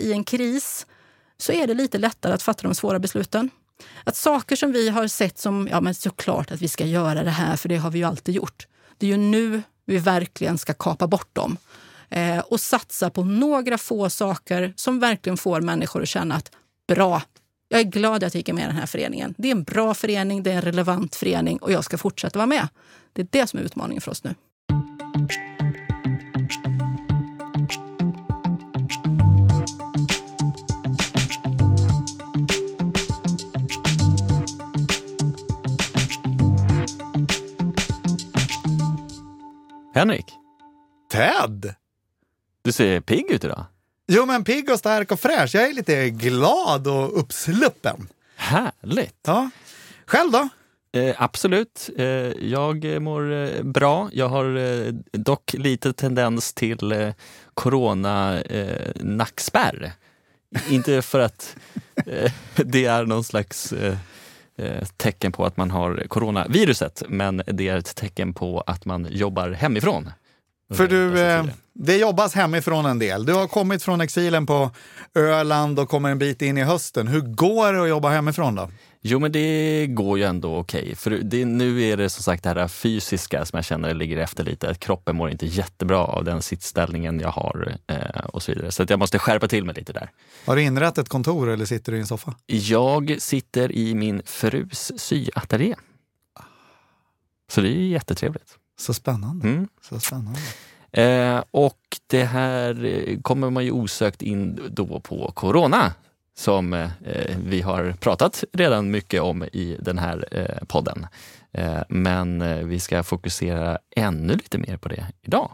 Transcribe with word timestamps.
I 0.00 0.12
en 0.12 0.24
kris 0.24 0.86
så 1.38 1.52
är 1.52 1.66
det 1.66 1.74
lite 1.74 1.98
lättare 1.98 2.32
att 2.32 2.42
fatta 2.42 2.62
de 2.62 2.74
svåra 2.74 2.98
besluten. 2.98 3.50
Att 4.04 4.16
saker 4.16 4.56
som 4.56 4.72
vi 4.72 4.88
har 4.88 5.08
sett 5.08 5.38
som, 5.38 5.68
ja 5.70 5.80
men 5.80 5.94
såklart 5.94 6.50
att 6.50 6.62
vi 6.62 6.68
ska 6.68 6.86
göra 6.86 7.22
det 7.24 7.30
här, 7.30 7.56
för 7.56 7.68
det 7.68 7.76
har 7.76 7.90
vi 7.90 7.98
ju 7.98 8.04
alltid 8.04 8.34
gjort. 8.34 8.66
Det 8.98 9.06
är 9.06 9.10
ju 9.10 9.16
nu 9.16 9.62
vi 9.84 9.98
verkligen 9.98 10.58
ska 10.58 10.74
kapa 10.74 11.06
bort 11.06 11.34
dem. 11.34 11.56
Eh, 12.08 12.38
och 12.38 12.60
satsa 12.60 13.10
på 13.10 13.24
några 13.24 13.78
få 13.78 14.10
saker 14.10 14.72
som 14.76 15.00
verkligen 15.00 15.36
får 15.36 15.60
människor 15.60 16.02
att 16.02 16.08
känna 16.08 16.34
att 16.34 16.50
bra, 16.88 17.22
jag 17.68 17.80
är 17.80 17.84
glad 17.84 18.24
att 18.24 18.34
jag 18.34 18.38
gick 18.38 18.52
med 18.52 18.62
i 18.62 18.66
den 18.66 18.76
här 18.76 18.86
föreningen. 18.86 19.34
Det 19.38 19.48
är 19.48 19.52
en 19.52 19.62
bra 19.62 19.94
förening, 19.94 20.42
det 20.42 20.50
är 20.50 20.56
en 20.56 20.62
relevant 20.62 21.16
förening 21.16 21.58
och 21.58 21.72
jag 21.72 21.84
ska 21.84 21.98
fortsätta 21.98 22.38
vara 22.38 22.46
med. 22.46 22.68
Det 23.12 23.22
är 23.22 23.28
det 23.30 23.46
som 23.46 23.58
är 23.58 23.62
utmaningen 23.62 24.00
för 24.00 24.10
oss 24.10 24.24
nu. 24.24 24.34
Henrik, 39.96 40.26
Ted! 41.10 41.74
du 42.62 42.72
ser 42.72 43.00
pigg 43.00 43.30
ut 43.30 43.44
idag. 43.44 43.64
Jo, 44.06 44.26
men 44.26 44.44
pigg 44.44 44.70
och 44.70 44.78
stark 44.78 45.12
och 45.12 45.20
fräsch. 45.20 45.54
Jag 45.54 45.68
är 45.68 45.72
lite 45.72 46.10
glad 46.10 46.86
och 46.86 47.20
uppsluppen. 47.20 48.08
Härligt! 48.36 49.20
Ja. 49.26 49.50
Själv 50.06 50.30
då? 50.30 50.48
Eh, 51.00 51.14
absolut. 51.18 51.90
Eh, 51.96 52.06
jag 52.46 53.02
mår 53.02 53.32
eh, 53.32 53.62
bra. 53.62 54.08
Jag 54.12 54.28
har 54.28 54.56
eh, 54.56 54.92
dock 55.12 55.54
lite 55.58 55.92
tendens 55.92 56.52
till 56.52 56.92
eh, 56.92 57.12
corona 57.54 58.40
eh. 58.40 58.92
Inte 60.68 61.02
för 61.02 61.20
att 61.20 61.56
eh, 62.06 62.32
det 62.54 62.84
är 62.84 63.04
någon 63.04 63.24
slags 63.24 63.74
Eh, 64.58 64.84
tecken 64.96 65.32
på 65.32 65.44
att 65.44 65.56
man 65.56 65.70
har 65.70 66.04
coronaviruset, 66.08 67.02
men 67.08 67.42
det 67.46 67.68
är 67.68 67.76
ett 67.76 67.96
tecken 67.96 68.34
på 68.34 68.60
att 68.60 68.84
man 68.84 69.06
jobbar 69.10 69.50
hemifrån. 69.50 70.10
För 70.74 70.88
du, 70.88 71.20
eh, 71.20 71.44
det 71.72 71.96
jobbas 71.96 72.34
hemifrån 72.34 72.86
en 72.86 72.98
del. 72.98 73.26
Du 73.26 73.32
har 73.32 73.46
kommit 73.46 73.82
från 73.82 74.00
exilen 74.00 74.46
på 74.46 74.70
Öland 75.14 75.78
och 75.78 75.88
kommer 75.88 76.10
en 76.10 76.18
bit 76.18 76.42
in 76.42 76.58
i 76.58 76.62
hösten. 76.62 77.08
Hur 77.08 77.20
går 77.20 77.72
det 77.72 77.82
att 77.82 77.88
jobba 77.88 78.08
hemifrån 78.08 78.54
då? 78.54 78.70
Jo, 79.00 79.18
men 79.18 79.32
det 79.32 79.86
går 79.86 80.18
ju 80.18 80.24
ändå 80.24 80.56
okej. 80.56 80.94
För 80.94 81.10
det, 81.10 81.44
nu 81.44 81.82
är 81.82 81.96
det 81.96 82.10
som 82.10 82.22
sagt 82.22 82.42
det 82.42 82.48
här 82.48 82.68
fysiska 82.68 83.44
som 83.44 83.56
jag 83.56 83.64
känner 83.64 83.94
ligger 83.94 84.16
efter 84.16 84.44
lite. 84.44 84.70
Att 84.70 84.80
kroppen 84.80 85.16
mår 85.16 85.30
inte 85.30 85.46
jättebra 85.46 85.98
av 85.98 86.24
den 86.24 86.42
sittställningen 86.42 87.20
jag 87.20 87.28
har 87.28 87.76
eh, 87.86 88.20
och 88.20 88.42
så 88.42 88.52
vidare. 88.52 88.72
Så 88.72 88.82
att 88.82 88.90
jag 88.90 88.98
måste 88.98 89.18
skärpa 89.18 89.48
till 89.48 89.64
mig 89.64 89.74
lite 89.74 89.92
där. 89.92 90.10
Har 90.44 90.56
du 90.56 90.62
inrett 90.62 90.98
ett 90.98 91.08
kontor 91.08 91.50
eller 91.50 91.64
sitter 91.64 91.92
du 91.92 91.98
i 91.98 92.00
en 92.00 92.06
soffa? 92.06 92.34
Jag 92.46 93.16
sitter 93.18 93.72
i 93.72 93.94
min 93.94 94.22
frus 94.24 94.92
syateljé. 94.96 95.74
Så 97.48 97.60
det 97.60 97.68
är 97.68 97.72
jättetrevligt. 97.72 98.58
Så 98.78 98.94
spännande. 98.94 99.48
Mm. 99.48 99.68
Så 99.82 100.00
spännande. 100.00 100.40
Eh, 100.92 101.44
och 101.50 101.80
det 102.06 102.24
här 102.24 102.84
eh, 102.84 103.20
kommer 103.20 103.50
man 103.50 103.64
ju 103.64 103.70
osökt 103.70 104.22
in 104.22 104.60
då 104.70 105.00
på 105.00 105.32
corona 105.34 105.92
som 106.38 106.72
eh, 106.72 106.90
vi 107.44 107.60
har 107.60 107.94
pratat 108.00 108.44
redan 108.52 108.90
mycket 108.90 109.22
om 109.22 109.44
i 109.44 109.76
den 109.80 109.98
här 109.98 110.28
eh, 110.30 110.66
podden. 110.66 111.06
Eh, 111.52 111.82
men 111.88 112.42
eh, 112.42 112.58
vi 112.58 112.80
ska 112.80 113.02
fokusera 113.02 113.78
ännu 113.96 114.32
lite 114.32 114.58
mer 114.58 114.76
på 114.76 114.88
det 114.88 115.06
idag. 115.22 115.50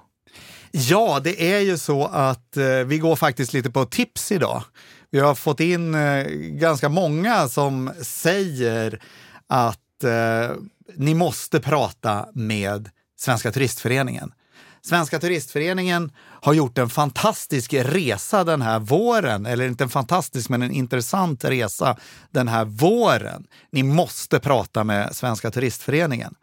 Ja, 0.70 1.20
det 1.24 1.52
är 1.52 1.60
ju 1.60 1.78
så 1.78 2.04
att 2.06 2.56
vi 2.86 2.98
går 2.98 3.16
faktiskt 3.16 3.52
lite 3.52 3.70
på 3.70 3.84
tips 3.84 4.32
idag. 4.32 4.62
Vi 5.10 5.20
har 5.20 5.34
fått 5.34 5.60
in 5.60 5.96
ganska 6.58 6.88
många 6.88 7.48
som 7.48 7.92
säger 8.02 9.02
att 9.46 9.78
ni 10.96 11.14
måste 11.14 11.60
prata 11.60 12.28
med 12.34 12.90
Svenska 13.22 13.52
Turistföreningen. 13.52 14.32
Svenska 14.84 15.18
Turistföreningen 15.18 16.12
har 16.18 16.52
gjort 16.52 16.78
en 16.78 16.88
fantastisk 16.88 17.74
resa 17.74 18.44
den 18.44 18.62
här 18.62 18.78
våren, 18.78 19.46
eller 19.46 19.66
inte 19.66 19.84
en 19.84 19.90
fantastisk 19.90 20.48
men 20.48 20.62
en 20.62 20.70
intressant 20.70 21.44
resa 21.44 21.96
den 22.30 22.48
här 22.48 22.64
våren. 22.64 23.46
Ni 23.72 23.82
måste 23.82 24.40
prata 24.40 24.84
med 24.84 25.16
Svenska 25.16 25.50
Turistföreningen. 25.50 26.34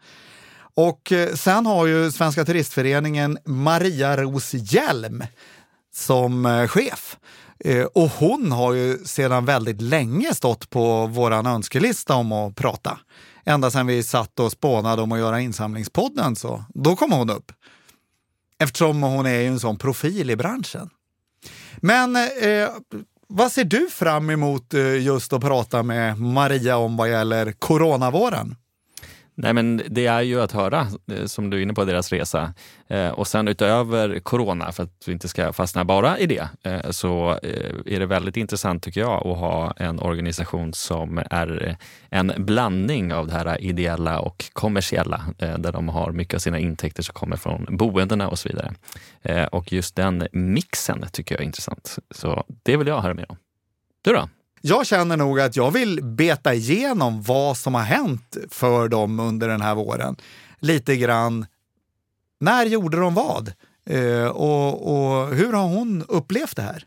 Och 0.74 1.12
eh, 1.12 1.34
sen 1.34 1.66
har 1.66 1.86
ju 1.86 2.10
Svenska 2.10 2.44
Turistföreningen 2.44 3.38
Maria 3.44 4.16
Ros 4.16 4.54
Hjelm 4.54 5.24
som 5.94 6.46
eh, 6.46 6.66
chef. 6.66 7.16
Eh, 7.64 7.84
och 7.84 8.10
hon 8.10 8.52
har 8.52 8.74
ju 8.74 8.98
sedan 9.04 9.44
väldigt 9.44 9.80
länge 9.80 10.34
stått 10.34 10.70
på 10.70 11.06
våran 11.06 11.46
önskelista 11.46 12.14
om 12.14 12.32
att 12.32 12.56
prata. 12.56 12.98
Ända 13.50 13.70
sedan 13.70 13.86
vi 13.86 14.02
satt 14.02 14.40
och 14.40 14.52
spånade 14.52 15.02
om 15.02 15.12
att 15.12 15.18
göra 15.18 15.40
insamlingspodden 15.40 16.36
så 16.36 16.64
då 16.74 16.96
kom 16.96 17.12
hon 17.12 17.30
upp. 17.30 17.52
Eftersom 18.58 19.02
hon 19.02 19.26
är 19.26 19.40
ju 19.40 19.46
en 19.46 19.60
sån 19.60 19.78
profil 19.78 20.30
i 20.30 20.36
branschen. 20.36 20.90
Men 21.76 22.16
eh, 22.16 22.68
vad 23.28 23.52
ser 23.52 23.64
du 23.64 23.88
fram 23.90 24.30
emot 24.30 24.74
eh, 24.74 25.02
just 25.02 25.32
att 25.32 25.40
prata 25.40 25.82
med 25.82 26.20
Maria 26.20 26.76
om 26.76 26.96
vad 26.96 27.10
gäller 27.10 27.52
coronavåren? 27.52 28.56
Nej, 29.42 29.52
men 29.52 29.82
det 29.88 30.06
är 30.06 30.22
ju 30.22 30.40
att 30.40 30.52
höra, 30.52 30.86
eh, 31.12 31.24
som 31.26 31.50
du 31.50 31.56
är 31.56 31.62
inne 31.62 31.74
på, 31.74 31.84
deras 31.84 32.12
resa. 32.12 32.54
Eh, 32.88 33.08
och 33.08 33.26
sen 33.26 33.48
utöver 33.48 34.20
corona, 34.20 34.72
för 34.72 34.82
att 34.82 35.04
vi 35.06 35.12
inte 35.12 35.28
ska 35.28 35.52
fastna 35.52 35.84
bara 35.84 36.18
i 36.18 36.26
det, 36.26 36.48
eh, 36.62 36.90
så 36.90 37.38
är 37.86 37.98
det 37.98 38.06
väldigt 38.06 38.36
intressant 38.36 38.82
tycker 38.82 39.00
jag 39.00 39.26
att 39.26 39.38
ha 39.38 39.72
en 39.76 40.00
organisation 40.00 40.72
som 40.72 41.22
är 41.30 41.76
en 42.10 42.32
blandning 42.36 43.14
av 43.14 43.26
det 43.26 43.32
här 43.32 43.60
ideella 43.60 44.20
och 44.20 44.44
kommersiella, 44.52 45.22
där 45.38 45.72
de 45.72 45.88
har 45.88 46.12
mycket 46.12 46.34
av 46.34 46.38
sina 46.38 46.58
intäkter 46.58 47.02
som 47.02 47.12
kommer 47.12 47.36
från 47.36 47.66
boendena 47.70 48.28
och 48.28 48.38
så 48.38 48.48
vidare. 48.48 48.74
Och 49.52 49.72
just 49.72 49.96
den 49.96 50.28
mixen 50.32 51.04
tycker 51.12 51.34
jag 51.34 51.40
är 51.40 51.46
intressant. 51.46 51.98
Så 52.10 52.44
det 52.62 52.76
vill 52.76 52.86
jag 52.86 53.00
höra 53.00 53.14
mer 53.14 53.26
om. 53.28 53.36
Du 54.02 54.12
då? 54.12 54.28
Jag 54.60 54.86
känner 54.86 55.16
nog 55.16 55.40
att 55.40 55.56
jag 55.56 55.70
vill 55.70 56.04
beta 56.04 56.54
igenom 56.54 57.22
vad 57.22 57.56
som 57.56 57.74
har 57.74 57.82
hänt 57.82 58.36
för 58.50 58.88
dem 58.88 59.20
under 59.20 59.48
den 59.48 59.60
här 59.60 59.74
våren. 59.74 60.16
Lite 60.58 60.96
grann, 60.96 61.46
när 62.40 62.66
gjorde 62.66 63.00
de 63.00 63.14
vad? 63.14 63.52
Eh, 63.86 64.26
och, 64.26 64.92
och 64.92 65.34
hur 65.34 65.52
har 65.52 65.66
hon 65.66 66.04
upplevt 66.08 66.56
det 66.56 66.62
här? 66.62 66.84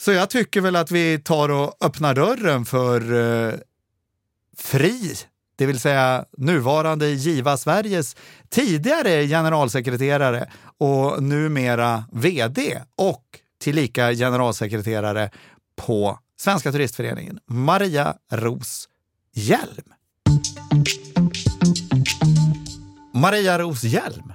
Så 0.00 0.12
jag 0.12 0.30
tycker 0.30 0.60
väl 0.60 0.76
att 0.76 0.90
vi 0.90 1.18
tar 1.18 1.48
och 1.48 1.76
öppnar 1.80 2.14
dörren 2.14 2.64
för 2.64 3.12
eh, 3.12 3.54
Fri, 4.56 5.14
det 5.56 5.66
vill 5.66 5.80
säga 5.80 6.24
nuvarande 6.36 7.08
Giva 7.08 7.56
Sveriges 7.56 8.16
tidigare 8.48 9.26
generalsekreterare 9.26 10.50
och 10.78 11.22
numera 11.22 12.04
vd 12.12 12.80
och 12.96 13.24
tillika 13.58 14.12
generalsekreterare 14.12 15.30
på 15.76 16.18
Svenska 16.40 16.72
Turistföreningen, 16.72 17.38
Maria 17.46 18.14
Ros 18.32 18.88
Hjelm. 19.34 19.92
Maria 23.14 23.58
Ros 23.58 23.82
Hjelm. 23.84 24.32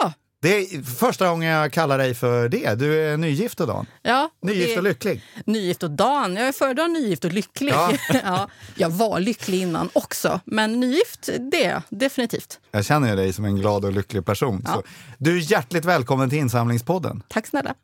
Ja, 0.00 0.12
Det 0.40 0.56
är 0.58 0.82
första 0.82 1.28
gången 1.28 1.48
jag 1.48 1.72
kallar 1.72 1.98
dig 1.98 2.14
för 2.14 2.48
det. 2.48 2.74
Du 2.74 3.00
är 3.00 3.16
nygift 3.16 3.60
och 3.60 3.66
Dan. 3.66 3.86
ja 4.02 4.30
Nygift 4.42 4.68
det- 4.68 4.76
och 4.76 4.82
lycklig. 4.82 5.22
Nygift 5.46 5.82
och 5.82 5.90
Dan. 5.90 6.36
Jag 6.36 6.54
föredrar 6.54 6.88
nygift 6.88 7.24
och 7.24 7.32
lycklig. 7.32 7.72
Ja. 7.72 7.92
Ja. 8.24 8.48
jag 8.74 8.90
var 8.90 9.20
lycklig 9.20 9.60
innan 9.62 9.88
också, 9.92 10.40
men 10.44 10.80
nygift, 10.80 11.28
det 11.50 11.64
är 11.64 11.70
jag 11.70 11.82
definitivt. 11.88 12.60
Jag 12.70 12.84
känner 12.84 13.10
ju 13.10 13.16
dig 13.16 13.32
som 13.32 13.44
en 13.44 13.56
glad 13.56 13.84
och 13.84 13.92
lycklig 13.92 14.26
person. 14.26 14.62
Ja. 14.66 14.82
Du 15.18 15.36
är 15.38 15.52
hjärtligt 15.52 15.84
välkommen 15.84 16.30
till 16.30 16.38
Insamlingspodden. 16.38 17.22
Tack 17.28 17.46
snälla. 17.46 17.74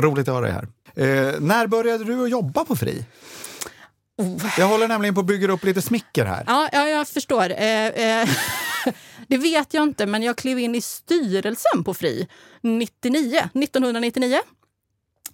Roligt 0.00 0.28
att 0.28 0.34
ha 0.34 0.40
dig 0.40 0.52
här. 0.52 0.68
Eh, 0.94 1.40
när 1.40 1.66
började 1.66 2.04
du 2.04 2.24
att 2.24 2.30
jobba 2.30 2.64
på 2.64 2.76
Fri? 2.76 3.04
Oh. 4.16 4.46
Jag 4.58 4.68
håller 4.68 4.88
nämligen 4.88 5.14
på 5.14 5.20
att 5.20 5.26
bygga 5.26 5.52
upp 5.52 5.64
lite 5.64 5.82
smicker 5.82 6.24
här. 6.24 6.44
Ja, 6.46 6.68
ja 6.72 6.88
jag 6.88 7.08
förstår. 7.08 7.50
Eh, 7.50 7.86
eh, 7.86 8.28
det 9.26 9.38
vet 9.38 9.74
jag 9.74 9.82
inte, 9.82 10.06
men 10.06 10.22
jag 10.22 10.36
klev 10.36 10.58
in 10.58 10.74
i 10.74 10.80
styrelsen 10.80 11.84
på 11.84 11.94
Fri 11.94 12.28
99, 12.60 13.38
1999. 13.38 14.40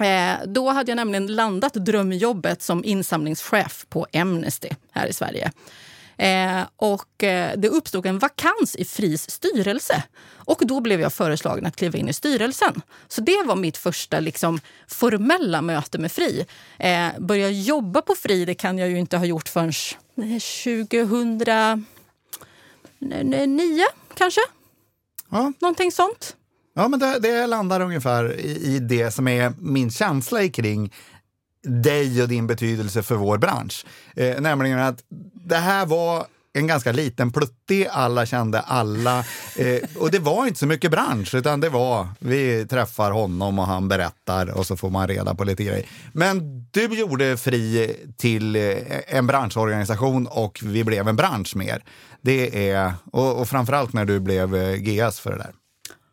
Eh, 0.01 0.35
då 0.47 0.71
hade 0.71 0.91
jag 0.91 0.97
nämligen 0.97 1.27
landat 1.27 1.75
drömjobbet 1.75 2.63
som 2.63 2.85
insamlingschef 2.85 3.87
på 3.89 4.07
Amnesty 4.13 4.69
här 4.93 5.07
i 5.07 5.13
Sverige. 5.13 5.53
Eh, 6.19 6.63
och 6.77 7.25
eh, 7.25 7.57
det 7.57 7.69
uppstod 7.69 8.07
en 8.07 8.19
vakans 8.19 8.77
i 8.77 8.85
Fris 8.85 9.31
styrelse. 9.31 10.03
Och 10.35 10.63
då 10.65 10.81
blev 10.81 11.01
jag 11.01 11.13
föreslagen 11.13 11.67
att 11.67 11.77
kliva 11.77 11.99
in 11.99 12.09
i 12.09 12.13
styrelsen. 12.13 12.83
Så 13.09 13.21
det 13.21 13.43
var 13.47 13.57
mitt 13.57 13.77
första 13.77 14.21
liksom, 14.21 14.61
formella 14.89 15.63
möte 15.63 15.99
med 15.99 16.13
Fri. 16.13 16.47
Eh, 16.79 17.09
börja 17.19 17.51
jobba 17.51 18.03
på 18.03 18.15
Fri 18.15 18.45
det 18.45 18.55
kan 18.55 18.79
jag 18.79 18.89
ju 18.89 18.99
inte 18.99 19.17
ha 19.17 19.25
gjort 19.25 19.49
förrän 19.49 19.73
2009 23.01 23.85
kanske. 24.15 24.41
Ja, 25.31 25.53
Någonting 25.61 25.93
sånt. 25.93 26.37
ja 26.75 26.89
men 26.89 27.01
det, 27.01 27.19
det 27.19 27.47
landar 27.47 27.81
ungefär 27.81 28.41
i, 28.41 28.75
i 28.75 28.79
det 28.79 29.11
som 29.11 29.29
är 29.29 29.53
min 29.59 29.91
känsla 29.91 30.49
kring 30.49 30.93
dig 31.67 32.23
och 32.23 32.29
din 32.29 32.47
betydelse 32.47 33.03
för 33.03 33.15
vår 33.15 33.39
bransch. 33.39 33.87
Eh, 34.17 34.41
nämligen 34.41 34.79
att 34.79 35.03
det 35.35 35.57
här 35.57 35.87
var 35.87 36.27
en 36.57 36.67
ganska 36.67 36.93
liten 36.93 37.33
pluttig, 37.33 37.87
alla 37.91 38.27
kände 38.27 38.61
alla. 38.61 39.25
Eh, 39.57 39.83
och 39.99 40.11
det 40.11 40.19
var 40.19 40.47
inte 40.47 40.59
så 40.59 40.67
mycket 40.67 40.91
bransch, 40.91 41.35
utan 41.35 41.61
det 41.61 41.69
var 41.69 42.09
vi 42.19 42.67
träffar 42.67 43.11
honom 43.11 43.59
och 43.59 43.67
han 43.67 43.89
berättar 43.89 44.51
och 44.51 44.67
så 44.67 44.77
får 44.77 44.91
man 44.91 45.09
reda 45.09 45.35
på 45.35 45.45
lite 45.45 45.65
grejer. 45.65 45.87
Men 46.13 46.67
du 46.71 46.85
gjorde 46.85 47.37
Fri 47.37 47.97
till 48.17 48.57
eh, 48.57 48.73
en 49.07 49.27
branschorganisation 49.27 50.27
och 50.27 50.61
vi 50.63 50.85
blev 50.85 51.09
en 51.09 51.17
bransch 51.17 51.57
mer. 51.57 51.85
Det 52.21 52.71
är, 52.71 52.93
och, 53.13 53.41
och 53.41 53.49
framförallt 53.49 53.93
när 53.93 54.05
du 54.05 54.21
blev 54.21 54.57
eh, 54.57 54.75
GS 54.75 55.21
för 55.21 55.31
det 55.31 55.39
där. 55.39 55.53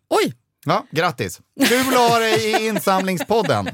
Oj! 0.09 0.33
Ja, 0.65 0.85
grattis! 0.91 1.39
Kul 1.67 1.88
att 1.88 2.11
ha 2.11 2.19
dig 2.19 2.51
i 2.51 2.67
insamlingspodden. 2.67 3.69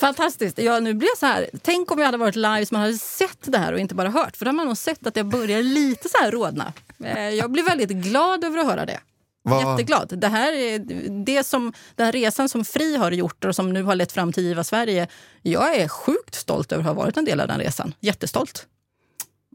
Fantastiskt. 0.00 0.58
Ja, 0.58 0.80
nu 0.80 0.94
blir 0.94 1.08
jag 1.08 1.18
så 1.18 1.26
här. 1.26 1.50
Tänk 1.62 1.90
om 1.90 1.98
jag 1.98 2.06
hade 2.06 2.18
varit 2.18 2.36
live 2.36 2.66
så 2.66 2.74
man 2.74 2.82
hade 2.82 2.94
sett 2.98 3.38
det 3.42 3.58
här 3.58 3.72
och 3.72 3.78
inte 3.78 3.94
bara 3.94 4.08
hört. 4.10 4.36
För 4.36 4.44
då 4.44 4.48
har 4.48 4.56
man 4.56 4.66
nog 4.66 4.76
sett 4.78 5.06
att 5.06 5.16
jag 5.16 5.26
börjar 5.26 5.62
lite 5.62 6.08
så 6.08 6.18
här 6.18 6.30
rodna. 6.30 6.72
Eh, 7.04 7.28
jag 7.28 7.50
blir 7.50 7.62
väldigt 7.62 7.88
glad 7.90 8.44
över 8.44 8.58
att 8.58 8.66
höra 8.66 8.86
det. 8.86 9.00
Vad- 9.42 9.70
Jätteglad. 9.70 10.18
Det 10.18 10.28
här 10.28 10.52
är 10.52 10.78
det 11.24 11.44
som, 11.44 11.72
den 11.96 12.04
här 12.06 12.12
resan 12.12 12.48
som 12.48 12.64
Fri 12.64 12.96
har 12.96 13.10
gjort 13.12 13.44
och 13.44 13.56
som 13.56 13.72
nu 13.72 13.82
har 13.82 13.94
lett 13.94 14.12
fram 14.12 14.32
till 14.32 14.44
IVA 14.46 14.64
Sverige. 14.64 15.06
Jag 15.42 15.76
är 15.76 15.88
sjukt 15.88 16.34
stolt 16.34 16.72
över 16.72 16.82
att 16.82 16.86
ha 16.86 16.94
varit 16.94 17.16
en 17.16 17.24
del 17.24 17.40
av 17.40 17.48
den 17.48 17.58
resan. 17.58 17.94
Jättestolt. 18.00 18.66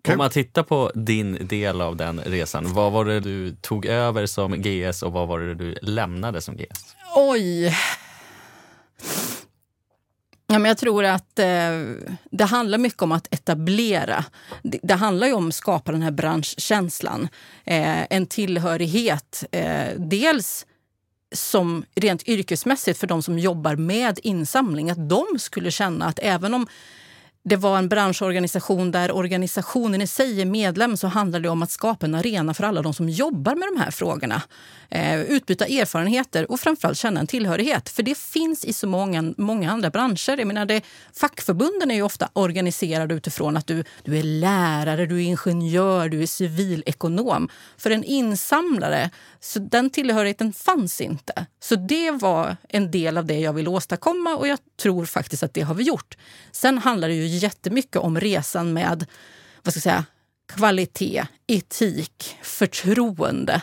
Om 0.09 0.17
man 0.17 0.29
tittar 0.29 0.63
på 0.63 0.91
din 0.95 1.47
del 1.47 1.81
av 1.81 1.95
den 1.95 2.19
resan, 2.25 2.73
vad 2.73 2.91
var 2.91 3.05
det 3.05 3.19
du 3.19 3.55
tog 3.61 3.85
över 3.85 4.25
som 4.25 4.61
GS 4.61 5.03
och 5.03 5.11
vad 5.11 5.27
var 5.27 5.39
det 5.39 5.55
du 5.55 5.75
lämnade 5.81 6.41
som 6.41 6.55
GS? 6.57 6.95
Oj. 7.15 7.75
Ja, 10.49 10.59
men 10.59 10.65
jag 10.69 10.77
tror 10.77 11.03
att 11.05 11.39
eh, 11.39 11.45
det 12.31 12.43
handlar 12.43 12.77
mycket 12.77 13.01
om 13.01 13.11
att 13.11 13.33
etablera. 13.33 14.25
Det, 14.63 14.79
det 14.83 14.93
handlar 14.93 15.27
ju 15.27 15.33
om 15.33 15.47
att 15.47 15.55
skapa 15.55 15.91
den 15.91 16.01
här 16.01 16.11
branschkänslan. 16.11 17.27
Eh, 17.65 18.03
en 18.09 18.25
tillhörighet. 18.25 19.43
Eh, 19.51 19.87
dels 19.97 20.65
som 21.35 21.85
rent 21.95 22.27
yrkesmässigt 22.27 22.99
för 22.99 23.07
de 23.07 23.23
som 23.23 23.39
jobbar 23.39 23.75
med 23.75 24.19
insamling. 24.23 24.89
Att 24.89 25.09
de 25.09 25.25
skulle 25.39 25.71
känna 25.71 26.05
att 26.05 26.19
även 26.21 26.53
om 26.53 26.67
det 27.47 27.55
var 27.55 27.77
en 27.77 27.89
branschorganisation 27.89 28.91
där 28.91 29.11
organisationen 29.11 30.01
i 30.01 30.07
sig 30.07 30.41
är 30.41 30.45
medlem 30.45 30.97
så 30.97 31.07
handlar 31.07 31.39
det 31.39 31.49
om 31.49 31.63
att 31.63 31.71
skapa 31.71 32.05
en 32.05 32.15
arena 32.15 32.53
för 32.53 32.63
alla 32.63 32.81
de 32.81 32.93
som 32.93 33.09
jobbar 33.09 33.55
med 33.55 33.67
de 33.67 33.81
här 33.81 33.91
frågorna. 33.91 34.41
Eh, 34.89 35.21
utbyta 35.21 35.65
erfarenheter 35.65 36.51
och 36.51 36.59
framförallt 36.59 36.97
känna 36.97 37.19
en 37.19 37.27
tillhörighet. 37.27 37.89
För 37.89 38.03
det 38.03 38.17
finns 38.17 38.65
i 38.65 38.73
så 38.73 38.87
många, 38.87 39.33
många 39.37 39.71
andra 39.71 39.89
branscher. 39.89 40.37
Jag 40.37 40.47
menar 40.47 40.65
det, 40.65 40.81
fackförbunden 41.13 41.91
är 41.91 41.95
ju 41.95 42.01
ofta 42.01 42.29
organiserade 42.33 43.15
utifrån 43.15 43.57
att 43.57 43.67
du, 43.67 43.83
du 44.03 44.17
är 44.17 44.23
lärare, 44.23 45.05
du 45.05 45.15
är 45.15 45.25
ingenjör, 45.25 46.09
du 46.09 46.21
är 46.21 46.27
civilekonom. 46.27 47.49
För 47.77 47.91
en 47.91 48.03
insamlare, 48.03 49.09
så 49.47 49.59
den 49.59 49.89
tillhörigheten 49.89 50.53
fanns 50.53 51.01
inte. 51.01 51.45
Så 51.59 51.75
det 51.75 52.11
var 52.11 52.57
en 52.69 52.91
del 52.91 53.17
av 53.17 53.25
det 53.25 53.39
jag 53.39 53.53
ville 53.53 53.69
åstadkomma 53.69 54.35
och 54.35 54.47
jag 54.47 54.59
tror 54.81 55.05
faktiskt 55.05 55.43
att 55.43 55.53
det 55.53 55.61
har 55.61 55.75
vi 55.75 55.83
gjort. 55.83 56.17
Sen 56.51 56.77
handlar 56.77 57.07
det 57.07 57.13
ju 57.13 57.27
jättemycket 57.27 57.95
om 57.95 58.19
resan 58.19 58.73
med 58.73 59.05
vad 59.63 59.73
ska 59.73 59.77
jag 59.77 59.83
säga, 59.83 60.05
kvalitet, 60.53 61.25
etik, 61.47 62.37
förtroende. 62.41 63.61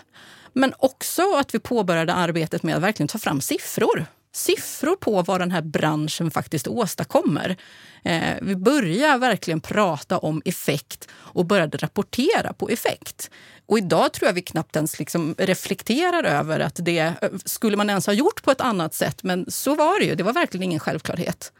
Men 0.52 0.74
också 0.78 1.36
att 1.36 1.54
vi 1.54 1.58
påbörjade 1.58 2.14
arbetet 2.14 2.62
med 2.62 2.76
att 2.76 2.82
verkligen 2.82 3.08
ta 3.08 3.18
fram 3.18 3.40
siffror. 3.40 4.06
Siffror 4.34 4.96
på 4.96 5.22
vad 5.22 5.40
den 5.40 5.50
här 5.50 5.62
branschen 5.62 6.30
faktiskt 6.30 6.68
åstadkommer. 6.68 7.56
Eh, 8.04 8.34
vi 8.42 8.56
började 8.56 9.18
verkligen 9.18 9.60
prata 9.60 10.18
om 10.18 10.42
effekt 10.44 11.08
och 11.14 11.46
började 11.46 11.78
rapportera 11.78 12.52
på 12.52 12.68
effekt. 12.68 13.30
Och 13.66 13.78
idag 13.78 14.12
tror 14.12 14.28
jag 14.28 14.34
vi 14.34 14.42
knappt 14.42 14.76
ens 14.76 14.98
liksom 14.98 15.34
reflekterar 15.38 16.24
över 16.24 16.60
att 16.60 16.78
det 16.82 16.98
eh, 16.98 17.30
skulle 17.44 17.76
man 17.76 17.90
ens 17.90 18.06
ha 18.06 18.12
gjort 18.12 18.42
på 18.42 18.50
ett 18.50 18.60
annat 18.60 18.94
sätt. 18.94 19.22
Men 19.22 19.44
så 19.48 19.74
var 19.74 20.00
det 20.00 20.06
ju. 20.06 20.14
Det 20.14 20.22
var 20.22 20.32
verkligen 20.32 20.62
ingen 20.62 20.80
självklarhet. 20.80 21.52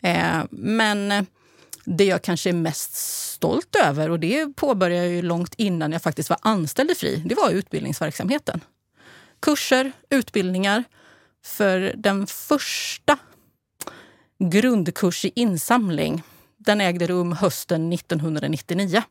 Eh, 0.00 0.42
men 0.50 1.26
det 1.84 2.04
jag 2.04 2.22
kanske 2.22 2.48
är 2.48 2.54
mest 2.54 2.94
stolt 3.32 3.76
över, 3.84 4.10
och 4.10 4.20
det 4.20 4.56
påbörjade 4.56 5.06
jag 5.06 5.14
ju 5.14 5.22
långt 5.22 5.54
innan 5.56 5.92
jag 5.92 6.02
faktiskt 6.02 6.30
var 6.30 6.38
anställd 6.42 6.90
i 6.90 6.94
Fri, 6.94 7.22
det 7.26 7.34
var 7.34 7.50
utbildningsverksamheten. 7.50 8.60
Kurser, 9.40 9.92
utbildningar. 10.10 10.84
För 11.46 11.94
den 11.96 12.26
första 12.26 13.18
grundkurs 14.38 15.24
i 15.24 15.32
insamling, 15.34 16.22
den 16.56 16.80
ägde 16.80 17.06
rum 17.06 17.32
hösten 17.32 17.92
1999. 17.92 19.02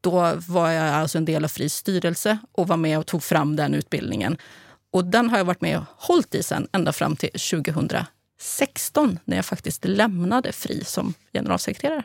Då 0.00 0.32
var 0.48 0.70
jag 0.70 0.94
alltså 0.94 1.18
en 1.18 1.24
del 1.24 1.44
av 1.44 1.48
Fris 1.48 1.74
styrelse 1.74 2.38
och 2.52 2.68
var 2.68 2.76
med 2.76 2.98
och 2.98 3.06
tog 3.06 3.22
fram 3.22 3.56
den 3.56 3.74
utbildningen. 3.74 4.36
Och 4.92 5.04
den 5.04 5.30
har 5.30 5.38
jag 5.38 5.44
varit 5.44 5.60
med 5.60 5.78
och 5.78 5.84
hållit 5.96 6.34
i 6.34 6.42
sen 6.42 6.68
ända 6.72 6.92
fram 6.92 7.16
till 7.16 7.30
2016 7.30 9.18
när 9.24 9.36
jag 9.36 9.44
faktiskt 9.44 9.84
lämnade 9.84 10.52
Fri 10.52 10.84
som 10.84 11.14
generalsekreterare. 11.32 12.02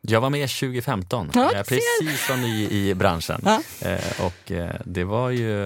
Jag 0.00 0.20
var 0.20 0.30
med 0.30 0.48
2015, 0.48 1.30
Ja, 1.34 1.40
jag 1.40 1.54
är 1.54 1.64
precis 1.64 2.26
så 2.26 2.36
ny 2.36 2.68
i 2.68 2.94
branschen. 2.94 3.40
Ja. 3.44 3.62
Eh, 3.80 4.26
och 4.26 4.52
eh, 4.52 4.74
det 4.84 5.04
var 5.04 5.30
ju 5.30 5.56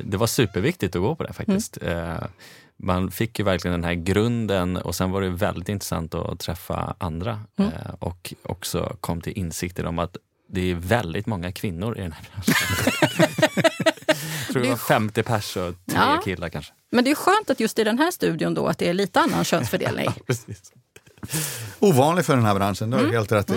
det 0.00 0.16
var 0.16 0.26
superviktigt 0.26 0.96
att 0.96 1.02
gå 1.02 1.16
på 1.16 1.22
det 1.22 1.32
faktiskt. 1.32 1.78
Mm. 1.82 2.10
Eh, 2.10 2.22
man 2.82 3.10
fick 3.10 3.38
ju 3.38 3.44
verkligen 3.44 3.72
den 3.80 3.84
här 3.84 3.94
grunden 3.94 4.76
och 4.76 4.94
sen 4.94 5.10
var 5.10 5.20
det 5.22 5.28
väldigt 5.30 5.68
intressant 5.68 6.14
att 6.14 6.38
träffa 6.40 6.96
andra 6.98 7.40
Mm. 7.58 7.72
eh, 7.72 7.94
och 7.98 8.34
också 8.42 8.96
kom 9.00 9.20
till 9.20 9.32
insikter 9.38 9.86
om 9.86 9.98
att 9.98 10.16
det 10.48 10.70
är 10.70 10.74
väldigt 10.74 11.26
många 11.26 11.52
kvinnor 11.52 11.98
i 11.98 12.00
den 12.00 12.12
här 12.12 12.24
branschen. 12.32 12.54
Jag 14.46 14.48
tror 14.52 14.62
det 14.62 14.68
var 14.68 14.76
50 14.76 15.22
pers 15.22 15.56
och 15.56 15.74
tre 15.86 15.98
Ja. 15.98 16.20
killar 16.24 16.48
kanske. 16.48 16.72
Men 16.90 17.04
det 17.04 17.10
är 17.10 17.14
skönt 17.14 17.50
att 17.50 17.60
just 17.60 17.78
i 17.78 17.84
den 17.84 17.98
här 17.98 18.10
studion 18.10 18.54
då 18.54 18.66
att 18.66 18.78
det 18.78 18.88
är 18.88 18.94
lite 18.94 19.20
annan 19.20 19.44
könsfördelning. 19.44 20.10
Precis. 20.26 20.72
Ovanlig 21.78 22.24
för 22.24 22.36
den 22.36 22.44
här 22.44 22.54
branschen, 22.54 22.90
det 22.90 22.96
har 22.96 23.04
du 23.04 23.10
helt 23.12 23.32
rätt 23.32 23.50
i. 23.50 23.54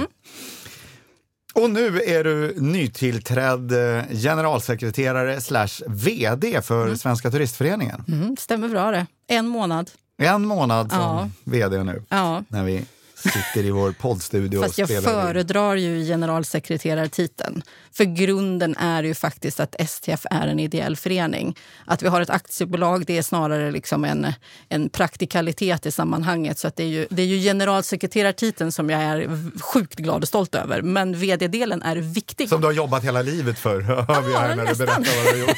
Och 1.61 1.69
nu 1.69 2.01
är 2.01 2.23
du 2.23 2.53
nytillträdd 2.57 3.71
eh, 3.71 4.03
generalsekreterare 4.11 5.41
slash 5.41 5.67
VD 5.87 6.61
för 6.61 6.95
Svenska 6.95 7.31
Turistföreningen. 7.31 8.03
Mm, 8.07 8.35
stämmer 8.39 8.69
bra 8.69 8.91
det. 8.91 9.05
En 9.27 9.47
månad. 9.47 9.91
En 10.17 10.45
månad 10.45 10.89
som 10.91 10.99
Ja. 10.99 11.29
VD 11.43 11.83
nu, 11.83 12.03
Ja. 12.09 12.43
när 12.49 12.63
vi 12.63 12.85
sitter 13.27 13.67
i 13.67 13.71
vår 13.71 13.91
poddstudio 13.91 14.61
Fast 14.61 14.73
och 14.73 14.79
jag 14.79 14.89
spelar 14.89 15.19
in. 15.19 15.25
föredrar 15.25 15.75
ju 15.75 16.05
generalsekreterartiteln. 16.05 17.63
För 17.91 18.03
grunden 18.03 18.75
är 18.75 19.03
ju 19.03 19.13
faktiskt 19.13 19.59
att 19.59 19.75
STF 19.89 20.25
är 20.31 20.47
en 20.47 20.59
ideell 20.59 20.95
förening. 20.95 21.57
Att 21.85 22.03
vi 22.03 22.07
har 22.07 22.21
ett 22.21 22.29
aktiebolag 22.29 23.05
det 23.05 23.17
är 23.17 23.21
snarare 23.21 23.71
liksom 23.71 24.05
en, 24.05 24.27
en 24.69 24.89
praktikalitet 24.89 25.85
i 25.85 25.91
sammanhanget. 25.91 26.59
Så 26.59 26.67
att 26.67 26.75
det, 26.75 26.83
är 26.83 26.87
ju, 26.87 27.07
det 27.09 27.21
är 27.21 27.25
ju 27.25 27.39
generalsekreterartiteln 27.39 28.71
som 28.71 28.89
jag 28.89 29.01
är 29.01 29.29
sjukt 29.61 29.95
glad 29.95 30.21
och 30.21 30.27
stolt 30.27 30.55
över. 30.55 30.81
Men 30.81 31.19
vd-delen 31.19 31.81
är 31.81 31.95
viktig. 31.95 32.49
Som 32.49 32.61
du 32.61 32.67
har 32.67 32.73
jobbat 32.73 33.03
hela 33.03 33.21
livet 33.21 33.59
för, 33.59 33.81
hör 34.07 34.21
vi 34.21 34.33
här 34.33 34.55
när 34.55 34.65
du 34.65 34.75
berättar 34.75 35.25
vad 35.25 35.33
du 35.33 35.41
har 35.41 35.47
gjort. 35.47 35.57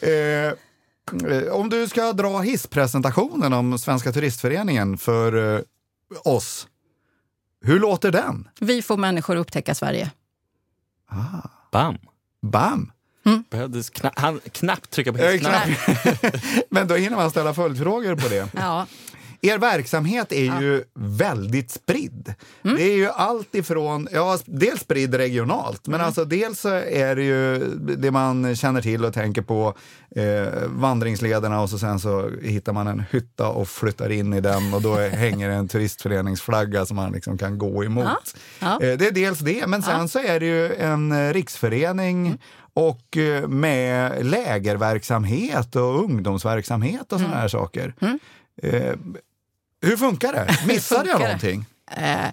eh, 0.00 1.36
eh, 1.38 1.52
om 1.52 1.68
du 1.68 1.88
ska 1.88 2.12
dra 2.12 2.38
hisspresentationen 2.38 3.52
om 3.52 3.78
Svenska 3.78 4.12
Turistföreningen 4.12 4.98
för 4.98 5.56
eh, 5.56 5.60
oss, 6.24 6.68
hur 7.64 7.80
låter 7.80 8.10
den? 8.12 8.48
Vi 8.60 8.82
får 8.82 8.96
människor 8.96 9.36
att 9.36 9.40
upptäcka 9.40 9.74
Sverige. 9.74 10.10
Bam! 11.72 11.98
Bam! 12.42 12.92
Behövdes 13.50 13.90
kna 13.90 14.12
han 14.16 14.40
knappt 14.52 14.90
trycka 14.90 15.12
på 15.12 15.18
Eh, 15.18 15.38
knappt. 15.38 15.70
Men 16.70 16.88
då 16.88 16.94
hinner 16.94 17.16
man 17.16 17.30
ställa 17.30 17.54
följdfrågor 17.54 18.14
på 18.16 18.28
det. 18.28 18.48
Ja. 18.54 18.86
Er 19.42 19.58
verksamhet 19.58 20.32
är 20.32 20.60
ju 20.60 20.84
väldigt 20.94 21.70
spridd. 21.70 22.34
Mm. 22.64 22.76
Det 22.76 22.82
är 22.82 22.96
ju 22.96 23.08
allt 23.08 23.54
ifrån, 23.54 24.08
ja, 24.12 24.38
dels 24.46 24.80
spridd 24.80 25.14
regionalt, 25.14 25.86
men 25.86 25.94
Mm. 25.94 26.06
alltså 26.06 26.24
dels 26.24 26.64
är 26.64 27.16
det 27.16 27.22
ju 27.22 27.58
det 27.98 28.10
man 28.10 28.56
känner 28.56 28.82
till 28.82 29.04
och 29.04 29.14
tänker 29.14 29.42
på, 29.42 29.74
eh, 30.16 30.52
vandringslederna 30.66 31.60
och 31.60 31.70
så 31.70 31.78
sen 31.78 31.98
så 32.00 32.30
hittar 32.42 32.72
man 32.72 32.86
en 32.86 33.02
hytta 33.10 33.48
och 33.48 33.68
flyttar 33.68 34.10
in 34.12 34.32
i 34.34 34.40
den 34.40 34.74
och 34.74 34.82
då 34.82 34.94
hänger 35.12 35.50
en 35.50 35.68
turistföreningsflagga 35.68 36.86
som 36.86 36.96
man 36.96 37.12
liksom 37.12 37.38
kan 37.38 37.58
gå 37.58 37.84
emot. 37.84 38.04
Ja. 38.04 38.18
Ja. 38.80 38.86
Eh, 38.86 38.98
det 38.98 39.06
är 39.06 39.10
dels 39.12 39.38
det, 39.38 39.66
men 39.66 39.82
sen 39.82 40.08
så 40.08 40.18
är 40.18 40.40
det 40.40 40.46
ju 40.46 40.74
en 40.74 41.12
eh, 41.12 41.32
riksförening 41.32 42.26
Mm. 42.26 42.38
och 42.74 43.16
eh, 43.16 43.48
med 43.48 44.26
lägerverksamhet 44.26 45.76
och 45.76 46.04
ungdomsverksamhet 46.04 47.02
och 47.12 47.18
sådana 47.18 47.26
Mm. 47.26 47.38
här 47.40 47.48
saker. 47.48 47.94
Eh, 48.62 48.94
hur 49.82 49.96
funkar 49.96 50.32
det? 50.32 50.66
Missade 50.66 51.08
jag 51.08 51.20
någonting? 51.20 51.64
Eh, 51.96 52.26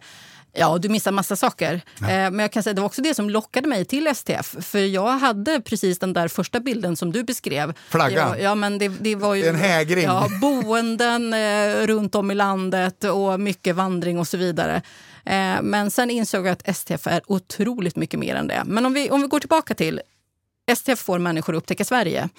Ja, 0.60 0.78
du 0.78 0.90
missar 0.90 1.12
massa 1.12 1.36
saker. 1.36 1.82
Ja. 2.02 2.10
Eh, 2.10 2.32
men 2.32 2.40
jag 2.40 2.52
kan 2.52 2.64
säga 2.64 2.74
det 2.74 2.82
var 2.82 2.86
också 2.86 3.02
det 3.02 3.14
som 3.14 3.30
lockade 3.30 3.68
mig 3.68 3.86
till 3.86 4.08
STF. 4.16 4.56
För 4.62 4.80
jag 4.80 5.08
hade 5.18 5.62
precis 5.62 6.00
den 6.00 6.14
där 6.14 6.28
första 6.28 6.60
bilden 6.60 6.96
som 6.96 7.12
du 7.12 7.24
beskrev. 7.24 7.74
Flaggan? 7.90 8.30
Ja, 8.30 8.38
ja 8.38 8.56
men 8.56 8.78
det, 8.78 8.88
det 8.88 9.16
var 9.16 9.36
ju... 9.36 9.46
En 9.46 9.56
hägring? 9.56 10.04
Ja, 10.04 10.28
boenden 10.42 11.34
eh, 11.34 11.88
runt 11.88 12.16
om 12.16 12.32
i 12.32 12.36
landet 12.36 13.04
och 13.04 13.40
mycket 13.40 13.76
vandring 13.76 14.20
och 14.20 14.28
så 14.28 14.38
vidare. 14.38 14.82
Eh, 15.26 15.62
men 15.62 15.92
sen 15.92 16.10
insåg 16.10 16.48
jag 16.48 16.52
att 16.52 16.78
STF 16.78 17.08
är 17.08 17.22
otroligt 17.28 17.96
mycket 17.96 18.20
mer 18.20 18.36
än 18.36 18.48
det. 18.48 18.64
Men 18.66 18.86
om 18.86 18.94
vi, 18.94 19.10
om 19.10 19.22
vi 19.22 19.28
går 19.28 19.40
tillbaka 19.40 19.74
till 19.74 20.02
STF 20.76 21.00
får 21.00 21.20
människor 21.20 21.54
att 21.56 21.58
upptäcka 21.58 21.86
Sverige. 21.86 22.30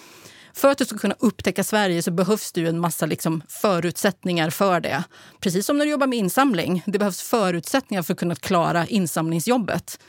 För 0.53 0.69
att 0.69 0.79
du 0.79 0.85
ska 0.85 0.99
kunna 0.99 1.15
upptäcka 1.19 1.65
Sverige 1.65 2.03
så 2.03 2.11
behövs 2.11 2.53
det 2.53 2.61
ju 2.61 2.69
en 2.69 2.81
massa 2.81 3.07
liksom 3.07 3.43
förutsättningar 3.49 4.51
för 4.51 4.81
det. 4.81 5.05
Precis 5.41 5.67
som 5.67 5.79
när 5.79 5.85
du 5.85 5.91
jobbar 5.91 6.07
med 6.07 6.19
insamling. 6.19 6.83
Det 6.87 6.99
behövs 6.99 7.23
förutsättningar 7.23 8.03
för 8.03 8.13
att 8.13 8.19
kunna 8.19 8.35
klara 8.35 8.87
insamlingsjobbet. 8.87 10.01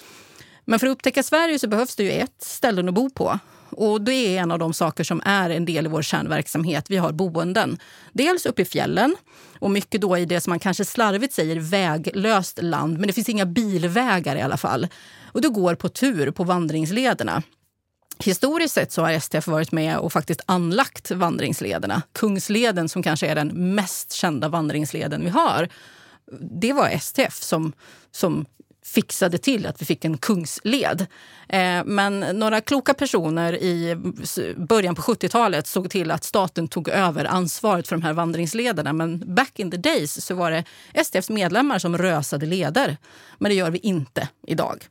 Men 0.65 0.79
för 0.79 0.87
att 0.87 0.91
upptäcka 0.91 1.23
Sverige 1.23 1.59
så 1.59 1.67
behövs 1.67 1.95
det 1.95 2.03
ju 2.03 2.11
ett 2.11 2.43
ställe 2.43 2.89
att 2.89 2.93
bo 2.93 3.09
på. 3.09 3.39
Och 3.69 4.01
det 4.01 4.13
är 4.13 4.41
en 4.41 4.51
av 4.51 4.59
de 4.59 4.73
saker 4.73 5.03
som 5.03 5.21
är 5.25 5.49
en 5.49 5.65
del 5.65 5.85
i 5.85 5.89
vår 5.89 6.01
kärnverksamhet. 6.01 6.85
Vi 6.89 6.97
har 6.97 7.11
boenden. 7.11 7.77
Dels 8.13 8.45
uppe 8.45 8.61
i 8.61 8.65
fjällen 8.65 9.15
och 9.59 9.71
mycket 9.71 10.01
då 10.01 10.17
i 10.17 10.25
det 10.25 10.41
som 10.41 10.51
man 10.51 10.59
kanske 10.59 10.85
slarvigt 10.85 11.33
säger 11.33 11.59
väglöst 11.59 12.59
land. 12.61 12.97
Men 12.97 13.07
det 13.07 13.13
finns 13.13 13.29
inga 13.29 13.45
bilvägar 13.45 14.35
i 14.35 14.41
alla 14.41 14.57
fall. 14.57 14.87
Och 15.25 15.41
du 15.41 15.49
går 15.49 15.75
på 15.75 15.89
tur 15.89 16.31
på 16.31 16.43
vandringslederna. 16.43 17.43
Historiskt 18.23 18.73
sett 18.73 18.91
så 18.91 19.01
har 19.01 19.19
STF 19.19 19.47
varit 19.47 19.71
med 19.71 19.97
och 19.97 20.13
faktiskt 20.13 20.41
anlagt 20.45 21.11
vandringslederna. 21.11 22.01
Kungsleden, 22.13 22.89
som 22.89 23.03
kanske 23.03 23.27
är 23.27 23.35
den 23.35 23.75
mest 23.75 24.11
kända 24.11 24.49
vandringsleden 24.49 25.23
vi 25.23 25.29
har, 25.29 25.69
det 26.41 26.73
var 26.73 26.89
STF 26.99 27.43
som, 27.43 27.73
som 28.11 28.45
fixade 28.85 29.37
till 29.37 29.65
att 29.65 29.81
vi 29.81 29.85
fick 29.85 30.05
en 30.05 30.17
kungsled. 30.17 31.05
Eh, 31.49 31.83
men 31.85 32.19
några 32.19 32.61
kloka 32.61 32.93
personer 32.93 33.55
i 33.55 33.95
början 34.57 34.95
på 34.95 35.01
70-talet 35.01 35.67
såg 35.67 35.89
till 35.89 36.11
att 36.11 36.23
staten 36.23 36.67
tog 36.67 36.89
över 36.89 37.25
ansvaret 37.25 37.87
för 37.87 37.95
de 37.95 38.01
här 38.01 38.13
vandringslederna. 38.13 38.93
Men 38.93 39.35
back 39.35 39.59
in 39.59 39.71
the 39.71 39.77
days 39.77 40.25
så 40.25 40.35
var 40.35 40.51
det 40.51 40.63
STFs 40.93 41.29
medlemmar 41.29 41.79
som 41.79 41.97
rösade 41.97 42.45
leder. 42.45 42.97
Men 43.37 43.49
det 43.49 43.55
gör 43.55 43.71
vi 43.71 43.79
inte 43.79 44.27
idag. 44.47 44.87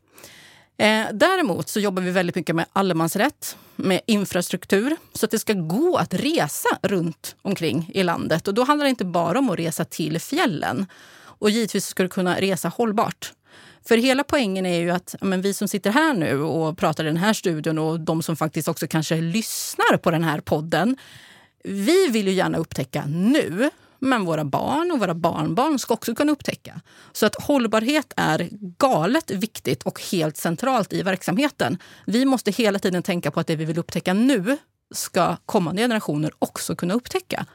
Eh, 0.78 1.06
däremot 1.12 1.68
så 1.68 1.80
jobbar 1.80 2.02
vi 2.02 2.10
väldigt 2.10 2.36
mycket 2.36 2.56
med 2.56 2.66
allemansrätt, 2.72 3.56
med 3.76 4.00
infrastruktur, 4.06 4.96
så 5.12 5.26
att 5.26 5.30
det 5.30 5.38
ska 5.38 5.52
gå 5.52 5.96
att 5.96 6.14
resa 6.14 6.68
runt 6.82 7.36
omkring 7.42 7.90
i 7.94 8.02
landet. 8.02 8.48
Och 8.48 8.54
då 8.54 8.64
handlar 8.64 8.84
det 8.84 8.90
inte 8.90 9.04
bara 9.04 9.38
om 9.38 9.50
att 9.50 9.58
resa 9.58 9.84
till 9.84 10.20
fjällen. 10.20 10.86
Och 11.20 11.50
givetvis 11.50 11.86
ska 11.86 12.02
du 12.02 12.08
kunna 12.08 12.40
resa 12.40 12.68
hållbart. 12.68 13.32
För 13.88 13.96
hela 13.96 14.24
poängen 14.24 14.66
är 14.66 14.80
ju 14.80 14.90
att 14.90 15.14
men 15.20 15.42
vi 15.42 15.54
som 15.54 15.68
sitter 15.68 15.90
här 15.90 16.14
nu 16.14 16.42
och 16.42 16.78
pratar 16.78 17.04
i 17.04 17.06
den 17.06 17.16
här 17.16 17.32
studion 17.32 17.78
och 17.78 18.00
de 18.00 18.22
som 18.22 18.36
faktiskt 18.36 18.68
också 18.68 18.86
kanske 18.86 19.20
lyssnar 19.20 19.96
på 19.96 20.10
den 20.10 20.24
här 20.24 20.40
podden. 20.40 20.96
Vi 21.64 22.08
vill 22.08 22.28
ju 22.28 22.34
gärna 22.34 22.58
upptäcka 22.58 23.04
nu 23.06 23.70
men 23.98 24.24
våra 24.24 24.44
barn 24.44 24.90
och 24.90 24.98
våra 24.98 25.14
barnbarn 25.14 25.78
ska 25.78 25.94
också 25.94 26.14
kunna 26.14 26.32
upptäcka. 26.32 26.80
Så 27.12 27.26
att 27.26 27.42
hållbarhet 27.42 28.12
är 28.16 28.48
galet 28.78 29.30
viktigt 29.30 29.82
och 29.82 30.00
helt 30.12 30.36
centralt 30.36 30.92
i 30.92 31.02
verksamheten. 31.02 31.78
Vi 32.06 32.24
måste 32.24 32.50
hela 32.50 32.78
tiden 32.78 33.02
tänka 33.02 33.30
på 33.30 33.40
att 33.40 33.46
det 33.46 33.56
vi 33.56 33.64
vill 33.64 33.78
upptäcka 33.78 34.14
nu 34.14 34.56
ska 34.94 35.36
kommande 35.46 35.82
generationer 35.82 36.32
också 36.38 36.76
kunna 36.76 36.94
upptäcka. 36.94 37.46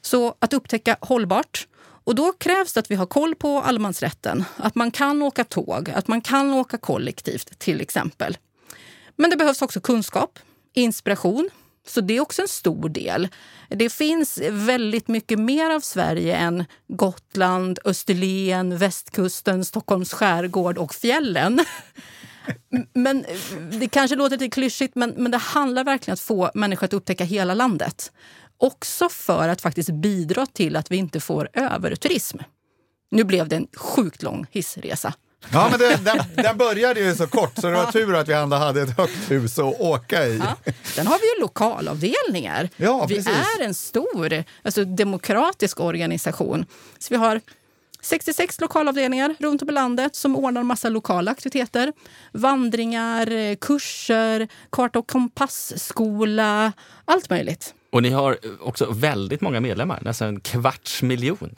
Så 0.00 0.34
att 0.38 0.52
upptäcka 0.52 0.96
hållbart. 1.00 1.66
Och 2.04 2.14
då 2.14 2.32
krävs 2.32 2.72
det 2.72 2.80
att 2.80 2.90
vi 2.90 2.94
har 2.94 3.06
koll 3.06 3.34
på 3.34 3.60
allemansrätten. 3.60 4.44
Att 4.56 4.74
man 4.74 4.90
kan 4.90 5.22
åka 5.22 5.44
tåg, 5.44 5.90
att 5.90 6.08
man 6.08 6.20
kan 6.20 6.54
åka 6.54 6.78
kollektivt 6.78 7.58
till 7.58 7.80
exempel. 7.80 8.38
Men 9.16 9.30
det 9.30 9.36
behövs 9.36 9.62
också 9.62 9.80
kunskap, 9.80 10.38
inspiration, 10.74 11.50
så 11.88 12.00
det 12.00 12.16
är 12.16 12.20
också 12.20 12.42
en 12.42 12.48
stor 12.48 12.88
del. 12.88 13.28
Det 13.68 13.92
finns 13.92 14.38
väldigt 14.50 15.08
mycket 15.08 15.38
mer 15.38 15.70
av 15.70 15.80
Sverige 15.80 16.36
än 16.36 16.64
Gotland, 16.88 17.78
Österlen, 17.84 18.78
västkusten, 18.78 19.64
Stockholms 19.64 20.12
skärgård 20.12 20.78
och 20.78 20.94
fjällen. 20.94 21.60
Men 22.94 23.24
Det 23.80 23.88
kanske 23.88 24.16
låter 24.16 24.38
lite 24.38 24.54
klyschigt, 24.54 24.94
men, 24.94 25.10
men 25.16 25.30
det 25.30 25.38
handlar 25.38 25.84
verkligen 25.84 26.12
om 26.12 26.14
att 26.14 26.20
få 26.20 26.50
människor 26.54 26.84
att 26.84 26.92
upptäcka 26.92 27.24
hela 27.24 27.54
landet. 27.54 28.12
Också 28.58 29.08
för 29.08 29.48
att 29.48 29.60
faktiskt 29.60 29.90
bidra 29.90 30.46
till 30.46 30.76
att 30.76 30.90
vi 30.90 30.96
inte 30.96 31.20
får 31.20 31.48
överturism. 31.52 32.38
Nu 33.10 33.24
blev 33.24 33.48
det 33.48 33.56
en 33.56 33.66
sjukt 33.76 34.22
lång 34.22 34.46
hissresa. 34.50 35.14
Ja, 35.52 35.68
men 35.70 35.78
det, 35.78 35.96
den, 36.04 36.18
den, 36.34 36.56
började 36.56 37.00
ju 37.00 37.14
så 37.14 37.26
kort 37.26 37.52
så 37.58 37.66
det 37.66 37.72
var 37.72 37.92
tur 37.92 38.14
att 38.14 38.28
vi 38.28 38.32
ändå 38.32 38.56
hade 38.56 38.82
ett 38.82 38.96
högt 38.98 39.30
hus 39.30 39.58
att 39.58 39.80
åka 39.80 40.26
i. 40.26 40.38
Ja. 40.38 40.72
Sen 40.82 41.06
har 41.06 41.18
vi 41.18 41.34
ju 41.34 41.40
lokalavdelningar. 41.40 42.68
Ja, 42.76 43.06
vi 43.08 43.18
är 43.18 43.62
en 43.62 43.74
stor 43.74 44.44
alltså, 44.62 44.84
demokratisk 44.84 45.80
organisation. 45.80 46.66
Så 46.98 47.14
vi 47.14 47.16
har 47.16 47.40
66 48.00 48.60
lokalavdelningar 48.60 49.34
runt 49.38 49.62
om 49.62 49.68
i 49.68 49.72
landet 49.72 50.16
som 50.16 50.36
ordnar 50.36 50.62
massa 50.62 50.88
lokala 50.88 51.30
aktiviteter. 51.30 51.92
Vandringar, 52.32 53.54
kurser, 53.54 54.48
karta 54.70 54.98
och 54.98 55.06
kompassskola, 55.06 56.72
allt 57.04 57.30
möjligt. 57.30 57.74
Och 57.92 58.02
ni 58.02 58.10
har 58.10 58.38
också 58.60 58.92
väldigt 58.92 59.40
många 59.40 59.60
medlemmar, 59.60 60.00
nästan 60.02 60.28
en 60.28 60.40
kvarts 60.40 61.02
miljon. 61.02 61.54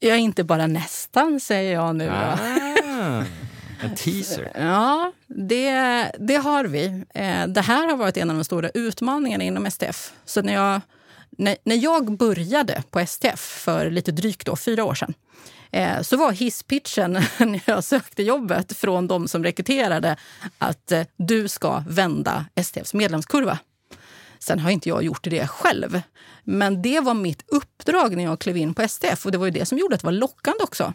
Ja, 0.00 0.16
inte 0.16 0.44
bara 0.44 0.66
nästan, 0.66 1.40
säger 1.40 1.72
jag 1.72 1.96
nu. 1.96 2.10
Ah. 2.10 3.24
En 3.82 3.94
teaser. 3.94 4.52
Ja, 4.54 5.12
det, 5.26 5.70
det 6.18 6.36
har 6.36 6.64
vi. 6.64 7.04
Eh, 7.14 7.46
det 7.46 7.60
här 7.60 7.88
har 7.88 7.96
varit 7.96 8.16
en 8.16 8.30
av 8.30 8.36
de 8.36 8.44
stora 8.44 8.70
utmaningarna 8.70 9.44
inom 9.44 9.70
STF. 9.70 10.12
Så 10.24 10.42
när 10.42 10.54
jag, 10.54 10.80
när, 11.30 11.56
när 11.64 11.76
jag 11.76 12.16
började 12.16 12.82
på 12.90 13.06
STF 13.06 13.40
för 13.40 13.90
lite 13.90 14.12
drygt 14.12 14.46
då, 14.46 14.56
fyra 14.56 14.84
år 14.84 14.94
sedan 14.94 15.14
eh, 15.70 16.02
så 16.02 16.16
var 16.16 16.32
hisspitchen 16.32 17.12
när 17.38 17.60
jag 17.64 17.84
sökte 17.84 18.22
jobbet 18.22 18.76
från 18.76 19.06
de 19.06 19.28
som 19.28 19.44
rekryterade 19.44 20.16
att 20.58 20.92
eh, 20.92 21.02
du 21.16 21.48
ska 21.48 21.82
vända 21.88 22.44
STFs 22.54 22.94
medlemskurva. 22.94 23.58
Sen 24.42 24.58
har 24.58 24.70
inte 24.70 24.88
jag 24.88 25.02
gjort 25.02 25.24
det 25.24 25.46
själv. 25.46 26.00
Men 26.44 26.82
det 26.82 27.00
var 27.00 27.14
mitt 27.14 27.44
uppdrag 27.46 28.16
när 28.16 28.24
jag 28.24 28.38
klev 28.38 28.56
in 28.56 28.74
på 28.74 28.88
STF 28.88 29.26
och 29.26 29.32
det 29.32 29.38
var 29.38 29.46
ju 29.46 29.50
det 29.50 29.66
som 29.66 29.78
gjorde 29.78 29.94
att 29.94 30.00
det 30.00 30.06
var 30.06 30.12
lockande 30.12 30.64
också. 30.64 30.94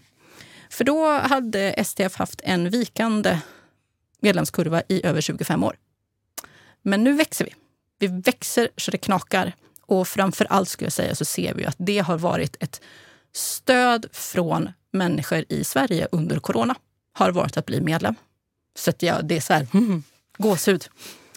För 0.69 0.83
då 0.83 1.11
hade 1.11 1.83
STF 1.83 2.15
haft 2.15 2.41
en 2.43 2.69
vikande 2.69 3.39
medlemskurva 4.19 4.81
i 4.87 5.05
över 5.05 5.21
25 5.21 5.63
år. 5.63 5.75
Men 6.81 7.03
nu 7.03 7.13
växer 7.13 7.45
vi. 7.45 7.53
Vi 7.99 8.07
växer 8.07 8.69
så 8.77 8.91
det 8.91 8.97
knakar. 8.97 9.55
Och 9.81 10.07
framför 10.07 10.45
allt 10.45 10.69
skulle 10.69 10.85
jag 10.85 10.93
säga 10.93 11.15
så 11.15 11.25
ser 11.25 11.53
vi 11.53 11.65
att 11.65 11.75
det 11.77 11.99
har 11.99 12.17
varit 12.17 12.55
ett 12.59 12.81
stöd 13.33 14.05
från 14.11 14.69
människor 14.91 15.45
i 15.49 15.63
Sverige 15.63 16.07
under 16.11 16.39
corona. 16.39 16.75
Har 17.13 17.31
varit 17.31 17.57
att 17.57 17.65
bli 17.65 17.81
medlem. 17.81 18.15
Så 18.77 18.89
att 18.89 19.01
jag, 19.01 19.25
det 19.25 19.37
är 19.37 19.41
så 19.41 19.53
här, 19.53 19.67
mm, 19.73 20.03
gåshud. 20.37 20.85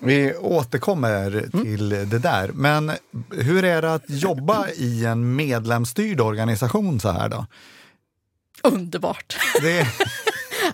Vi 0.00 0.34
återkommer 0.34 1.30
mm. 1.30 1.50
till 1.50 1.88
det 1.88 2.18
där. 2.18 2.50
Men 2.54 2.92
hur 3.30 3.64
är 3.64 3.82
det 3.82 3.94
att 3.94 4.04
jobba 4.06 4.68
i 4.68 5.04
en 5.04 5.36
medlemsstyrd 5.36 6.20
organisation 6.20 7.00
så 7.00 7.10
här 7.10 7.28
då? 7.28 7.46
Underbart! 8.62 9.38
Det... 9.62 9.86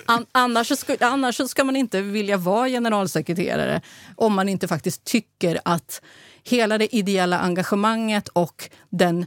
annars, 0.32 0.78
ska, 0.78 0.96
annars 1.00 1.50
ska 1.50 1.64
man 1.64 1.76
inte 1.76 2.00
vilja 2.00 2.36
vara 2.36 2.68
generalsekreterare 2.68 3.80
om 4.16 4.34
man 4.34 4.48
inte 4.48 4.68
faktiskt 4.68 5.04
tycker 5.04 5.60
att 5.64 6.02
hela 6.44 6.78
det 6.78 6.96
ideella 6.96 7.38
engagemanget 7.38 8.28
och 8.28 8.70
den 8.90 9.26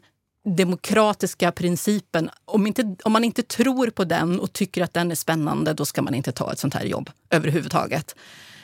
demokratiska 0.56 1.51
principen, 1.51 2.30
om, 2.46 2.68
inte, 2.68 2.96
om 3.04 3.12
man 3.12 3.24
inte 3.24 3.44
tror 3.44 3.89
på 3.89 4.04
den 4.04 4.39
och 4.39 4.54
tycker 4.54 4.84
att 4.84 4.94
den 4.94 5.12
är 5.12 5.16
spännande, 5.16 5.74
då 5.74 5.86
ska 5.86 6.01
man 6.01 6.16
inte 6.16 6.32
ta 6.32 6.51
ett 6.51 6.60
sånt 6.60 6.74
här 6.74 6.86
jobb 6.86 7.10
överhuvudtaget. 7.30 8.16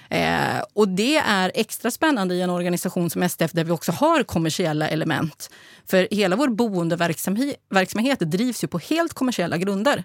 Eh, 0.10 0.64
och 0.74 0.88
det 0.88 1.18
är 1.18 1.52
extra 1.56 1.92
spännande 1.92 2.36
i 2.36 2.42
en 2.42 2.50
organisation 2.50 3.10
som 3.10 3.30
STF 3.30 3.52
där 3.52 3.64
vi 3.64 3.72
också 3.72 3.92
har 3.92 4.24
kommersiella 4.24 4.90
element. 4.90 5.50
För 5.86 6.08
hela 6.12 6.36
vår 6.36 6.48
boendeverksamhet 6.48 8.20
drivs 8.20 8.64
ju 8.64 8.68
på 8.68 8.80
helt 8.80 9.14
kommersiella 9.14 9.58
grunder. 9.58 10.04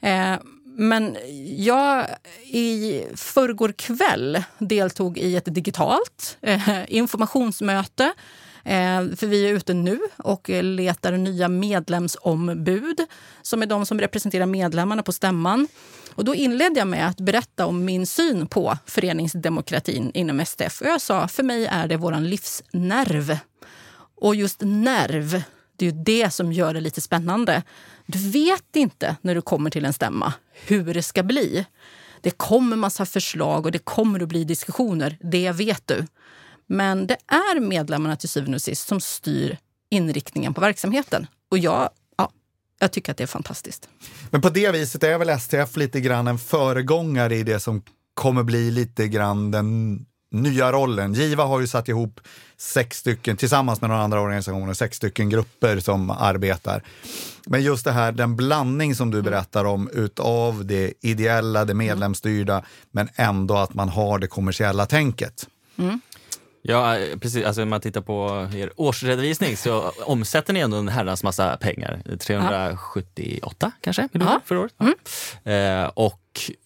Eh, 0.00 0.36
men 0.78 1.16
jag 1.56 2.06
i 2.44 3.02
förrgår 3.14 3.72
kväll 3.72 4.42
deltog 4.58 5.18
i 5.18 5.36
ett 5.36 5.54
digitalt 5.54 6.38
eh, 6.40 6.68
informationsmöte 6.88 8.12
Eh, 8.66 9.16
för 9.16 9.26
vi 9.26 9.48
är 9.48 9.52
ute 9.52 9.74
nu 9.74 9.98
och 10.16 10.50
eh, 10.50 10.62
letar 10.62 11.12
nya 11.12 11.48
medlemsombud 11.48 13.00
som 13.42 13.62
är 13.62 13.66
de 13.66 13.86
som 13.86 14.00
representerar 14.00 14.46
medlemmarna 14.46 15.02
på 15.02 15.12
stämman. 15.12 15.68
Och 16.14 16.24
då 16.24 16.34
inledde 16.34 16.78
jag 16.78 16.88
med 16.88 17.08
att 17.08 17.20
berätta 17.20 17.66
om 17.66 17.84
min 17.84 18.06
syn 18.06 18.46
på 18.46 18.78
föreningsdemokratin 18.86 20.10
inom 20.14 20.40
STF. 20.46 20.80
Och 20.80 20.86
jag 20.86 21.00
sa, 21.00 21.28
för 21.28 21.42
mig 21.42 21.66
är 21.66 21.88
det 21.88 21.96
vår 21.96 22.20
livsnerv. 22.20 23.38
Och 24.16 24.34
just 24.34 24.60
nerv, 24.60 25.42
det 25.76 25.86
är 25.86 25.90
ju 25.90 26.02
det 26.04 26.30
som 26.30 26.52
gör 26.52 26.74
det 26.74 26.80
lite 26.80 27.00
spännande. 27.00 27.62
Du 28.06 28.30
vet 28.30 28.76
inte 28.76 29.16
när 29.20 29.34
du 29.34 29.42
kommer 29.42 29.70
till 29.70 29.84
en 29.84 29.92
stämma 29.92 30.32
hur 30.66 30.94
det 30.94 31.02
ska 31.02 31.22
bli. 31.22 31.66
Det 32.20 32.30
kommer 32.30 32.76
massa 32.76 33.06
förslag 33.06 33.66
och 33.66 33.72
det 33.72 33.78
kommer 33.78 34.20
att 34.20 34.28
bli 34.28 34.44
diskussioner, 34.44 35.18
det 35.20 35.52
vet 35.52 35.86
du. 35.86 36.06
Men 36.66 37.06
det 37.06 37.16
är 37.26 37.60
medlemmarna 37.60 38.16
till 38.16 38.28
syvende 38.28 38.54
och 38.54 38.62
sist 38.62 38.88
som 38.88 39.00
styr 39.00 39.58
inriktningen 39.90 40.54
på 40.54 40.60
verksamheten. 40.60 41.26
Och 41.50 41.58
jag, 41.58 41.90
ja, 42.16 42.30
jag 42.78 42.92
tycker 42.92 43.12
att 43.12 43.18
det 43.18 43.24
är 43.24 43.28
fantastiskt. 43.28 43.88
Men 44.30 44.40
på 44.40 44.50
det 44.50 44.70
viset 44.70 45.02
är 45.02 45.18
väl 45.18 45.40
STF 45.40 45.76
lite 45.76 46.00
grann 46.00 46.26
en 46.26 46.38
föregångare 46.38 47.36
i 47.36 47.42
det 47.42 47.60
som 47.60 47.82
kommer 48.14 48.42
bli 48.42 48.70
lite 48.70 49.08
grann 49.08 49.50
den 49.50 50.00
nya 50.30 50.72
rollen. 50.72 51.14
Giva 51.14 51.44
har 51.44 51.60
ju 51.60 51.66
satt 51.66 51.88
ihop 51.88 52.20
sex 52.56 52.98
stycken, 52.98 53.36
tillsammans 53.36 53.80
med 53.80 53.90
några 53.90 54.02
andra 54.02 54.20
organisationer, 54.20 54.74
sex 54.74 54.96
stycken 54.96 55.30
grupper 55.30 55.80
som 55.80 56.10
arbetar. 56.10 56.82
Men 57.46 57.62
just 57.62 57.84
det 57.84 57.92
här, 57.92 58.12
den 58.12 58.36
blandning 58.36 58.94
som 58.94 59.10
du 59.10 59.22
berättar 59.22 59.64
om 59.64 59.90
utav 59.92 60.66
det 60.66 60.92
ideella, 61.00 61.64
det 61.64 61.74
medlemsstyrda, 61.74 62.64
men 62.90 63.08
ändå 63.14 63.56
att 63.56 63.74
man 63.74 63.88
har 63.88 64.18
det 64.18 64.26
kommersiella 64.26 64.86
tänket. 64.86 65.46
Mm. 65.76 66.00
Ja, 66.68 66.96
precis. 67.20 67.44
Alltså, 67.44 67.62
om 67.62 67.68
man 67.68 67.80
tittar 67.80 68.00
på 68.00 68.48
er 68.54 68.72
årsredovisning 68.76 69.56
så 69.56 69.92
omsätter 70.00 70.52
ni 70.52 70.60
ändå 70.60 70.76
en 70.76 70.88
herrans 70.88 71.22
massa 71.22 71.56
pengar. 71.56 72.02
378 72.18 73.56
ja. 73.58 73.70
kanske 73.80 74.08
miljoner 74.12 74.40
förra 74.44 74.60
året. 74.60 74.74
Mm. 74.78 75.84
Eh, 75.84 75.90
och 75.94 76.20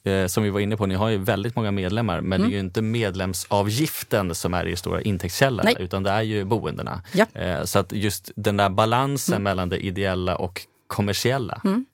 eh, 0.05 0.27
som 0.27 0.43
vi 0.43 0.51
var 0.51 0.61
inne 0.61 0.77
på, 0.77 0.87
ni 0.87 0.95
har 0.95 1.09
ju 1.09 1.19
väldigt 1.19 1.57
många 1.57 1.71
medlemmar, 1.71 2.21
men 2.21 2.27
mm. 2.27 2.41
det 2.41 2.45
är 2.45 2.47
mm. 2.47 2.53
ju 2.53 2.59
inte 2.59 2.83
medlemsavgiften 2.83 4.35
som 4.35 4.55
är 4.55 4.69
er 4.69 4.77
stora 4.77 5.01
intäktskälla, 5.01 5.63
Nej. 5.63 5.77
utan 5.79 6.03
det 6.03 6.11
är 6.11 6.23
ju 6.23 6.45
boendena. 6.45 7.03
Ja. 7.13 7.27
Eh, 7.35 7.65
så 7.65 7.79
att 7.79 7.93
just 7.93 8.31
den 8.37 8.57
där 8.57 8.69
balansen 8.69 9.35
mm. 9.35 9.43
mellan 9.43 9.69
det 9.69 9.79
ideella 9.87 10.37
och 10.37 10.67
kommersiella. 10.87 11.61
Mm. 11.65 11.87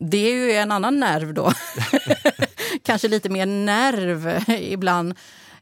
Det 0.00 0.16
är 0.16 0.34
ju 0.34 0.52
en 0.52 0.72
annan 0.72 1.00
nerv 1.00 1.34
då. 1.34 1.52
Kanske 2.82 3.08
lite 3.08 3.28
mer 3.28 3.46
nerv 3.46 4.42
ibland. 4.48 5.14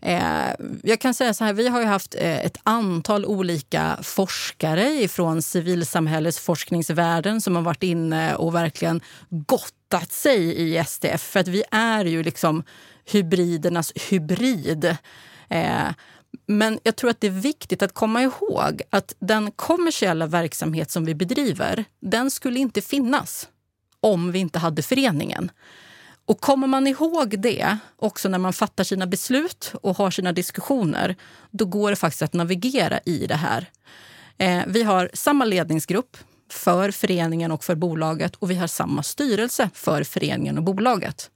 Eh, 0.04 0.54
jag 0.82 1.00
kan 1.00 1.14
säga 1.14 1.34
så 1.34 1.44
här, 1.44 1.52
vi 1.52 1.68
har 1.68 1.80
ju 1.80 1.86
haft 1.86 2.14
eh, 2.14 2.44
ett 2.44 2.58
antal 2.62 3.24
olika 3.24 3.98
forskare 4.02 5.08
från 5.08 5.42
civilsamhällesforskningsvärlden 5.42 7.40
som 7.40 7.56
har 7.56 7.62
varit 7.62 7.82
inne 7.82 8.34
och 8.34 8.54
verkligen 8.54 9.00
gottat 9.30 10.12
sig 10.12 10.54
i 10.56 10.84
STF. 10.84 11.22
För 11.22 11.40
att 11.40 11.48
vi 11.48 11.62
är 11.70 12.04
ju 12.04 12.22
liksom 12.22 12.62
hybridernas 13.04 13.92
hybrid. 14.10 14.96
Eh, 15.48 15.88
men 16.46 16.78
jag 16.82 16.96
tror 16.96 17.10
att 17.10 17.20
det 17.20 17.26
är 17.26 17.40
viktigt 17.40 17.82
att 17.82 17.94
komma 17.94 18.22
ihåg 18.22 18.82
att 18.90 19.14
den 19.18 19.50
kommersiella 19.50 20.26
verksamhet 20.26 20.90
som 20.90 21.04
vi 21.04 21.14
bedriver, 21.14 21.84
den 22.00 22.30
skulle 22.30 22.58
inte 22.58 22.80
finnas 22.80 23.48
om 24.00 24.32
vi 24.32 24.38
inte 24.38 24.58
hade 24.58 24.82
föreningen. 24.82 25.50
Och 26.26 26.40
kommer 26.40 26.66
man 26.66 26.86
ihåg 26.86 27.38
det 27.38 27.78
också 27.96 28.28
när 28.28 28.38
man 28.38 28.52
fattar 28.52 28.84
sina 28.84 29.06
beslut 29.06 29.72
och 29.82 29.96
har 29.96 30.10
sina 30.10 30.32
diskussioner, 30.32 31.16
då 31.50 31.64
går 31.64 31.90
det 31.90 31.96
faktiskt 31.96 32.22
att 32.22 32.32
navigera 32.32 33.00
i 33.04 33.26
det 33.26 33.34
här. 33.34 33.70
Eh, 34.38 34.62
vi 34.66 34.82
har 34.82 35.10
samma 35.14 35.44
ledningsgrupp 35.44 36.16
för 36.50 36.90
föreningen 36.90 37.52
och 37.52 37.64
för 37.64 37.74
bolaget 37.74 38.36
och 38.36 38.50
vi 38.50 38.54
har 38.54 38.66
samma 38.66 39.02
styrelse 39.02 39.70
för 39.74 40.04
föreningen 40.04 40.58
och 40.58 40.64
bolaget. 40.64 41.30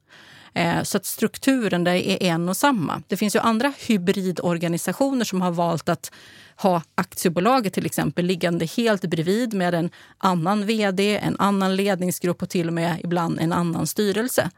Eh, 0.54 0.82
så 0.82 0.96
att 0.96 1.06
strukturen 1.06 1.84
där 1.84 1.94
är 1.94 2.22
en 2.22 2.48
och 2.48 2.56
samma. 2.56 3.02
Det 3.06 3.16
finns 3.16 3.36
ju 3.36 3.40
andra 3.40 3.72
hybridorganisationer 3.86 5.24
som 5.24 5.40
har 5.40 5.50
valt 5.50 5.88
att 5.88 6.12
ha 6.56 6.82
aktiebolaget 6.94 7.72
till 7.72 7.86
exempel 7.86 8.26
liggande 8.26 8.66
helt 8.66 9.02
bredvid 9.02 9.54
med 9.54 9.74
en 9.74 9.90
annan 10.18 10.66
vd, 10.66 11.18
en 11.18 11.36
annan 11.38 11.76
ledningsgrupp 11.76 12.42
och 12.42 12.48
till 12.48 12.66
och 12.66 12.72
med 12.72 13.00
ibland 13.04 13.40
en 13.40 13.52
annan 13.52 13.86
styrelse. 13.86 14.50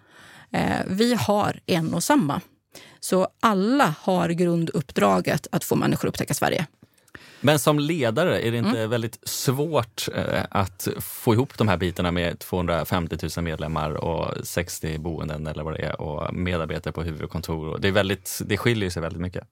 Eh, 0.52 0.78
vi 0.86 1.14
har 1.14 1.60
en 1.66 1.94
och 1.94 2.04
samma. 2.04 2.40
Så 3.00 3.28
alla 3.40 3.94
har 4.00 4.28
grunduppdraget 4.28 5.46
att 5.52 5.64
få 5.64 5.76
människor 5.76 6.08
att 6.08 6.14
upptäcka 6.14 6.34
Sverige. 6.34 6.66
Men 7.40 7.58
som 7.58 7.78
ledare, 7.78 8.40
är 8.40 8.50
det 8.50 8.58
inte 8.58 8.70
mm. 8.70 8.90
väldigt 8.90 9.18
svårt 9.22 10.08
eh, 10.14 10.44
att 10.50 10.88
få 11.00 11.34
ihop 11.34 11.58
de 11.58 11.68
här 11.68 11.76
bitarna 11.76 12.10
med 12.10 12.38
250 12.38 13.16
000 13.36 13.44
medlemmar 13.44 13.90
och 13.90 14.46
60 14.46 14.98
boenden 14.98 15.46
eller 15.46 15.64
vad 15.64 15.74
det 15.74 15.82
är 15.82 16.00
och 16.00 16.34
medarbetare 16.34 16.92
på 16.92 17.02
huvudkontor? 17.02 17.78
Det, 17.78 17.88
är 17.88 17.92
väldigt, 17.92 18.40
det 18.46 18.56
skiljer 18.56 18.90
sig 18.90 19.02
väldigt 19.02 19.22
mycket. 19.22 19.44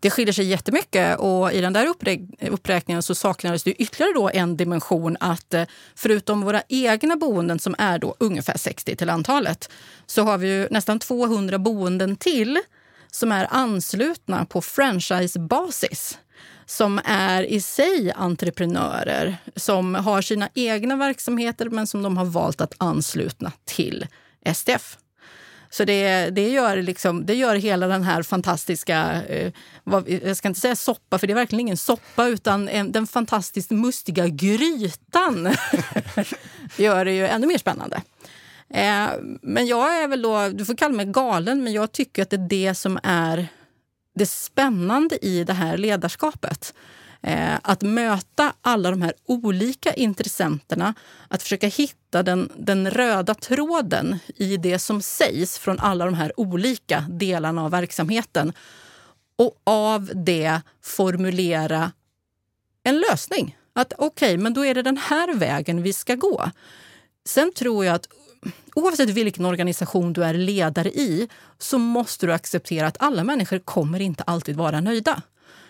Det 0.00 0.10
skiljer 0.10 0.32
sig 0.32 0.44
jättemycket 0.44 1.18
och 1.18 1.52
i 1.52 1.60
den 1.60 1.72
där 1.72 1.94
uppräkningen 2.40 3.02
så 3.02 3.14
saknades 3.14 3.62
det 3.62 3.72
ytterligare 3.72 4.12
då 4.14 4.30
en 4.34 4.56
dimension 4.56 5.16
att 5.20 5.54
eh, 5.54 5.64
förutom 5.94 6.40
våra 6.40 6.62
egna 6.68 7.16
boenden 7.16 7.58
som 7.58 7.74
är 7.78 7.98
då 7.98 8.16
ungefär 8.20 8.58
60 8.58 8.96
till 8.96 9.10
antalet 9.10 9.70
så 10.06 10.22
har 10.22 10.38
vi 10.38 10.48
ju 10.48 10.68
nästan 10.70 10.98
200 10.98 11.58
boenden 11.58 12.16
till 12.16 12.58
som 13.10 13.32
är 13.32 13.46
anslutna 13.50 14.44
på 14.44 14.62
franchisebasis 14.62 16.18
som 16.66 17.00
är 17.04 17.42
i 17.42 17.60
sig 17.60 18.12
entreprenörer 18.12 19.36
som 19.56 19.94
har 19.94 20.22
sina 20.22 20.48
egna 20.54 20.96
verksamheter 20.96 21.68
men 21.68 21.86
som 21.86 22.02
de 22.02 22.16
har 22.16 22.24
valt 22.24 22.60
att 22.60 22.74
ansluta 22.78 23.52
till 23.64 24.06
STF. 24.54 24.98
Så 25.70 25.84
det, 25.84 26.30
det, 26.30 26.48
gör 26.48 26.82
liksom, 26.82 27.26
det 27.26 27.34
gör 27.34 27.56
hela 27.56 27.86
den 27.86 28.02
här 28.02 28.22
fantastiska, 28.22 29.22
eh, 29.22 29.52
vad, 29.84 30.08
jag 30.08 30.36
ska 30.36 30.48
inte 30.48 30.60
säga 30.60 30.76
soppa 30.76 31.18
för 31.18 31.26
det 31.26 31.32
är 31.32 31.34
verkligen 31.34 31.60
ingen 31.60 31.76
soppa, 31.76 32.28
utan 32.28 32.68
en, 32.68 32.92
den 32.92 33.06
fantastiskt 33.06 33.70
mustiga 33.70 34.28
grytan 34.28 35.56
gör 36.76 37.04
det 37.04 37.12
ju 37.12 37.26
ännu 37.26 37.46
mer 37.46 37.58
spännande. 37.58 38.02
Eh, 38.70 39.08
men 39.42 39.66
jag 39.66 40.02
är 40.02 40.08
väl 40.08 40.22
då, 40.22 40.48
du 40.48 40.64
får 40.64 40.74
kalla 40.74 40.94
mig 40.94 41.06
galen, 41.06 41.64
men 41.64 41.72
jag 41.72 41.92
tycker 41.92 42.22
att 42.22 42.30
det 42.30 42.36
är 42.36 42.48
det 42.48 42.74
som 42.74 42.98
är 43.02 43.48
det 44.14 44.26
spännande 44.26 45.26
i 45.26 45.44
det 45.44 45.52
här 45.52 45.76
ledarskapet. 45.76 46.74
Eh, 47.22 47.58
att 47.62 47.82
möta 47.82 48.52
alla 48.60 48.90
de 48.90 49.02
här 49.02 49.12
olika 49.26 49.94
intressenterna, 49.94 50.94
att 51.28 51.42
försöka 51.42 51.66
hitta 51.66 52.22
den, 52.22 52.52
den 52.56 52.90
röda 52.90 53.34
tråden 53.34 54.18
i 54.36 54.56
det 54.56 54.78
som 54.78 55.02
sägs 55.02 55.58
från 55.58 55.78
alla 55.78 56.04
de 56.04 56.14
här 56.14 56.40
olika 56.40 57.04
delarna 57.08 57.64
av 57.64 57.70
verksamheten. 57.70 58.52
Och 59.36 59.60
av 59.64 60.10
det 60.14 60.60
formulera 60.82 61.92
en 62.82 62.98
lösning. 62.98 63.56
Att 63.72 63.92
okej, 63.98 64.06
okay, 64.06 64.38
men 64.38 64.54
då 64.54 64.64
är 64.64 64.74
det 64.74 64.82
den 64.82 64.96
här 64.96 65.34
vägen 65.34 65.82
vi 65.82 65.92
ska 65.92 66.14
gå. 66.14 66.50
Sen 67.24 67.52
tror 67.52 67.84
jag 67.84 67.94
att 67.94 68.08
oavsett 68.74 69.10
vilken 69.10 69.44
organisation 69.44 70.12
du 70.12 70.24
är 70.24 70.34
ledare 70.34 70.88
i 70.88 71.28
så 71.58 71.78
måste 71.78 72.26
du 72.26 72.32
acceptera 72.32 72.86
att 72.86 72.96
alla 73.00 73.24
människor 73.24 73.58
kommer 73.58 74.00
inte 74.00 74.22
alltid 74.22 74.56
vara 74.56 74.80
nöjda. 74.80 75.22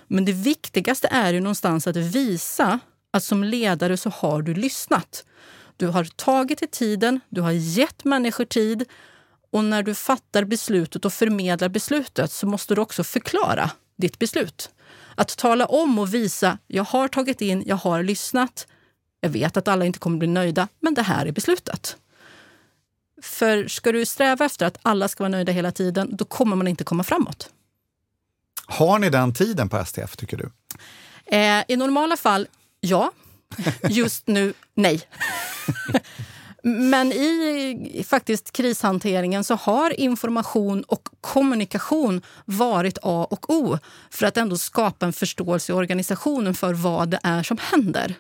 Men 0.09 0.25
det 0.25 0.33
viktigaste 0.33 1.09
är 1.11 1.33
ju 1.33 1.41
någonstans 1.41 1.87
att 1.87 1.97
visa 1.97 2.81
att 3.11 3.25
som 3.25 3.45
ledare 3.45 3.97
så 3.97 4.11
har 4.11 4.43
du 4.43 4.55
lyssnat. 4.55 5.25
Du 5.77 5.87
har 5.87 6.05
tagit 6.05 6.59
dig 6.59 6.69
tiden, 6.69 7.21
du 7.29 7.41
har 7.41 7.53
gett 7.53 8.05
människor 8.05 8.45
tid 8.45 8.85
och 9.51 9.65
när 9.65 9.83
du 9.83 9.95
fattar 9.95 10.45
beslutet 10.45 11.05
och 11.05 11.13
förmedlar 11.13 11.69
beslutet 11.69 12.33
så 12.33 12.47
måste 12.47 12.75
du 12.75 12.81
också 12.81 13.05
förklara 13.05 13.71
ditt 13.97 14.19
beslut. 14.19 14.71
Att 15.15 15.37
tala 15.37 15.67
om 15.67 15.99
och 15.99 16.15
visa, 16.15 16.59
jag 16.67 16.85
har 16.85 17.09
tagit 17.09 17.41
in, 17.41 17.63
jag 17.67 17.77
har 17.77 18.03
lyssnat. 18.03 18.67
Jag 19.21 19.31
vet 19.31 19.57
att 19.57 19.69
alla 19.69 19.85
inte 19.85 19.99
kommer 19.99 20.19
bli 20.19 20.29
nöjda, 20.29 20.69
men 20.81 20.95
det 20.95 21.03
här 21.03 21.27
är 21.27 21.33
beslutet. 21.33 21.97
För 23.23 23.69
ska 23.69 23.93
du 23.93 24.07
sträva 24.07 24.45
efter 24.45 24.67
att 24.67 24.79
alla 24.83 25.09
ska 25.09 25.23
vara 25.23 25.29
nöjda 25.29 25.53
hela 25.53 25.73
tiden, 25.73 26.17
då 26.17 26.25
kommer 26.25 26.57
man 26.57 26.69
inte 26.69 26.85
komma 26.85 27.03
framåt. 27.05 27.51
Har 28.69 28.99
ni 28.99 29.11
den 29.11 29.33
tiden 29.33 29.69
på 29.69 29.85
STF, 29.85 30.17
tycker 30.17 30.37
du? 30.37 30.51
Eh, 31.37 31.65
I 31.69 31.77
normala 31.77 32.17
fall, 32.17 32.47
ja. 32.81 33.13
Just 33.89 34.27
nu, 34.27 34.55
nej. 34.75 35.01
Men 36.63 37.13
i 37.13 38.05
faktiskt 38.09 38.53
krishanteringen 38.53 39.45
så 39.45 39.55
har 39.55 40.01
information 40.01 40.83
och 40.83 41.09
kommunikation 41.21 42.23
varit 42.45 42.99
A 43.03 43.27
och 43.31 43.51
O 43.51 43.79
för 44.11 44.27
att 44.27 44.37
ändå 44.37 44.57
skapa 44.57 45.07
en 45.07 45.13
förståelse 45.13 45.73
i 45.73 45.75
organisationen 45.75 46.55
för 46.55 46.75
vad 46.75 47.09
det 47.09 47.21
är 47.23 47.43
som 47.43 47.59
händer. 47.61 48.15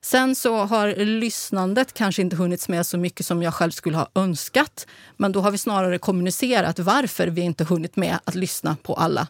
Sen 0.00 0.34
så 0.34 0.56
har 0.56 1.04
lyssnandet 1.04 1.92
kanske 1.94 2.22
inte 2.22 2.36
hunnits 2.36 2.68
med 2.68 2.86
så 2.86 2.98
mycket 2.98 3.26
som 3.26 3.42
jag 3.42 3.54
själv 3.54 3.70
skulle 3.70 3.96
ha 3.96 4.08
önskat. 4.14 4.86
Men 5.16 5.32
då 5.32 5.40
har 5.40 5.50
vi 5.50 5.58
snarare 5.58 5.98
kommunicerat 5.98 6.78
varför 6.78 7.26
vi 7.26 7.40
inte 7.40 7.64
hunnit 7.64 7.96
med 7.96 8.18
att 8.24 8.34
lyssna 8.34 8.76
på 8.82 8.94
alla. 8.94 9.26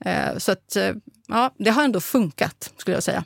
Eh, 0.00 0.36
så 0.38 0.52
att, 0.52 0.76
eh, 0.76 0.92
ja, 1.28 1.50
det 1.58 1.70
har 1.70 1.84
ändå 1.84 2.00
funkat, 2.00 2.72
skulle 2.76 2.96
jag 2.96 3.02
säga. 3.02 3.24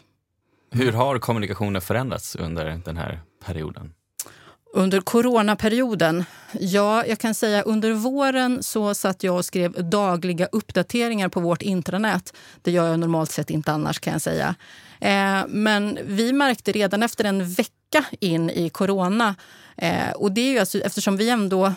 Hur 0.71 0.93
har 0.93 1.19
kommunikationen 1.19 1.83
förändrats 1.83 2.37
under 2.37 2.81
den 2.85 2.97
här 2.97 3.21
perioden? 3.45 3.93
Under 4.75 5.01
coronaperioden? 5.01 6.25
Ja, 6.53 7.07
jag 7.07 7.19
kan 7.19 7.35
säga 7.35 7.63
under 7.63 7.93
våren 7.93 8.63
så 8.63 8.95
satt 8.95 9.23
jag 9.23 9.37
och 9.37 9.45
skrev 9.45 9.91
dagliga 9.91 10.47
uppdateringar 10.47 11.29
på 11.29 11.41
vårt 11.41 11.63
intranät. 11.63 12.35
Det 12.63 12.71
gör 12.71 12.89
jag 12.89 12.99
normalt 12.99 13.31
sett 13.31 13.51
inte 13.51 13.73
annars 13.73 14.01
kan 14.01 14.13
jag 14.13 14.23
säga. 14.23 14.55
Eh, 15.01 15.47
men 15.49 15.99
vi 16.05 16.33
märkte 16.33 16.73
redan 16.73 17.03
efter 17.03 17.25
en 17.25 17.55
vecka 17.55 17.75
vecka 17.91 18.07
in 18.21 18.51
i 18.51 18.71
corona. 18.71 19.35
Eh, 19.77 20.11
och 20.11 20.33
det 20.33 20.41
är 20.41 20.53
ju 20.53 20.59
alltså, 20.59 20.79
eftersom 20.79 21.17
vi 21.17 21.31
ändå 21.31 21.73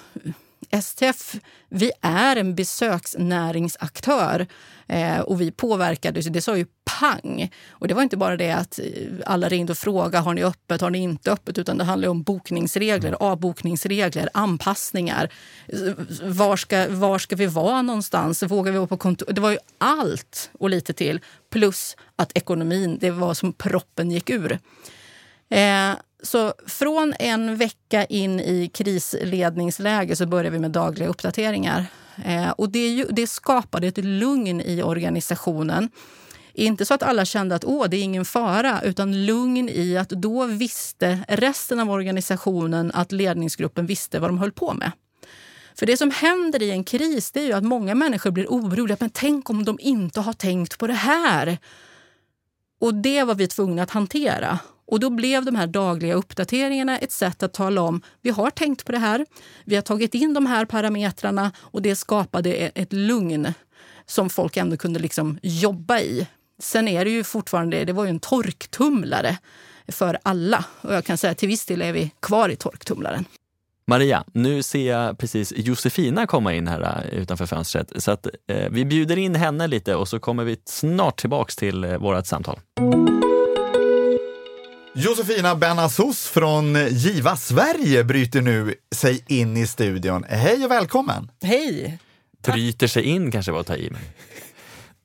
STF, 0.82 1.36
vi 1.69 1.91
är 2.02 2.36
en 2.36 2.56
besöksnäringsaktör 2.56 4.47
eh, 4.88 5.19
och 5.19 5.41
vi 5.41 5.52
påverkades. 5.52 6.26
Det 6.26 6.41
sa 6.41 6.58
ju 6.58 6.65
pang. 6.99 7.52
Och 7.69 7.88
det 7.88 7.93
var 7.93 8.04
inte 8.04 8.17
bara 8.17 8.38
det 8.38 8.52
att 8.52 8.80
eh, 8.80 8.86
alla 9.26 9.49
ringde 9.49 9.71
och 9.71 9.78
frågade 9.78 10.17
har 10.17 10.34
ni 10.34 10.43
öppet, 10.43 10.82
har 10.82 10.89
ni 10.89 10.99
inte 10.99 11.32
öppet, 11.32 11.58
utan 11.58 11.78
det 11.78 11.84
handlar 11.84 12.10
om 12.10 12.23
bokningsregler, 12.23 13.15
avbokningsregler, 13.19 14.30
anpassningar. 14.34 15.34
Var 16.23 16.58
ska, 16.58 16.88
var 16.89 17.19
ska 17.19 17.36
vi 17.36 17.45
vara 17.45 17.82
någonstans? 17.82 18.43
Vågar 18.43 18.71
vi 18.71 18.78
vara 18.78 18.88
på 18.88 18.97
kontor? 18.97 19.34
Det 19.34 19.41
var 19.41 19.52
ju 19.52 19.58
allt 19.78 20.49
och 20.60 20.69
lite 20.69 20.93
till. 20.93 21.19
Plus 21.49 21.97
att 22.15 22.38
ekonomin, 22.38 22.97
det 23.02 23.12
var 23.12 23.34
som 23.34 23.54
proppen 23.54 24.12
gick 24.12 24.30
ur. 24.30 24.60
Eh, 25.49 25.91
så 26.24 26.54
från 26.68 27.14
en 27.20 27.56
vecka 27.56 28.06
in 28.06 28.40
i 28.40 28.70
krisledningsläge 28.74 30.16
så 30.16 30.26
började 30.26 30.50
vi 30.50 30.60
med 30.60 30.72
dagliga 30.72 31.08
uppdateringar. 31.08 31.86
Eh, 32.26 32.50
och 32.50 32.70
det, 32.70 32.88
ju, 32.88 33.06
det, 33.10 33.28
skapade 33.28 33.88
ett 33.88 33.98
lugn 33.98 34.62
i 34.62 34.84
organisationen. 34.84 35.90
Inte 36.54 36.86
så 36.86 36.94
att 36.94 37.04
alla 37.04 37.26
kände 37.26 37.56
att 37.56 37.66
Åh, 37.66 37.86
det 37.90 37.98
är 37.98 38.04
ingen 38.04 38.26
fara, 38.26 38.82
utan 38.82 39.26
lugn 39.26 39.70
i 39.70 39.98
att 39.98 40.10
då 40.10 40.46
visste 40.46 41.20
resten 41.28 41.80
av 41.80 41.92
organisationen 41.92 42.92
att 42.94 43.12
ledningsgruppen 43.12 43.86
visste 43.86 44.20
vad 44.20 44.30
de 44.30 44.38
höll 44.38 44.52
på 44.52 44.74
med. 44.74 44.92
För 45.76 45.86
det 45.86 45.98
som 45.98 46.12
händer 46.12 46.62
i 46.62 46.72
en 46.72 46.84
kris 46.84 47.32
det 47.32 47.40
är 47.40 47.46
ju 47.46 47.54
att 47.54 47.64
många 47.64 47.96
människor 47.96 48.32
blir 48.32 48.48
oroliga. 48.48 48.98
Men 49.00 49.10
tänk 49.10 49.50
om 49.50 49.66
de 49.66 49.78
inte 49.82 50.22
har 50.22 50.34
tänkt 50.34 50.78
på 50.78 50.88
det 50.88 50.94
här? 50.94 51.58
Och 52.80 52.94
det 52.94 53.24
var 53.24 53.36
vi 53.36 53.48
tvungna 53.48 53.84
att 53.84 53.92
hantera. 53.92 54.60
Och 54.86 55.00
då 55.00 55.10
blev 55.10 55.46
de 55.46 55.56
här 55.56 55.67
dagliga 55.67 56.13
uppdateringarna 56.13 56.98
ett 56.98 57.12
sätt 57.12 57.43
att 57.43 57.54
tala 57.54 57.82
om 57.82 58.02
vi 58.22 58.30
har 58.30 58.50
tänkt 58.50 58.86
på 58.86 58.91
det 58.91 58.98
här, 58.98 59.26
vi 59.65 59.76
har 59.76 59.82
tagit 59.82 60.15
in 60.15 60.34
de 60.34 60.46
här 60.46 60.65
parametrarna 60.65 61.52
och 61.58 61.82
det 61.82 61.96
skapade 61.96 62.56
e-, 62.56 62.72
ett 62.76 62.93
lugn 62.93 63.54
som 64.06 64.30
folk 64.30 64.58
ändå 64.58 64.78
kunde 64.78 65.00
liksom 65.00 65.39
jobba 65.41 66.00
i. 66.00 66.28
Sen 66.60 66.88
är 66.88 67.06
det 67.06 67.12
ju 67.12 67.24
fortfarande, 67.24 67.86
det 67.86 67.93
var 67.93 68.04
ju 68.04 68.10
en 68.10 68.19
torktumlare 68.19 69.38
för 69.88 70.17
alla. 70.24 70.65
Och 70.82 70.93
jag 70.93 71.06
kan 71.06 71.17
säga 71.17 71.36
till 71.36 71.48
viss 71.48 71.65
del 71.65 71.82
är 71.82 71.93
vi 71.93 72.12
kvar 72.19 72.50
i 72.50 72.56
torktumlaren. 72.56 73.26
Maria, 73.88 74.24
nu 74.34 74.63
ser 74.63 74.91
jag 74.91 75.17
precis 75.17 75.54
Josefina 75.56 76.28
komma 76.28 76.54
in 76.54 76.67
här 76.67 77.06
eh, 77.12 77.19
utanför 77.19 77.46
fönstret. 77.46 78.04
Så 78.04 78.12
att, 78.12 78.28
eh, 78.48 78.69
vi 78.72 78.86
bjuder 78.86 79.17
in 79.17 79.36
henne 79.36 79.67
lite 79.67 79.96
och 79.96 80.08
så 80.08 80.19
kommer 80.19 80.43
vi 80.43 80.58
snart 80.65 81.19
tillbaks 81.19 81.56
till 81.56 81.84
eh, 81.84 81.98
vårt 81.98 82.26
samtal. 82.26 82.60
Josefina 84.95 85.56
Benasos 85.56 86.27
från 86.27 86.88
Giva 86.89 87.38
Sverige 87.38 88.03
bryter 88.03 88.41
nu 88.41 88.75
sig 88.95 89.23
in 89.27 89.58
i 89.58 89.67
studion. 89.67 90.25
Hej 90.29 90.65
och 90.65 90.71
välkommen! 90.71 91.32
Hej! 91.43 91.99
Bryter 92.43 92.88
sig 92.88 93.03
in 93.03 93.32
kanske 93.32 93.51
var 93.51 93.60
att 93.60 93.67
ta 93.67 93.75
i. 93.75 93.89
Men... 93.89 94.01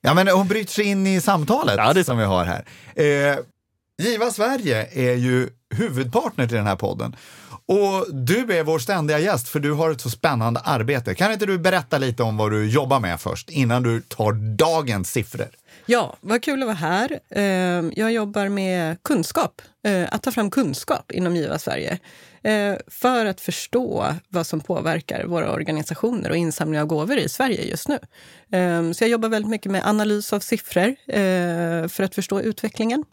Ja, 0.01 0.13
men 0.13 0.27
hon 0.27 0.47
bryter 0.47 0.73
sig 0.73 0.85
in 0.85 1.07
i 1.07 1.21
samtalet 1.21 1.75
ja, 1.77 2.03
som 2.03 2.17
vi 2.17 2.23
har 2.23 2.45
här. 2.45 2.65
Eh, 2.95 3.37
Giva 4.01 4.31
Sverige 4.31 4.87
är 4.91 5.15
ju 5.15 5.49
huvudpartner 5.75 6.47
till 6.47 6.57
den 6.57 6.67
här 6.67 6.75
podden. 6.75 7.15
Och 7.65 8.05
du 8.13 8.57
är 8.57 8.63
vår 8.63 8.79
ständiga 8.79 9.19
gäst 9.19 9.47
för 9.47 9.59
du 9.59 9.71
har 9.71 9.91
ett 9.91 10.01
så 10.01 10.09
spännande 10.09 10.59
arbete. 10.59 11.15
Kan 11.15 11.31
inte 11.31 11.45
du 11.45 11.57
berätta 11.57 11.97
lite 11.97 12.23
om 12.23 12.37
vad 12.37 12.51
du 12.51 12.69
jobbar 12.69 12.99
med 12.99 13.19
först 13.19 13.49
innan 13.49 13.83
du 13.83 14.01
tar 14.01 14.31
dagens 14.57 15.11
siffror? 15.11 15.47
Ja, 15.91 16.17
vad 16.21 16.41
kul 16.41 16.61
att 16.61 16.67
vara 16.67 16.75
här. 16.75 17.19
Ehm, 17.29 17.91
jag 17.95 18.11
jobbar 18.11 18.49
med 18.49 19.03
kunskap, 19.03 19.61
eh, 19.83 20.07
att 20.11 20.23
ta 20.23 20.31
fram 20.31 20.51
kunskap 20.51 21.11
inom 21.11 21.35
Giva 21.35 21.59
Sverige 21.59 21.99
eh, 22.43 22.75
för 22.87 23.25
att 23.25 23.41
förstå 23.41 24.15
vad 24.27 24.47
som 24.47 24.61
påverkar 24.61 25.25
våra 25.25 25.53
organisationer 25.53 26.29
och 26.29 26.35
insamling 26.35 26.81
av 26.81 26.87
gåvor 26.87 27.17
i 27.17 27.29
Sverige 27.29 27.63
just 27.63 27.87
nu. 27.87 27.99
Ehm, 28.51 28.93
så 28.93 29.03
jag 29.03 29.09
jobbar 29.09 29.29
väldigt 29.29 29.49
mycket 29.49 29.71
med 29.71 29.85
analys 29.85 30.33
av 30.33 30.39
siffror 30.39 30.95
eh, 31.07 31.87
för 31.87 32.01
att 32.01 32.15
förstå 32.15 32.41
utvecklingen. 32.41 33.03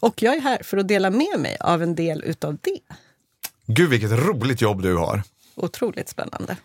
Och 0.00 0.22
jag 0.22 0.36
är 0.36 0.40
här 0.40 0.62
för 0.62 0.76
att 0.76 0.88
dela 0.88 1.10
med 1.10 1.38
mig 1.40 1.56
av 1.60 1.82
en 1.82 1.94
del 1.94 2.24
utav 2.24 2.58
det. 2.60 2.80
Gud, 3.66 3.90
vilket 3.90 4.10
roligt 4.10 4.60
jobb 4.60 4.82
du 4.82 4.96
har! 4.96 5.22
Otroligt 5.54 6.08
spännande. 6.08 6.56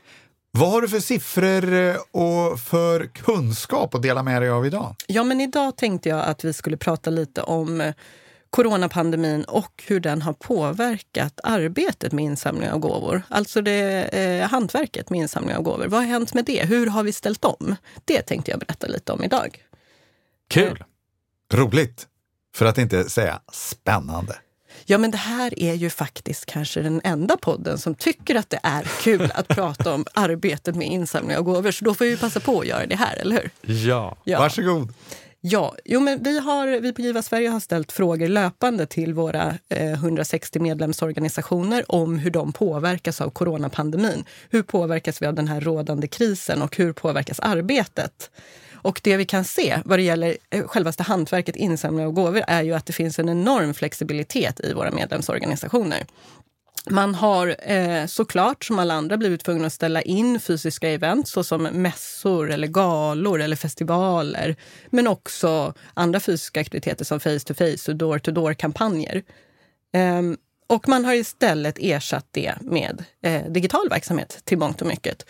Vad 0.52 0.70
har 0.72 0.82
du 0.82 0.90
för 0.90 1.00
siffror 1.00 1.74
eh, 1.74 1.96
och 2.12 2.60
för 2.60 3.06
kunskap 3.06 3.96
att 3.96 4.02
dela 4.02 4.24
med 4.24 4.42
dig 4.42 4.50
av 4.50 4.66
idag? 4.66 4.96
Ja, 5.08 5.24
men 5.24 5.42
idag 5.42 5.78
tänkte 5.78 6.10
jag 6.10 6.26
att 6.26 6.44
vi 6.44 6.54
skulle 6.54 6.78
prata 6.78 7.10
lite 7.10 7.42
om 7.42 7.82
eh, 7.82 7.94
coronapandemin 8.50 9.44
och 9.44 9.84
hur 9.88 10.00
den 10.00 10.22
har 10.22 10.34
påverkat 10.34 11.40
arbetet 11.44 12.12
med 12.12 12.26
insamling 12.26 12.70
av 12.70 12.80
gåvor. 12.80 13.22
Alltså 13.30 13.62
det, 13.62 14.04
eh, 14.04 14.50
hantverket 14.50 15.10
med 15.10 15.20
insamling 15.20 15.56
av 15.56 15.62
gåvor. 15.64 15.88
Vad 15.88 16.00
har 16.00 16.08
hänt 16.08 16.34
med 16.34 16.46
det? 16.46 16.66
Hur 16.66 16.88
har 16.88 17.04
vi 17.04 17.12
ställt 17.12 17.46
om? 17.46 17.76
Det 18.06 18.22
tänkte 18.22 18.52
jag 18.52 18.60
berätta 18.60 18.88
lite 18.88 19.12
om 19.12 19.24
idag. 19.24 19.66
Kul! 20.50 20.84
Roligt! 21.54 22.08
För 22.56 22.66
att 22.66 22.78
inte 22.78 23.10
säga 23.10 23.42
spännande. 23.52 24.36
Ja, 24.90 24.98
men 24.98 25.12
det 25.12 25.18
här 25.18 25.60
är 25.60 25.74
ju 25.74 25.90
faktiskt 25.90 26.46
kanske 26.46 26.82
den 26.82 27.02
enda 27.04 27.38
podden 27.38 27.78
som 27.78 27.96
tycker 27.96 28.36
att 28.36 28.50
det 28.50 28.60
är 28.64 28.84
kul 29.02 29.32
att 29.36 29.48
prata 29.48 29.94
om 29.94 30.06
arbetet 30.14 30.76
med 30.76 30.88
insamling 30.88 31.38
av 31.38 31.44
gåvor. 31.44 31.72
Så 31.72 31.86
då 31.86 31.94
får 31.94 32.06
vi 32.06 32.18
passa 32.18 32.40
på 32.40 32.60
att 32.60 32.68
göra 32.68 32.86
det 32.86 32.96
här, 32.96 33.18
eller 33.18 33.36
hur? 33.36 33.76
Ja. 33.88 34.18
ja. 34.24 34.40
Varsågod. 34.40 34.94
Ja, 35.42 35.76
jo, 35.86 36.00
men 36.00 36.24
vi, 36.24 36.40
har, 36.40 36.68
vi 36.68 36.94
på 36.94 37.02
Giva 37.02 37.22
Sverige 37.22 37.50
har 37.50 37.60
ställt 37.60 37.92
frågor 37.92 38.28
löpande 38.28 38.86
till 38.86 39.14
våra 39.14 39.58
eh, 39.70 39.92
160 39.92 40.60
medlemsorganisationer 40.60 41.92
om 41.92 42.20
hur 42.20 42.32
de 42.32 42.54
påverkas 42.54 43.22
av 43.22 43.30
coronapandemin. 43.30 44.26
Hur 44.50 44.64
påverkas 44.64 45.22
vi 45.22 45.26
av 45.26 45.34
den 45.34 45.48
här 45.48 45.62
rådande 45.62 46.08
krisen 46.08 46.62
och 46.62 46.78
hur 46.78 46.94
påverkas 46.94 47.40
arbetet? 47.40 48.32
Och 48.82 49.02
det 49.04 49.18
vi 49.18 49.26
kan 49.26 49.44
se 49.44 49.82
vad 49.86 50.00
det 50.00 50.04
gäller 50.04 50.38
eh, 50.50 50.68
självaste 50.68 51.04
hantverket 51.04 51.56
insamling 51.56 52.06
av 52.06 52.12
gåvor 52.12 52.44
är 52.48 52.64
ju 52.64 52.74
att 52.74 52.86
det 52.86 52.94
finns 52.94 53.20
en 53.20 53.30
enorm 53.30 53.74
flexibilitet 53.74 54.60
i 54.60 54.74
våra 54.74 54.92
medlemsorganisationer. 54.92 56.06
Man 56.90 57.16
har 57.16 57.72
eh, 57.72 58.06
såklart, 58.06 58.64
som 58.64 58.80
alla 58.80 58.94
andra, 58.94 59.18
blivit 59.18 59.44
tvungna 59.44 59.68
att 59.68 59.74
ställa 59.74 60.02
in 60.02 60.40
fysiska 60.40 60.90
event 60.90 61.28
såsom 61.28 61.64
mässor, 61.64 62.52
eller 62.52 62.68
galor 62.68 63.42
eller 63.42 63.56
festivaler. 63.56 64.56
Men 64.90 65.08
också 65.08 65.74
andra 65.94 66.20
fysiska 66.20 66.62
aktiviteter 66.62 67.06
som 67.06 67.20
face-to-face 67.20 67.92
och 67.92 67.96
door-to-door-kampanjer. 67.98 69.24
Eh, 69.94 70.22
och 70.68 70.88
man 70.88 71.06
har 71.06 71.14
istället 71.14 71.78
ersatt 71.80 72.28
det 72.32 72.54
med 72.62 73.04
eh, 73.24 73.52
digital 73.52 73.90
verksamhet 73.90 74.42
till 74.44 74.58
mångt 74.58 74.82
och 74.82 74.88
mycket. 74.88 75.26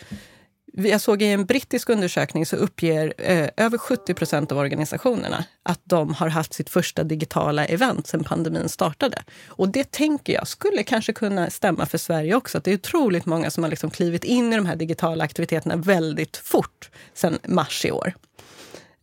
Jag 0.74 1.02
såg 1.02 1.22
i 1.22 1.26
en 1.26 1.46
brittisk 1.46 1.90
undersökning 1.90 2.46
så 2.46 2.56
uppger 2.56 3.14
eh, 3.18 3.50
över 3.58 3.78
70 3.78 4.14
procent 4.14 4.52
av 4.52 4.58
organisationerna 4.58 5.44
att 5.64 5.82
de 5.84 6.14
har 6.14 6.30
haft 6.30 6.54
sitt 6.54 6.70
första 6.70 7.04
digitala 7.04 7.66
event 7.66 8.08
sedan 8.08 8.24
pandemin 8.24 8.70
startade. 8.70 9.24
Och 9.48 9.70
det 9.70 9.92
tänker 9.92 10.34
jag 10.34 10.48
skulle 10.48 10.84
kanske 10.84 11.14
kunna 11.14 11.50
stämma 11.50 11.86
för 11.86 11.98
Sverige 11.98 12.36
också. 12.36 12.58
Att 12.58 12.64
det 12.64 12.72
är 12.72 12.76
otroligt 12.76 13.26
många 13.26 13.52
som 13.52 13.64
har 13.64 13.70
liksom 13.70 13.90
klivit 13.90 14.24
in 14.24 14.54
i 14.54 14.56
de 14.56 14.66
här 14.66 14.76
digitala 14.76 15.24
aktiviteterna 15.24 15.76
väldigt 15.76 16.38
fort 16.38 16.90
sedan 17.14 17.40
mars 17.48 17.86
i 17.86 17.92
år. 17.92 18.14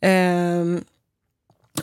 Um, 0.03 0.85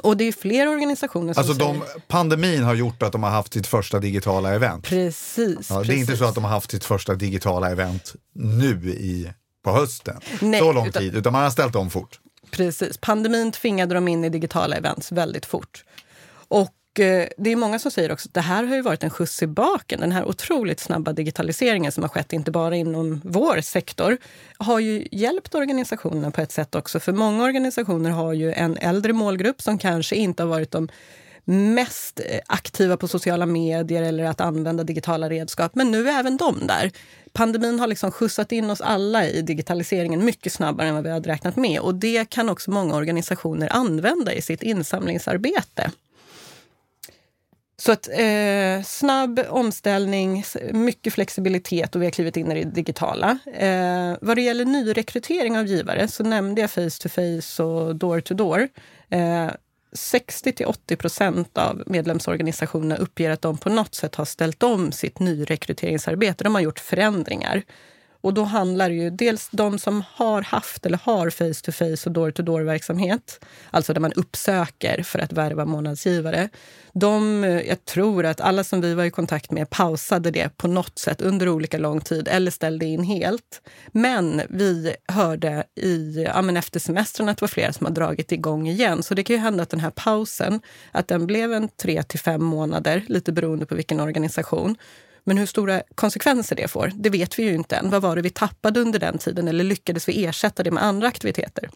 och 0.01 0.17
det 0.17 0.23
är 0.23 0.31
fler 0.31 0.67
organisationer 0.67 1.33
som 1.33 1.41
alltså 1.41 1.55
säger... 1.55 1.73
de, 1.73 1.83
Pandemin 2.07 2.63
har 2.63 2.73
gjort 2.73 3.03
att 3.03 3.11
de 3.11 3.23
har 3.23 3.29
haft 3.29 3.53
sitt 3.53 3.67
första 3.67 3.99
digitala 3.99 4.53
event. 4.53 4.85
Precis. 4.85 5.69
Ja, 5.69 5.75
det 5.75 5.81
är 5.81 5.85
precis. 5.85 5.99
inte 5.99 6.17
så 6.17 6.25
att 6.25 6.35
de 6.35 6.43
har 6.43 6.51
haft 6.51 6.71
sitt 6.71 6.83
första 6.83 7.15
digitala 7.15 7.71
event 7.71 8.15
nu 8.33 8.89
i 8.89 9.29
på 9.63 9.71
hösten. 9.71 10.19
Nej, 10.41 10.59
så 10.59 10.71
lång 10.73 10.87
utan, 10.87 11.01
tid, 11.01 11.15
utan 11.15 11.33
man 11.33 11.43
har 11.43 11.49
ställt 11.49 11.75
om 11.75 11.89
fort. 11.89 12.19
Precis. 12.51 12.97
Pandemin 12.97 13.51
tvingade 13.51 13.93
dem 13.93 14.07
in 14.07 14.25
i 14.25 14.29
digitala 14.29 14.75
events 14.75 15.11
väldigt 15.11 15.45
fort. 15.45 15.83
Och 16.47 16.99
eh, 16.99 17.27
det 17.37 17.51
är 17.51 17.55
många 17.55 17.79
som 17.79 17.91
säger 17.91 18.11
också 18.11 18.29
att 18.29 18.33
det 18.33 18.41
här 18.41 18.63
har 18.63 18.75
ju 18.75 18.81
varit 18.81 19.03
en 19.03 19.09
skjuts 19.09 19.43
i 19.43 19.47
baken. 19.47 19.99
Den 19.99 20.11
här 20.11 20.25
otroligt 20.25 20.79
snabba 20.79 21.13
digitaliseringen 21.13 21.91
som 21.91 22.03
har 22.03 22.09
skett, 22.09 22.33
inte 22.33 22.51
bara 22.51 22.75
inom 22.75 23.21
vår 23.23 23.61
sektor, 23.61 24.17
har 24.57 24.79
ju 24.79 25.07
hjälpt 25.11 25.55
organisationerna 25.55 26.31
på 26.31 26.41
ett 26.41 26.51
sätt 26.51 26.75
också. 26.75 26.99
För 26.99 27.11
många 27.11 27.43
organisationer 27.43 28.09
har 28.09 28.33
ju 28.33 28.53
en 28.53 28.77
äldre 28.77 29.13
målgrupp 29.13 29.61
som 29.61 29.77
kanske 29.77 30.15
inte 30.15 30.43
har 30.43 30.47
varit 30.47 30.71
de 30.71 30.89
mest 31.45 32.19
eh, 32.19 32.39
aktiva 32.47 32.97
på 32.97 33.07
sociala 33.07 33.45
medier 33.45 34.03
eller 34.03 34.23
att 34.23 34.41
använda 34.41 34.83
digitala 34.83 35.29
redskap. 35.29 35.75
Men 35.75 35.91
nu 35.91 36.09
är 36.09 36.19
även 36.19 36.37
de 36.37 36.67
där. 36.67 36.91
Pandemin 37.33 37.79
har 37.79 37.87
liksom 37.87 38.11
skjutsat 38.11 38.51
in 38.51 38.69
oss 38.69 38.81
alla 38.81 39.27
i 39.27 39.41
digitaliseringen 39.41 40.25
mycket 40.25 40.53
snabbare 40.53 40.87
än 40.87 40.95
vad 40.95 41.03
vi 41.03 41.09
hade 41.09 41.29
räknat 41.29 41.55
med. 41.55 41.79
Och 41.79 41.95
det 41.95 42.29
kan 42.29 42.49
också 42.49 42.71
många 42.71 42.95
organisationer 42.95 43.73
använda 43.73 44.33
i 44.33 44.41
sitt 44.41 44.63
insamlingsarbete. 44.63 45.91
Så 47.77 47.91
att 47.91 48.09
eh, 48.09 48.83
snabb 48.85 49.39
omställning, 49.49 50.43
mycket 50.71 51.13
flexibilitet 51.13 51.95
och 51.95 52.01
vi 52.01 52.05
har 52.05 52.11
klivit 52.11 52.37
in 52.37 52.51
i 52.51 52.63
det 52.63 52.71
digitala. 52.71 53.37
Eh, 53.53 54.17
vad 54.21 54.37
det 54.37 54.41
gäller 54.41 54.65
nyrekrytering 54.65 55.57
av 55.57 55.65
givare 55.65 56.07
så 56.07 56.23
nämnde 56.23 56.61
jag 56.61 56.71
face 56.71 56.89
to 57.01 57.09
face 57.09 57.63
och 57.63 57.95
door 57.95 58.19
to 58.19 58.33
door. 58.33 58.67
Eh, 59.09 59.49
60 59.93 60.51
till 60.51 60.65
80 60.65 60.95
procent 60.95 61.57
av 61.57 61.83
medlemsorganisationerna 61.85 62.95
uppger 62.95 63.29
att 63.29 63.41
de 63.41 63.57
på 63.57 63.69
något 63.69 63.95
sätt 63.95 64.15
har 64.15 64.25
ställt 64.25 64.63
om 64.63 64.91
sitt 64.91 65.19
nyrekryteringsarbete. 65.19 66.43
De 66.43 66.55
har 66.55 66.61
gjort 66.61 66.79
förändringar. 66.79 67.63
Och 68.23 68.33
då 68.33 68.43
handlar 68.43 68.89
det 68.89 68.95
ju 68.95 69.09
dels 69.09 69.49
de 69.51 69.79
som 69.79 70.03
har 70.13 70.41
haft 70.41 70.85
eller 70.85 70.99
har 71.03 71.29
face-to-face 71.29 72.09
och 72.09 72.11
door-to-door-verksamhet, 72.11 73.45
alltså 73.71 73.93
där 73.93 74.01
man 74.01 74.13
uppsöker 74.13 75.03
för 75.03 75.19
att 75.19 75.33
värva 75.33 75.65
månadsgivare. 75.65 76.49
De, 76.93 77.43
eh, 77.43 77.61
jag 77.61 77.85
tror 77.85 78.25
att 78.25 78.41
alla 78.41 78.63
som 78.63 78.81
vi 78.81 78.93
var 78.93 79.03
i 79.03 79.11
kontakt 79.11 79.51
med 79.51 79.69
pausade 79.69 80.31
det 80.31 80.57
på 80.57 80.67
något 80.67 80.99
sätt 80.99 81.21
under 81.21 81.49
olika 81.49 81.77
lång 81.77 82.01
tid 82.01 82.27
eller 82.27 82.51
ställde 82.51 82.85
in 82.85 83.03
helt. 83.03 83.61
Men 83.91 84.41
vi 84.49 84.95
hörde 85.07 85.63
i, 85.75 86.23
ja, 86.33 86.41
men 86.41 86.57
efter 86.57 86.79
semestern 86.79 87.29
att 87.29 87.37
det 87.37 87.43
var 87.43 87.47
flera 87.47 87.73
som 87.73 87.85
har 87.85 87.93
dragit 87.93 88.31
igång 88.31 88.67
igen. 88.67 89.03
Så 89.03 89.13
det 89.13 89.23
kan 89.23 89.35
ju 89.35 89.41
hända 89.41 89.63
att 89.63 89.69
den 89.69 89.79
här 89.79 89.91
pausen, 89.91 90.61
att 90.91 91.07
den 91.07 91.27
blev 91.27 91.53
en 91.53 91.69
tre 91.69 92.03
till 92.03 92.19
fem 92.19 92.43
månader, 92.43 93.03
lite 93.07 93.31
beroende 93.31 93.65
på 93.65 93.75
vilken 93.75 93.99
organisation. 93.99 94.75
Men 95.23 95.37
hur 95.37 95.45
stora 95.45 95.81
konsekvenser 95.95 96.55
det 96.55 96.67
får, 96.67 96.91
det 96.95 97.09
vet 97.09 97.39
vi 97.39 97.43
ju 97.43 97.53
inte 97.53 97.75
än. 97.75 97.89
Vad 97.89 98.01
var 98.01 98.15
det 98.15 98.21
vi 98.21 98.29
tappade 98.29 98.79
under 98.79 98.99
den 98.99 99.17
tiden 99.17 99.47
eller 99.47 99.63
lyckades 99.63 100.09
vi 100.09 100.25
ersätta 100.25 100.63
det 100.63 100.71
med 100.71 100.83
andra 100.83 101.07
aktiviteter? 101.07 101.69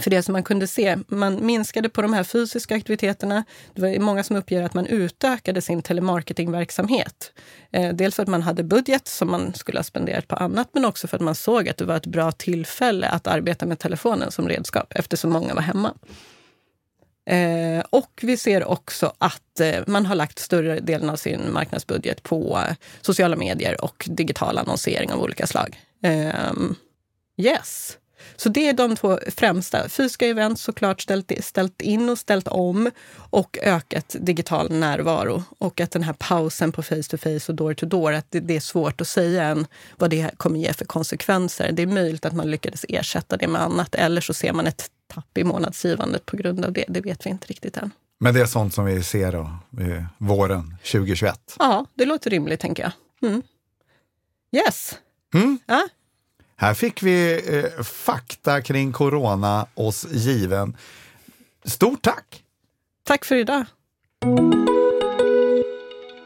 För 0.00 0.10
det 0.10 0.22
som 0.22 0.32
man 0.32 0.42
kunde 0.42 0.66
se, 0.66 0.98
man 1.06 1.46
minskade 1.46 1.88
på 1.88 2.02
de 2.02 2.12
här 2.12 2.24
fysiska 2.24 2.76
aktiviteterna. 2.76 3.44
Det 3.74 3.82
var 3.82 3.98
många 3.98 4.22
som 4.22 4.36
uppger 4.36 4.62
att 4.62 4.74
man 4.74 4.86
utökade 4.86 5.60
sin 5.60 5.82
telemarketingverksamhet. 5.82 7.32
Eh, 7.72 7.92
dels 7.92 8.14
för 8.16 8.22
att 8.22 8.28
man 8.28 8.42
hade 8.42 8.62
budget 8.62 9.08
som 9.08 9.30
man 9.30 9.54
skulle 9.54 9.78
ha 9.78 9.84
spenderat 9.84 10.28
på 10.28 10.36
annat, 10.36 10.68
men 10.72 10.84
också 10.84 11.08
för 11.08 11.16
att 11.16 11.22
man 11.22 11.34
såg 11.34 11.68
att 11.68 11.76
det 11.76 11.84
var 11.84 11.96
ett 11.96 12.06
bra 12.06 12.32
tillfälle 12.32 13.08
att 13.08 13.26
arbeta 13.26 13.66
med 13.66 13.78
telefonen 13.78 14.30
som 14.30 14.48
redskap 14.48 14.92
eftersom 14.96 15.32
många 15.32 15.54
var 15.54 15.62
hemma. 15.62 15.94
Eh, 17.26 17.84
och 17.90 18.20
vi 18.22 18.36
ser 18.36 18.64
också 18.64 19.12
att 19.18 19.60
eh, 19.60 19.82
man 19.86 20.06
har 20.06 20.14
lagt 20.14 20.38
större 20.38 20.80
delen 20.80 21.10
av 21.10 21.16
sin 21.16 21.52
marknadsbudget 21.52 22.22
på 22.22 22.60
eh, 22.68 22.74
sociala 23.00 23.36
medier 23.36 23.84
och 23.84 24.08
digital 24.10 24.58
annonsering 24.58 25.12
av 25.12 25.22
olika 25.22 25.46
slag. 25.46 25.80
Ehm, 26.02 26.74
yes. 27.36 27.98
Så 28.36 28.48
det 28.48 28.68
är 28.68 28.72
de 28.72 28.96
två 28.96 29.18
främsta. 29.36 29.88
Fysiska 29.88 30.26
event 30.26 30.60
såklart 30.60 31.00
ställt, 31.00 31.32
ställt 31.40 31.82
in 31.82 32.08
och 32.08 32.18
ställt 32.18 32.48
om 32.48 32.90
och 33.16 33.58
ökat 33.62 34.16
digital 34.20 34.70
närvaro. 34.70 35.42
Och 35.58 35.80
att 35.80 35.90
den 35.90 36.02
här 36.02 36.12
pausen 36.12 36.72
på 36.72 36.82
face 36.82 37.02
to 37.10 37.16
face 37.16 37.52
och 37.52 37.54
door 37.54 37.74
to 37.74 37.86
door, 37.86 38.12
att 38.12 38.26
det, 38.30 38.40
det, 38.40 38.56
är 38.56 38.60
svårt 38.60 39.00
att 39.00 39.08
säga 39.08 39.44
än 39.44 39.66
vad 39.96 40.10
det 40.10 40.30
kommer 40.36 40.60
ge 40.60 40.72
för 40.72 40.84
konsekvenser. 40.84 41.72
Det 41.72 41.82
är 41.82 41.86
möjligt 41.86 42.24
att 42.24 42.34
man 42.34 42.50
lyckades 42.50 42.84
ersätta 42.88 43.36
det 43.36 43.48
med 43.48 43.62
annat 43.62 43.94
eller 43.94 44.20
så 44.20 44.34
ser 44.34 44.52
man 44.52 44.66
ett 44.66 44.90
tapp 45.14 45.38
i 45.38 45.44
månadsgivandet 45.44 46.26
på 46.26 46.36
grund 46.36 46.64
av 46.64 46.72
det. 46.72 46.84
Det 46.88 47.00
vet 47.00 47.26
vi 47.26 47.30
inte 47.30 47.46
riktigt 47.46 47.76
än. 47.76 47.90
Men 48.20 48.34
det 48.34 48.40
är 48.40 48.46
sånt 48.46 48.74
som 48.74 48.84
vi 48.84 49.02
ser 49.02 49.32
då, 49.32 49.50
våren 50.18 50.76
2021? 50.92 51.56
Ja, 51.58 51.86
det 51.94 52.04
låter 52.04 52.30
rimligt 52.30 52.60
tänker 52.60 52.82
jag. 52.82 52.92
Mm. 53.30 53.42
Yes. 54.52 54.98
Mm. 55.34 55.58
Ja. 55.66 55.88
Här 56.56 56.74
fick 56.74 57.02
vi 57.02 57.42
eh, 57.58 57.82
fakta 57.82 58.62
kring 58.62 58.92
corona 58.92 59.66
oss 59.74 60.06
given. 60.10 60.76
Stort 61.64 62.02
tack! 62.02 62.42
Tack 63.04 63.24
för 63.24 63.36
idag! 63.36 63.64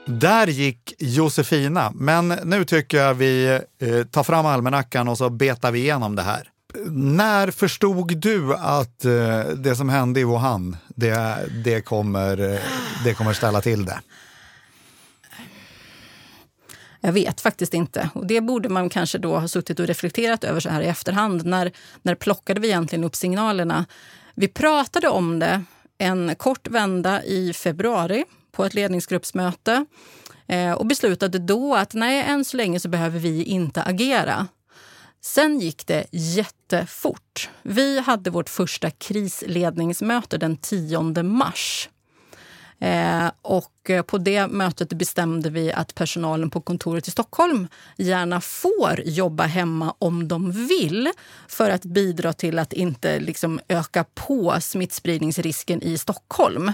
Där 0.06 0.46
gick 0.46 0.94
Josefina, 0.98 1.92
men 1.94 2.28
nu 2.28 2.64
tycker 2.64 2.98
jag 2.98 3.14
vi 3.14 3.60
eh, 3.78 4.04
tar 4.10 4.22
fram 4.22 4.46
almanackan 4.46 5.08
och 5.08 5.18
så 5.18 5.30
betar 5.30 5.72
vi 5.72 5.78
igenom 5.78 6.16
det 6.16 6.22
här. 6.22 6.50
När 6.90 7.50
förstod 7.50 8.16
du 8.16 8.54
att 8.54 9.04
eh, 9.04 9.40
det 9.40 9.76
som 9.76 9.88
hände 9.88 10.20
i 10.20 10.24
Wuhan, 10.24 10.76
det, 10.88 11.48
det, 11.64 11.80
kommer, 11.80 12.52
eh, 12.52 12.60
det 13.04 13.14
kommer 13.14 13.32
ställa 13.32 13.60
till 13.60 13.84
det? 13.84 14.00
Jag 17.00 17.12
vet 17.12 17.40
faktiskt 17.40 17.74
inte. 17.74 18.10
Och 18.14 18.26
det 18.26 18.40
borde 18.40 18.68
man 18.68 18.88
kanske 18.88 19.18
då 19.18 19.38
ha 19.38 19.48
suttit 19.48 19.80
och 19.80 19.86
reflekterat 19.86 20.44
över 20.44 20.60
så 20.60 20.68
här 20.68 20.80
i 20.80 20.86
efterhand. 20.86 21.46
När, 21.46 21.72
när 22.02 22.14
plockade 22.14 22.60
vi 22.60 22.68
egentligen 22.68 23.04
upp 23.04 23.16
signalerna? 23.16 23.86
Vi 24.34 24.48
pratade 24.48 25.08
om 25.08 25.38
det 25.38 25.64
en 25.98 26.34
kort 26.34 26.68
vända 26.68 27.24
i 27.24 27.52
februari 27.52 28.24
på 28.52 28.64
ett 28.64 28.74
ledningsgruppsmöte 28.74 29.86
eh, 30.46 30.72
och 30.72 30.86
beslutade 30.86 31.38
då 31.38 31.74
att 31.74 31.94
nej, 31.94 32.22
än 32.22 32.44
så 32.44 32.56
länge 32.56 32.80
så 32.80 32.88
behöver 32.88 33.18
vi 33.18 33.44
inte 33.44 33.82
agera. 33.82 34.46
Sen 35.20 35.60
gick 35.60 35.86
det 35.86 36.06
jättefort. 36.12 37.50
Vi 37.62 38.00
hade 38.00 38.30
vårt 38.30 38.48
första 38.48 38.90
krisledningsmöte 38.90 40.38
den 40.38 40.56
10 40.56 41.22
mars. 41.22 41.88
Eh, 42.80 43.30
och 43.42 43.90
eh, 43.90 44.02
på 44.02 44.18
det 44.18 44.46
mötet 44.46 44.92
bestämde 44.92 45.50
vi 45.50 45.72
att 45.72 45.94
personalen 45.94 46.50
på 46.50 46.60
kontoret 46.60 47.08
i 47.08 47.10
Stockholm 47.10 47.68
gärna 47.96 48.40
får 48.40 49.00
jobba 49.04 49.44
hemma 49.44 49.94
om 49.98 50.28
de 50.28 50.52
vill 50.52 51.10
för 51.48 51.70
att 51.70 51.84
bidra 51.84 52.32
till 52.32 52.58
att 52.58 52.72
inte 52.72 53.20
liksom 53.20 53.60
öka 53.68 54.04
på 54.14 54.56
smittspridningsrisken 54.60 55.82
i 55.82 55.98
Stockholm. 55.98 56.72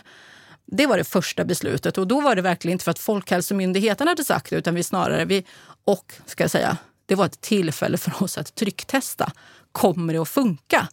Det 0.67 0.87
var 0.87 0.99
det 0.99 1.05
första 1.05 1.45
beslutet 1.45 1.99
och 1.99 2.07
då 2.07 2.21
var 2.21 2.37
det 2.37 2.43
verkligen 2.43 2.73
inte 2.73 2.85
för 2.85 2.91
att 2.91 2.99
Folkhälsomyndigheten 2.99 4.09
hade 4.09 4.25
sagt 4.25 4.51
det 4.51 4.57
utan 4.57 4.75
vi 4.75 4.83
snarare, 4.83 5.25
vi, 5.25 5.45
och 5.85 6.13
ska 6.27 6.45
jag 6.45 6.51
säga, 6.51 6.77
det 7.07 7.15
var 7.15 7.27
ett 7.27 7.41
tillfälle 7.41 7.99
för 7.99 8.23
oss 8.23 8.39
att 8.39 8.55
trycktesta. 8.55 9.33
Kommer 9.73 10.13
det 10.13 10.19
att 10.19 10.29
funka? 10.29 10.89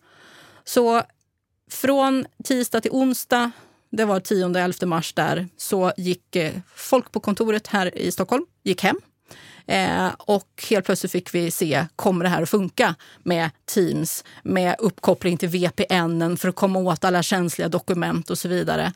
Så 0.64 1.02
från 1.72 2.26
tisdag 2.44 2.82
till 2.82 2.92
onsdag, 2.92 3.52
det 3.90 4.06
var 4.06 4.20
10-11 4.20 4.86
mars 4.86 5.14
där, 5.14 5.48
så 5.58 5.92
gick 5.98 6.36
eh, 6.36 6.54
folk 6.76 7.12
på 7.12 7.20
kontoret 7.20 7.68
här 7.68 7.98
i 7.98 8.12
Stockholm 8.12 8.46
gick 8.64 8.84
hem. 8.84 9.00
Eh, 9.66 10.08
och 10.18 10.64
helt 10.70 10.86
plötsligt 10.86 11.12
fick 11.12 11.36
vi 11.36 11.52
se, 11.52 11.86
kommer 11.96 12.24
det 12.24 12.30
här 12.30 12.42
att 12.42 12.50
funka 12.50 12.96
med 13.24 13.50
Teams, 13.66 14.24
med 14.44 14.76
uppkoppling 14.80 15.38
till 15.38 15.50
VPN 15.50 16.38
för 16.38 16.50
att 16.50 16.56
komma 16.56 16.80
åt 16.80 17.04
alla 17.04 17.24
känsliga 17.24 17.68
dokument 17.68 18.30
och 18.30 18.38
så 18.38 18.48
vidare. 18.48 18.94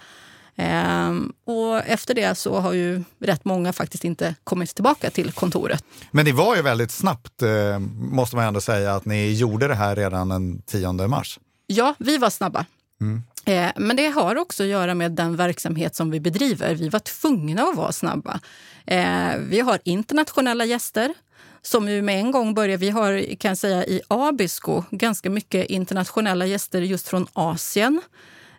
Ehm, 0.58 1.34
och 1.46 1.78
efter 1.78 2.14
det 2.14 2.36
så 2.36 2.60
har 2.60 2.74
ju 2.74 3.04
rätt 3.20 3.46
många 3.46 3.74
faktiskt 3.74 4.04
inte 4.04 4.36
kommit 4.44 4.76
tillbaka 4.76 5.10
till 5.10 5.32
kontoret. 5.32 5.84
Men 6.12 6.26
det 6.26 6.32
var 6.32 6.56
ju 6.56 6.62
väldigt 6.62 6.92
snabbt, 6.92 7.42
eh, 7.42 7.80
måste 7.96 8.36
man 8.36 8.46
ändå 8.46 8.62
säga, 8.62 8.96
att 8.96 9.06
ni 9.06 9.34
gjorde 9.34 9.68
det 9.68 9.76
här 9.76 9.96
redan 9.96 10.30
den 10.30 10.62
10 10.62 11.08
mars. 11.08 11.40
Ja, 11.68 11.96
vi 12.00 12.18
var 12.18 12.30
snabba. 12.30 12.66
Mm. 13.02 13.24
Eh, 13.46 13.72
men 13.76 13.96
det 13.96 14.08
har 14.08 14.36
också 14.36 14.64
att 14.64 14.70
göra 14.70 14.94
med 14.94 15.12
den 15.12 15.36
verksamhet 15.36 15.96
som 15.96 16.12
vi 16.12 16.20
bedriver. 16.20 16.76
Vi 16.76 16.90
var 16.90 17.00
tvungna 17.00 17.64
att 17.64 17.76
vara 17.76 17.92
snabba. 17.92 18.40
Eh, 18.86 19.38
vi 19.40 19.60
har 19.60 19.80
internationella 19.84 20.66
gäster 20.66 21.14
som 21.62 21.90
ju 21.90 22.02
med 22.02 22.20
en 22.20 22.32
gång 22.32 22.54
börjar... 22.54 22.78
Vi 22.78 22.90
har 22.90 23.36
kan 23.36 23.56
säga, 23.56 23.86
i 23.86 24.02
Abisko 24.08 24.84
ganska 24.92 25.30
mycket 25.30 25.66
internationella 25.66 26.46
gäster 26.46 26.82
just 26.82 27.08
från 27.08 27.28
Asien. 27.34 28.02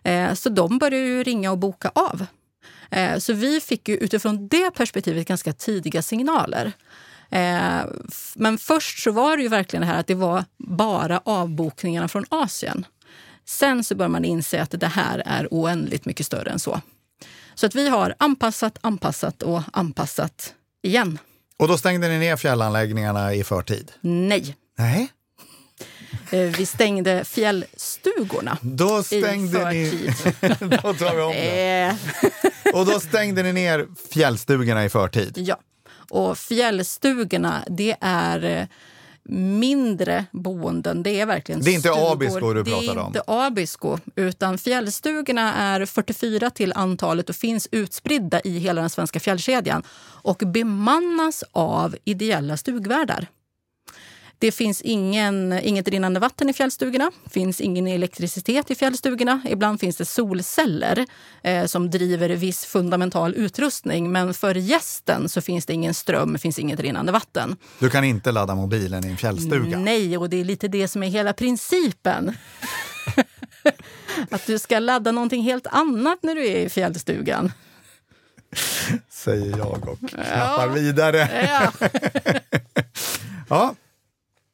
Eh, 0.07 0.33
så 0.33 0.49
de 0.49 0.77
började 0.77 1.07
ju 1.07 1.23
ringa 1.23 1.51
och 1.51 1.57
boka 1.57 1.91
av. 1.95 2.25
Eh, 2.91 3.17
så 3.17 3.33
vi 3.33 3.61
fick 3.61 3.89
ju 3.89 3.97
utifrån 3.97 4.47
det 4.47 4.71
perspektivet 4.71 5.27
ganska 5.27 5.53
tidiga 5.53 6.01
signaler. 6.01 6.71
Eh, 7.29 7.81
men 8.35 8.57
först 8.57 9.03
så 9.03 9.11
var 9.11 9.37
det 9.37 9.43
ju 9.43 9.49
verkligen 9.49 9.81
det 9.81 9.87
här 9.87 9.99
att 9.99 10.07
det 10.07 10.15
var 10.15 10.45
bara 10.57 11.21
avbokningarna 11.25 12.07
från 12.07 12.25
Asien. 12.29 12.85
Sen 13.45 13.83
så 13.83 13.95
bör 13.95 14.07
man 14.07 14.25
inse 14.25 14.61
att 14.61 14.71
det 14.71 14.87
här 14.87 15.23
är 15.25 15.47
oändligt 15.51 16.05
mycket 16.05 16.25
större 16.25 16.49
än 16.49 16.59
så. 16.59 16.81
Så 17.55 17.65
att 17.65 17.75
vi 17.75 17.89
har 17.89 18.15
anpassat, 18.17 18.77
anpassat 18.81 19.43
och 19.43 19.61
anpassat 19.73 20.53
igen. 20.83 21.19
Och 21.59 21.67
då 21.67 21.77
stängde 21.77 22.07
ni 22.07 22.19
ner 22.19 22.35
fjällanläggningarna 22.35 23.33
i 23.33 23.43
förtid? 23.43 23.91
Nej. 24.01 24.55
Nej. 24.77 25.07
Vi 26.29 26.65
stängde 26.65 27.25
fjällstugorna 28.07 28.57
då 28.61 29.03
stängde 29.03 29.73
i 29.73 29.91
ni... 29.91 30.11
då 30.59 30.93
tar 30.93 31.15
vi 31.15 31.21
om 31.21 31.31
det. 31.31 31.83
Eh. 31.83 32.79
Och 32.79 32.85
då 32.85 32.99
stängde 32.99 33.43
ni 33.43 33.53
ner 33.53 33.87
fjällstugorna 34.09 34.85
i 34.85 34.89
förtid? 34.89 35.33
Ja. 35.35 35.59
Och 36.09 36.37
fjällstugorna, 36.37 37.63
det 37.67 37.95
är 38.01 38.43
eh, 38.43 38.67
mindre 39.59 40.25
boenden. 40.31 41.03
Det 41.03 41.19
är 41.19 41.25
verkligen 41.25 41.61
Det 41.61 41.71
är 41.71 41.75
inte 41.75 41.89
stugor. 41.89 42.11
Abisko 42.11 42.53
du 42.53 42.63
pratar 42.63 42.89
om? 42.89 42.95
Det 42.95 43.01
är 43.01 43.07
inte 43.07 43.23
Abisko, 43.27 43.97
utan 44.15 44.57
fjällstugorna 44.57 45.53
är 45.53 45.85
44 45.85 46.49
till 46.49 46.73
antalet 46.75 47.29
och 47.29 47.35
finns 47.35 47.67
utspridda 47.71 48.41
i 48.41 48.59
hela 48.59 48.81
den 48.81 48.89
svenska 48.89 49.19
fjällkedjan 49.19 49.83
och 50.23 50.43
bemannas 50.45 51.43
av 51.51 51.95
ideella 52.03 52.57
stugvärdar. 52.57 53.27
Det 54.39 54.51
finns 54.51 54.81
ingen, 54.81 55.59
inget 55.63 55.87
rinnande 55.87 56.19
vatten 56.19 56.49
i 56.49 56.53
fjällstugorna, 56.53 57.11
finns 57.29 57.61
ingen 57.61 57.87
elektricitet 57.87 58.71
i 58.71 58.75
fjällstugorna. 58.75 59.41
Ibland 59.49 59.79
finns 59.79 59.95
det 59.95 60.05
solceller 60.05 61.05
eh, 61.43 61.65
som 61.65 61.89
driver 61.89 62.29
viss 62.29 62.65
fundamental 62.65 63.35
utrustning. 63.35 64.11
Men 64.11 64.33
för 64.33 64.55
gästen 64.55 65.29
så 65.29 65.41
finns 65.41 65.65
det 65.65 65.73
ingen 65.73 65.93
ström, 65.93 66.37
finns 66.37 66.59
inget 66.59 66.79
rinnande 66.79 67.11
vatten. 67.11 67.55
Du 67.79 67.89
kan 67.89 68.03
inte 68.03 68.31
ladda 68.31 68.55
mobilen 68.55 69.05
i 69.05 69.09
en 69.09 69.17
fjällstuga? 69.17 69.77
Nej, 69.77 70.17
och 70.17 70.29
det 70.29 70.41
är 70.41 70.45
lite 70.45 70.67
det 70.67 70.87
som 70.87 71.03
är 71.03 71.07
hela 71.07 71.33
principen. 71.33 72.37
att 74.31 74.45
du 74.45 74.59
ska 74.59 74.79
ladda 74.79 75.11
någonting 75.11 75.43
helt 75.43 75.67
annat 75.67 76.23
när 76.23 76.35
du 76.35 76.47
är 76.47 76.65
i 76.65 76.69
fjällstugan. 76.69 77.51
Säger 79.09 79.57
jag 79.57 79.89
och 79.89 79.99
knappar 80.09 80.67
vidare. 80.67 81.47
Ja. 81.49 81.87
Ja. 83.49 83.75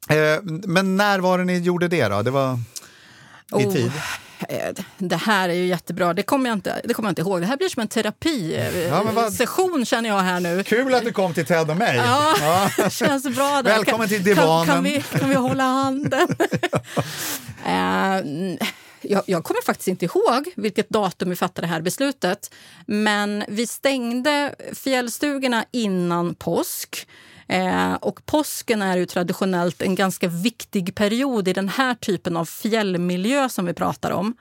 Eh, 0.08 0.42
men 0.44 0.96
när 0.96 1.18
var 1.18 1.38
det 1.38 1.44
ni 1.44 1.58
gjorde 1.58 1.88
det 1.88 2.08
då? 2.08 2.22
Det 2.22 2.30
var 2.30 2.54
i 2.54 3.64
Oh. 3.64 3.72
tid? 3.72 3.92
Eh, 4.48 4.74
Det 4.98 5.16
här 5.16 5.48
är 5.48 5.52
ju 5.54 5.66
jättebra. 5.66 6.14
Det 6.14 6.22
kommer 6.22 6.50
jag 6.50 6.56
inte, 6.56 6.80
det 6.84 6.94
kommer 6.94 7.06
jag 7.08 7.10
inte 7.10 7.22
ihåg. 7.22 7.40
Det 7.40 7.46
här 7.46 7.56
blir 7.56 7.68
som 7.68 7.80
en 7.82 7.88
terapisession 7.88 8.82
Ja, 8.88 9.02
vad- 9.12 9.32
session 9.32 9.84
känner 9.86 10.08
jag 10.08 10.18
här 10.20 10.40
nu. 10.40 10.62
Kul 10.62 10.94
att 10.94 11.04
du 11.04 11.12
kom 11.12 11.34
till 11.34 11.46
Ted 11.46 11.70
och 11.70 11.76
mig. 11.76 11.96
Ja, 11.96 12.70
det 12.76 12.92
känns 12.92 13.22
bra. 13.36 13.62
Där. 13.62 13.76
Välkommen 13.76 14.08
till 14.08 14.16
Kan, 14.16 14.24
divanen. 14.24 14.66
kan, 14.74 14.84
vi, 14.84 15.02
kan 15.02 15.28
vi 15.28 15.34
hålla 15.34 15.62
handen? 15.64 16.28
Eh, 17.66 18.20
jag, 19.02 19.22
jag 19.26 19.44
kommer 19.44 19.62
faktiskt 19.66 19.88
inte 19.88 20.04
ihåg 20.04 20.52
vilket 20.56 20.88
datum 20.88 21.30
vi 21.30 21.36
fattade 21.36 21.66
det 21.66 21.70
här 21.72 21.80
beslutet. 21.80 22.54
Men 22.86 23.44
vi 23.48 23.66
stängde 23.66 24.54
fjällstugorna 24.74 25.64
innan 25.70 26.34
påsk. 26.34 27.06
Eh, 27.48 27.94
och 27.94 28.26
påsken 28.26 28.82
är 28.82 28.96
ju 28.96 29.06
traditionellt 29.06 29.82
en 29.82 29.94
ganska 29.94 30.28
viktig 30.28 30.94
period 30.94 31.48
i 31.48 31.52
den 31.52 31.68
här 31.68 31.94
typen 31.94 32.36
av 32.36 32.44
fjällmiljö 32.44 33.48
som 33.48 33.66
vi 33.66 33.74
pratar 33.74 34.10
om. 34.10 34.36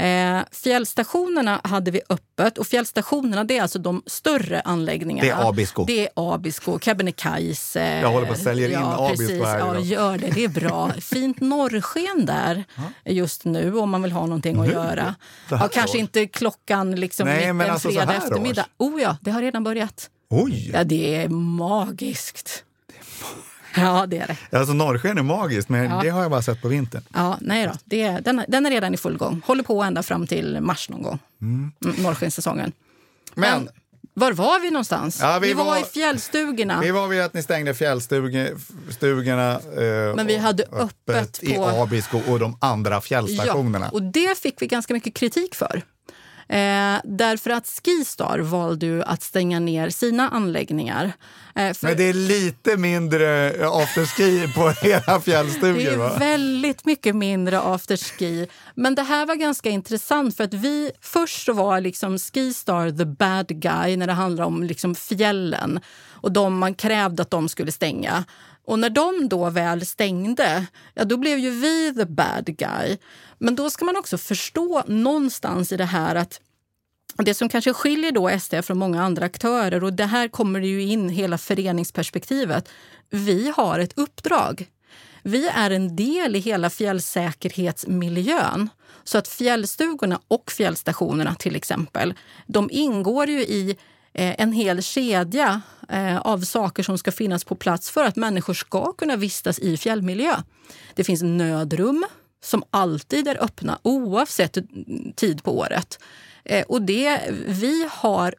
Eh, 0.00 0.40
fjällstationerna 0.52 1.60
hade 1.64 1.90
vi 1.90 2.00
öppet 2.08 2.58
och 2.58 2.66
fjällstationerna 2.66 3.44
det 3.44 3.58
är 3.58 3.62
alltså 3.62 3.78
de 3.78 4.02
större 4.06 4.60
anläggningarna. 4.60 5.28
Det 5.28 5.42
är 5.42 5.48
Abisko. 5.48 5.84
Det 5.84 6.00
är 6.00 6.08
Abisko, 6.14 6.78
Kebnekaise. 6.78 8.00
Jag 8.00 8.10
håller 8.10 8.26
på 8.26 8.32
att 8.32 8.42
sälja 8.42 8.66
in 8.66 8.72
ja, 8.72 9.06
Abisko 9.06 9.26
precis. 9.26 9.44
här 9.44 9.58
Ja, 9.58 9.80
gör 9.80 10.18
det. 10.18 10.30
Det 10.34 10.44
är 10.44 10.48
bra. 10.48 10.92
Fint 11.00 11.40
norrsken 11.40 12.26
där 12.26 12.64
just 13.04 13.44
nu 13.44 13.78
om 13.78 13.90
man 13.90 14.02
vill 14.02 14.12
ha 14.12 14.26
någonting 14.26 14.60
att 14.60 14.72
göra. 14.72 15.14
Ja, 15.50 15.68
kanske 15.72 15.98
inte 15.98 16.26
klockan 16.26 16.94
liksom 16.94 17.26
Nej, 17.26 17.52
mitt 17.52 17.66
en 17.66 17.72
alltså 17.72 17.88
så 17.88 17.98
fredag 17.98 18.14
eftermiddag. 18.14 18.66
års. 18.78 18.92
Oh 18.92 19.02
ja, 19.02 19.16
det 19.20 19.30
har 19.30 19.42
redan 19.42 19.64
börjat. 19.64 20.10
Oj! 20.30 20.70
Ja, 20.74 20.84
det 20.84 21.14
är 21.16 21.28
magiskt. 21.28 22.64
Ja, 23.76 24.06
det 24.06 24.18
är 24.18 24.36
det. 24.50 24.58
Alltså 24.58 24.74
norrsken 24.74 25.18
är 25.18 25.22
magiskt, 25.22 25.68
men 25.68 25.84
Ja. 25.84 26.00
det 26.02 26.08
har 26.08 26.22
jag 26.22 26.30
bara 26.30 26.42
sett 26.42 26.62
på 26.62 26.68
vintern. 26.68 27.02
Ja, 27.14 27.38
nej 27.40 27.66
då. 27.66 27.72
Det 27.84 28.02
är, 28.02 28.20
den, 28.20 28.44
den 28.48 28.66
är 28.66 28.70
redan 28.70 28.94
i 28.94 28.96
full 28.96 29.16
gång. 29.16 29.42
Håller 29.46 29.62
på 29.62 29.82
ända 29.82 30.02
fram 30.02 30.26
till 30.26 30.58
mars 30.60 30.88
någon 30.88 31.02
gång. 31.02 31.18
Mm, 31.42 31.72
norrskenssäsongen. 31.80 32.72
Men 33.34 33.68
Var 34.14 34.32
var 34.32 34.60
vi 34.60 34.70
någonstans? 34.70 35.18
Ja, 35.22 35.38
vi 35.42 35.48
vi 35.48 35.54
var, 35.54 35.64
var- 35.64 35.78
i 35.78 35.84
fjällstugorna. 35.84 36.80
vi 36.80 36.90
var 36.90 37.08
vid 37.08 37.20
att 37.20 37.34
ni 37.34 37.42
stängde 37.42 37.74
fjällstugorna 37.74 39.52
eh, 39.52 40.14
Men 40.16 40.26
vi 40.26 40.36
hade 40.36 40.64
öppet 40.72 41.42
i 41.42 41.54
på- 41.54 41.64
Abisko 41.64 42.20
och 42.28 42.38
de 42.38 42.56
andra 42.60 43.00
fjällstationerna. 43.00 43.84
Ja, 43.86 43.90
och 43.92 44.02
det 44.02 44.38
fick 44.38 44.62
vi 44.62 44.66
ganska 44.66 44.94
mycket 44.94 45.14
kritik 45.14 45.54
för. 45.54 45.82
Eh, 46.50 47.00
därför 47.04 47.50
att 47.50 47.80
Skistar 47.84 48.38
valde 48.38 48.86
ju 48.86 49.02
att 49.02 49.22
stänga 49.22 49.60
ner 49.60 49.90
sina 49.90 50.28
anläggningar. 50.28 51.12
Eh, 51.54 51.72
för 51.72 51.86
Men 51.86 51.96
det 51.96 52.04
är 52.04 52.14
lite 52.14 52.76
mindre 52.76 53.54
afterski 53.68 54.52
på 54.54 54.72
era 54.86 55.20
fjällstugor 55.20 55.74
det 55.74 55.86
är 55.86 55.96
va? 55.96 56.16
väldigt 56.18 56.84
mycket 56.84 57.16
mindre 57.16 57.60
afterski. 57.60 58.46
Men 58.74 58.94
det 58.94 59.02
här 59.02 59.26
var 59.26 59.34
ganska 59.34 59.70
intressant 59.70 60.36
för 60.36 60.44
att 60.44 60.54
vi 60.54 60.90
först 61.00 61.44
så 61.44 61.52
var 61.52 61.80
liksom 61.80 62.18
Skistar 62.18 62.90
the 62.90 63.04
bad 63.04 63.60
guy 63.60 63.96
när 63.96 64.06
det 64.06 64.12
handlar 64.12 64.44
om 64.44 64.62
liksom 64.62 64.94
fjällen 64.94 65.80
och 66.10 66.32
de 66.32 66.58
man 66.58 66.74
krävde 66.74 67.22
att 67.22 67.30
de 67.30 67.48
skulle 67.48 67.72
stänga. 67.72 68.24
Och 68.70 68.78
när 68.78 68.90
de 68.90 69.28
då 69.28 69.50
väl 69.50 69.86
stängde, 69.86 70.66
ja 70.94 71.04
då 71.04 71.16
blev 71.16 71.38
ju 71.38 71.50
vi 71.50 71.94
the 71.94 72.04
bad 72.04 72.44
guy. 72.44 72.96
Men 73.38 73.54
då 73.54 73.70
ska 73.70 73.84
man 73.84 73.96
också 73.96 74.18
förstå 74.18 74.82
någonstans 74.86 75.72
i 75.72 75.76
det 75.76 75.84
här 75.84 76.14
att 76.14 76.40
det 77.16 77.34
som 77.34 77.48
kanske 77.48 77.72
skiljer 77.72 78.12
då 78.12 78.28
ST 78.28 78.62
från 78.62 78.78
många 78.78 79.02
andra 79.02 79.26
aktörer, 79.26 79.84
och 79.84 79.92
det 79.92 80.04
här 80.04 80.28
kommer 80.28 80.60
det 80.60 80.66
ju 80.66 80.82
in 80.82 81.08
hela 81.08 81.38
föreningsperspektivet. 81.38 82.68
Vi 83.10 83.52
har 83.56 83.78
ett 83.78 83.98
uppdrag. 83.98 84.66
Vi 85.22 85.48
är 85.48 85.70
en 85.70 85.96
del 85.96 86.36
i 86.36 86.38
hela 86.38 86.70
fjällsäkerhetsmiljön. 86.70 88.68
Så 89.04 89.18
att 89.18 89.28
fjällstugorna 89.28 90.20
och 90.28 90.50
fjällstationerna 90.50 91.34
till 91.34 91.56
exempel, 91.56 92.14
de 92.46 92.68
ingår 92.72 93.28
ju 93.28 93.40
i 93.40 93.76
Eh, 94.12 94.34
en 94.38 94.52
hel 94.52 94.82
kedja 94.82 95.62
eh, 95.88 96.18
av 96.18 96.40
saker 96.40 96.82
som 96.82 96.98
ska 96.98 97.12
finnas 97.12 97.44
på 97.44 97.54
plats 97.54 97.90
för 97.90 98.04
att 98.04 98.16
människor 98.16 98.54
ska 98.54 98.92
kunna 98.92 99.16
vistas 99.16 99.58
i 99.58 99.76
fjällmiljö. 99.76 100.36
Det 100.94 101.04
finns 101.04 101.22
nödrum 101.22 102.06
som 102.44 102.62
alltid 102.70 103.28
är 103.28 103.44
öppna 103.44 103.78
oavsett 103.82 104.58
tid 105.16 105.42
på 105.42 105.58
året. 105.58 105.98
Eh, 106.44 106.64
och 106.68 106.82
det, 106.82 107.20
vi 107.46 107.88
har 107.92 108.34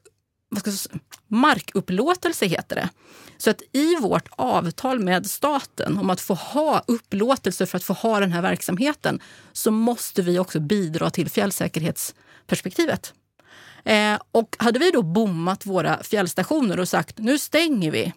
vad 0.49 0.60
ska 0.60 0.69
jag 0.69 0.79
säga, 0.79 0.99
markupplåtelse, 1.27 2.45
heter 2.45 2.75
det. 2.75 2.89
Så 3.38 3.49
att 3.49 3.62
i 3.71 3.95
vårt 3.95 4.29
avtal 4.29 4.99
med 4.99 5.29
staten 5.29 5.97
om 5.97 6.10
att 6.10 6.21
få 6.21 6.34
ha 6.34 6.84
upplåtelse 6.88 7.65
för 7.65 7.77
att 7.77 7.84
få 7.84 7.93
ha 7.93 8.19
den 8.19 8.31
här 8.31 8.41
verksamheten 8.41 9.19
så 9.51 9.71
måste 9.71 10.21
vi 10.21 10.39
också 10.39 10.60
bidra 10.60 11.10
till 11.10 11.29
fjällsäkerhetsperspektivet. 11.29 13.13
Eh, 13.83 14.19
och 14.31 14.55
hade 14.59 14.79
vi 14.79 14.91
då 14.91 15.01
bommat 15.01 15.65
våra 15.65 16.03
fjällstationer 16.03 16.79
och 16.79 16.87
sagt 16.87 17.17
nu 17.17 17.37
stänger 17.37 17.91
vi, 17.91 18.13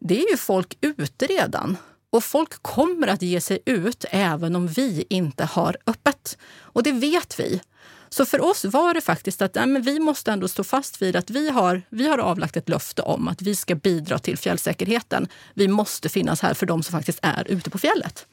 det 0.00 0.24
är 0.24 0.30
ju 0.30 0.36
folk 0.36 0.78
ute 0.80 1.26
redan. 1.26 1.76
Och 2.10 2.24
folk 2.24 2.62
kommer 2.62 3.06
att 3.06 3.22
ge 3.22 3.40
sig 3.40 3.58
ut 3.66 4.04
även 4.10 4.56
om 4.56 4.66
vi 4.66 5.04
inte 5.10 5.44
har 5.44 5.76
öppet. 5.86 6.38
Och 6.58 6.82
det 6.82 6.92
vet 6.92 7.40
vi. 7.40 7.60
Så 8.08 8.24
för 8.24 8.40
oss 8.40 8.64
var 8.64 8.94
det 8.94 9.00
faktiskt 9.00 9.42
att 9.42 9.54
nej, 9.54 9.66
men 9.66 9.82
vi 9.82 10.00
måste 10.00 10.32
ändå 10.32 10.48
stå 10.48 10.64
fast 10.64 11.02
vid 11.02 11.16
att 11.16 11.30
vi 11.30 11.50
har, 11.50 11.82
vi 11.88 12.08
har 12.08 12.18
avlagt 12.18 12.56
ett 12.56 12.68
löfte 12.68 13.02
om 13.02 13.28
att 13.28 13.42
vi 13.42 13.56
ska 13.56 13.74
bidra 13.74 14.18
till 14.18 14.38
fjällsäkerheten. 14.38 15.28
Vi 15.54 15.68
måste 15.68 16.08
finnas 16.08 16.40
här 16.40 16.54
för 16.54 16.66
de 16.66 16.82
som 16.82 16.92
faktiskt 16.92 17.18
är 17.22 17.50
ute 17.50 17.70
på 17.70 17.78
fjället. 17.78 18.26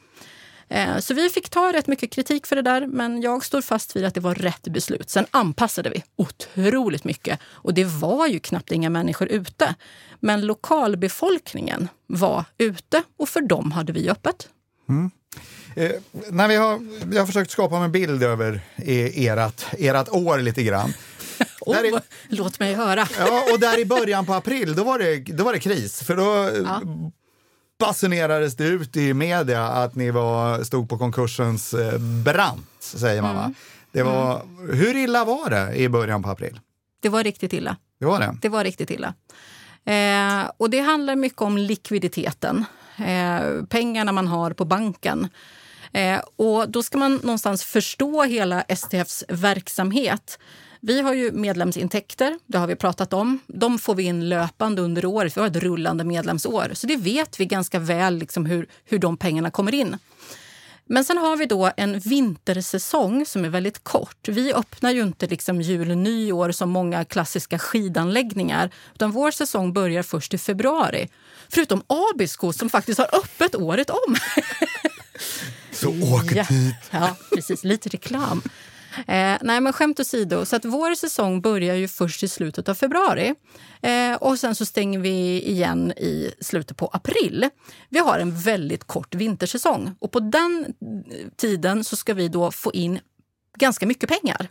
Eh, 0.72 0.98
Så 0.98 1.14
vi 1.14 1.28
fick 1.30 1.48
ta 1.50 1.72
rätt 1.72 1.86
mycket 1.86 2.12
kritik 2.12 2.46
för 2.46 2.56
det 2.56 2.62
där, 2.62 2.86
men 2.86 3.22
jag 3.22 3.44
står 3.44 3.60
fast 3.62 3.96
vid 3.96 4.04
att 4.04 4.14
det 4.14 4.20
var 4.20 4.34
rätt 4.34 4.62
beslut. 4.62 5.10
Sen 5.10 5.26
anpassade 5.30 5.90
vi 5.90 6.02
otroligt 6.16 7.04
mycket 7.04 7.38
och 7.44 7.74
det 7.74 7.84
var 7.84 8.26
ju 8.26 8.38
knappt 8.40 8.72
inga 8.72 8.90
människor 8.90 9.28
ute. 9.28 9.74
Men 10.20 10.46
lokalbefolkningen 10.46 11.88
var 12.06 12.44
ute 12.58 13.02
och 13.18 13.28
för 13.28 13.40
dem 13.40 13.72
hade 13.72 13.92
vi 13.92 14.10
öppet. 14.10 14.48
Eh, 15.76 15.90
när 16.30 16.48
vi 16.48 16.56
har, 16.56 16.80
jag 17.12 17.20
har 17.20 17.26
försökt 17.26 17.50
skapa 17.50 17.76
en 17.76 17.92
bild 17.92 18.22
över 18.22 18.60
e- 18.76 19.24
erat, 19.24 19.66
erat 19.78 20.08
år 20.08 20.38
lite 20.38 20.62
grann. 20.62 20.92
Oh, 21.60 21.78
är- 21.78 22.00
Låt 22.28 22.58
mig 22.60 22.74
höra. 22.74 23.08
Ja, 23.18 23.44
och 23.52 23.60
där 23.60 23.78
i 23.78 23.84
början 23.84 24.26
på 24.26 24.34
april, 24.34 24.74
då 24.74 24.84
var 24.84 24.98
det, 24.98 25.16
då 25.18 25.44
var 25.44 25.52
det 25.52 25.58
kris. 25.60 26.02
För 26.02 26.16
då 26.16 26.50
Ja. 26.64 26.80
Basunerades 27.86 28.56
det 28.56 28.64
ut 28.64 28.96
i 28.96 29.14
media 29.14 29.66
att 29.66 29.94
ni 29.94 30.10
var, 30.10 30.62
stod 30.64 30.88
på 30.88 30.98
konkursens 30.98 31.74
eh, 31.74 31.98
brant, 31.98 32.68
säger 32.80 33.22
man 33.22 33.36
va? 33.36 33.54
Det 33.92 34.02
var, 34.02 34.42
Hur 34.72 34.96
illa 34.96 35.24
var 35.24 35.50
det 35.50 35.74
i 35.74 35.88
början 35.88 36.22
på 36.22 36.30
april? 36.30 36.60
Det 37.02 37.08
var 37.08 37.24
riktigt 37.24 37.52
illa. 37.52 37.76
Det 38.00 38.06
var 38.06 38.20
det? 38.20 38.36
Det 38.42 38.48
var 38.48 38.64
riktigt 38.64 38.90
illa. 38.90 39.14
Eh, 39.84 40.50
och 40.56 40.70
det 40.70 40.80
handlar 40.80 41.16
mycket 41.16 41.42
om 41.42 41.58
likviditeten. 41.58 42.64
Eh, 42.96 43.64
pengarna 43.68 44.12
man 44.12 44.28
har 44.28 44.52
på 44.52 44.64
banken. 44.64 45.28
Eh, 45.92 46.20
och 46.36 46.70
då 46.70 46.82
ska 46.82 46.98
man 46.98 47.14
någonstans 47.14 47.64
förstå 47.64 48.22
hela 48.22 48.62
STFs 48.62 49.24
verksamhet. 49.28 50.38
Vi 50.84 51.00
har 51.00 51.14
ju 51.14 51.32
medlemsintäkter, 51.32 52.38
det 52.46 52.58
har 52.58 52.66
vi 52.66 52.76
pratat 52.76 53.12
om. 53.12 53.38
De 53.46 53.78
får 53.78 53.94
vi 53.94 54.02
in 54.02 54.28
löpande 54.28 54.82
under 54.82 55.04
året. 55.04 55.36
Vi 55.36 55.40
har 55.40 55.48
ett 55.48 55.56
rullande 55.56 56.04
medlemsår. 56.04 56.70
Så 56.74 56.86
det 56.86 56.96
vet 56.96 57.40
vi 57.40 57.46
ganska 57.46 57.78
väl 57.78 58.16
liksom 58.18 58.46
hur, 58.46 58.66
hur 58.84 58.98
de 58.98 59.16
pengarna 59.16 59.50
kommer 59.50 59.74
in. 59.74 59.98
Men 60.84 61.04
sen 61.04 61.18
har 61.18 61.36
vi 61.36 61.46
då 61.46 61.70
en 61.76 61.98
vintersäsong 61.98 63.26
som 63.26 63.44
är 63.44 63.48
väldigt 63.48 63.84
kort. 63.84 64.28
Vi 64.28 64.52
öppnar 64.54 64.90
ju 64.90 65.02
inte 65.02 65.26
liksom 65.26 65.60
jul 65.60 65.96
nyår 65.96 66.52
som 66.52 66.70
många 66.70 67.04
klassiska 67.04 67.58
skidanläggningar. 67.58 68.70
Utan 68.94 69.10
vår 69.10 69.30
säsong 69.30 69.72
börjar 69.72 70.02
först 70.02 70.34
i 70.34 70.38
februari. 70.38 71.08
Förutom 71.48 71.82
Abisko 71.86 72.52
som 72.52 72.70
faktiskt 72.70 72.98
har 72.98 73.08
öppet 73.14 73.54
året 73.54 73.90
om. 73.90 74.16
Så 75.72 75.88
åk 75.88 76.32
Ja. 76.34 76.44
dit! 76.48 76.74
Ja, 76.90 77.16
precis. 77.34 77.64
Lite 77.64 77.88
reklam. 77.88 78.42
Eh, 78.96 79.38
nej, 79.40 79.60
men 79.60 79.72
skämt 79.72 80.00
åsido. 80.00 80.44
Så 80.44 80.56
att 80.56 80.64
vår 80.64 80.94
säsong 80.94 81.40
börjar 81.40 81.74
ju 81.74 81.88
först 81.88 82.22
i 82.22 82.28
slutet 82.28 82.68
av 82.68 82.74
februari. 82.74 83.34
Eh, 83.82 84.14
och 84.14 84.38
sen 84.38 84.54
så 84.54 84.66
stänger 84.66 84.98
vi 84.98 85.42
igen 85.42 85.92
i 85.92 86.32
slutet 86.40 86.76
på 86.76 86.86
april. 86.92 87.48
Vi 87.88 87.98
har 87.98 88.18
en 88.18 88.36
väldigt 88.36 88.84
kort 88.84 89.14
vintersäsong. 89.14 89.94
Och 89.98 90.12
på 90.12 90.20
den 90.20 90.64
eh, 90.66 91.28
tiden 91.36 91.84
så 91.84 91.96
ska 91.96 92.14
vi 92.14 92.28
då 92.28 92.50
få 92.50 92.72
in 92.72 92.98
ganska 93.58 93.86
mycket 93.86 94.08
pengar. 94.08 94.48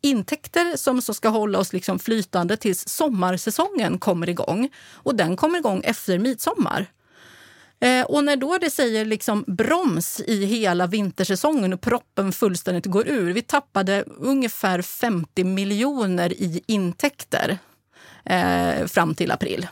Intäkter 0.00 0.76
som 0.76 1.02
så 1.02 1.14
ska 1.14 1.28
hålla 1.28 1.58
oss 1.58 1.72
liksom 1.72 1.98
flytande 1.98 2.56
tills 2.56 2.88
sommarsäsongen 2.88 3.98
kommer 3.98 4.28
igång. 4.28 4.68
Och 4.92 5.14
den 5.14 5.36
kommer 5.36 5.58
igång 5.58 5.80
efter 5.84 6.18
midsommar. 6.18 6.86
Eh, 7.80 8.04
och 8.04 8.24
när 8.24 8.36
då 8.36 8.58
det 8.58 8.70
säger 8.70 9.04
liksom 9.04 9.44
broms 9.46 10.20
i 10.26 10.44
hela 10.44 10.86
vintersäsongen 10.86 11.72
och 11.72 11.80
proppen 11.80 12.32
fullständigt 12.32 12.86
går 12.86 13.08
ur. 13.08 13.32
Vi 13.32 13.42
tappade 13.42 14.04
ungefär 14.18 14.82
50 14.82 15.44
miljoner 15.44 16.32
i 16.32 16.62
intäkter 16.66 17.58
eh, 18.24 18.86
fram 18.86 19.14
till 19.14 19.30
april. 19.30 19.66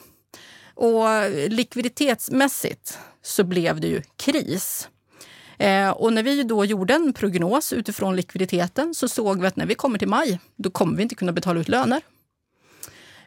Och 0.74 1.04
likviditetsmässigt 1.48 2.98
så 3.22 3.44
blev 3.44 3.80
det 3.80 3.88
ju 3.88 4.02
kris. 4.16 4.88
Eh, 5.58 5.90
och 5.90 6.12
när 6.12 6.22
vi 6.22 6.42
då 6.42 6.64
gjorde 6.64 6.94
en 6.94 7.12
prognos 7.12 7.72
utifrån 7.72 8.16
likviditeten 8.16 8.94
så 8.94 9.08
såg 9.08 9.40
vi 9.40 9.46
att 9.46 9.56
när 9.56 9.66
vi 9.66 9.74
kommer 9.74 9.98
till 9.98 10.08
maj, 10.08 10.40
då 10.56 10.70
kommer 10.70 10.96
vi 10.96 11.02
inte 11.02 11.14
kunna 11.14 11.32
betala 11.32 11.60
ut 11.60 11.68
löner. 11.68 12.00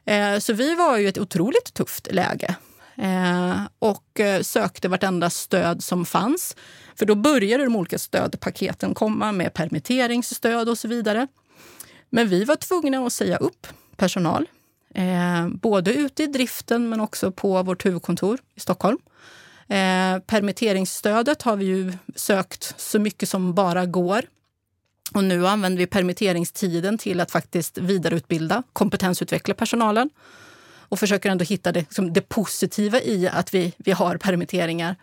Eh, 0.06 0.40
så 0.40 0.54
vi 0.54 0.76
var 0.76 0.98
ju 0.98 1.08
ett 1.08 1.18
otroligt 1.18 1.74
tufft 1.74 2.08
läge 2.12 2.56
eh, 3.00 3.62
och 3.80 4.20
eh, 4.20 4.42
sökte 4.42 4.88
vartenda 4.88 5.30
stöd 5.30 5.84
som 5.84 6.06
fanns. 6.06 6.56
För 6.96 7.06
då 7.06 7.16
började 7.16 7.64
de 7.64 7.76
olika 7.76 7.98
stödpaketen 7.98 8.94
komma 8.94 9.32
med 9.32 9.54
permitteringsstöd 9.54 10.70
och 10.70 10.78
så 10.78 10.88
vidare. 10.88 11.28
Men 12.10 12.28
vi 12.28 12.44
var 12.44 12.56
tvungna 12.56 13.06
att 13.06 13.14
säga 13.14 13.38
upp 13.38 13.68
personal, 13.96 14.46
eh, 14.96 15.48
både 15.48 15.94
ute 15.94 16.24
i 16.24 16.28
driften 16.28 16.90
men 16.90 17.00
också 17.00 17.32
på 17.32 17.64
vårt 17.64 17.86
huvudkontor 17.86 18.40
i 18.56 18.60
Stockholm. 18.60 18.98
Eh, 19.68 20.20
permitteringsstödet 20.20 21.42
har 21.42 21.56
vi 21.56 21.66
ju 21.66 21.94
sökt 22.16 22.80
så 22.80 23.00
mycket 23.00 23.30
som 23.30 23.54
bara 23.54 23.86
går. 23.86 24.22
Och 25.14 25.24
nu 25.24 25.48
använder 25.48 25.78
vi 25.78 25.88
permitteringstiden 25.88 26.98
till 26.98 27.20
att 27.20 27.32
faktiskt 27.32 27.78
vidareutbilda, 27.78 28.64
kompetensutveckla 28.74 29.54
personalen 29.54 30.10
och 30.90 31.00
försöker 31.00 31.30
ändå 31.30 31.46
hitta 31.46 31.72
det, 31.72 31.80
liksom 31.80 32.14
det 32.14 32.22
positiva 32.22 33.02
i 33.02 33.28
att 33.28 33.54
vi, 33.54 33.74
vi 33.78 33.92
har 33.92 34.18
permitteringar. 34.18 34.96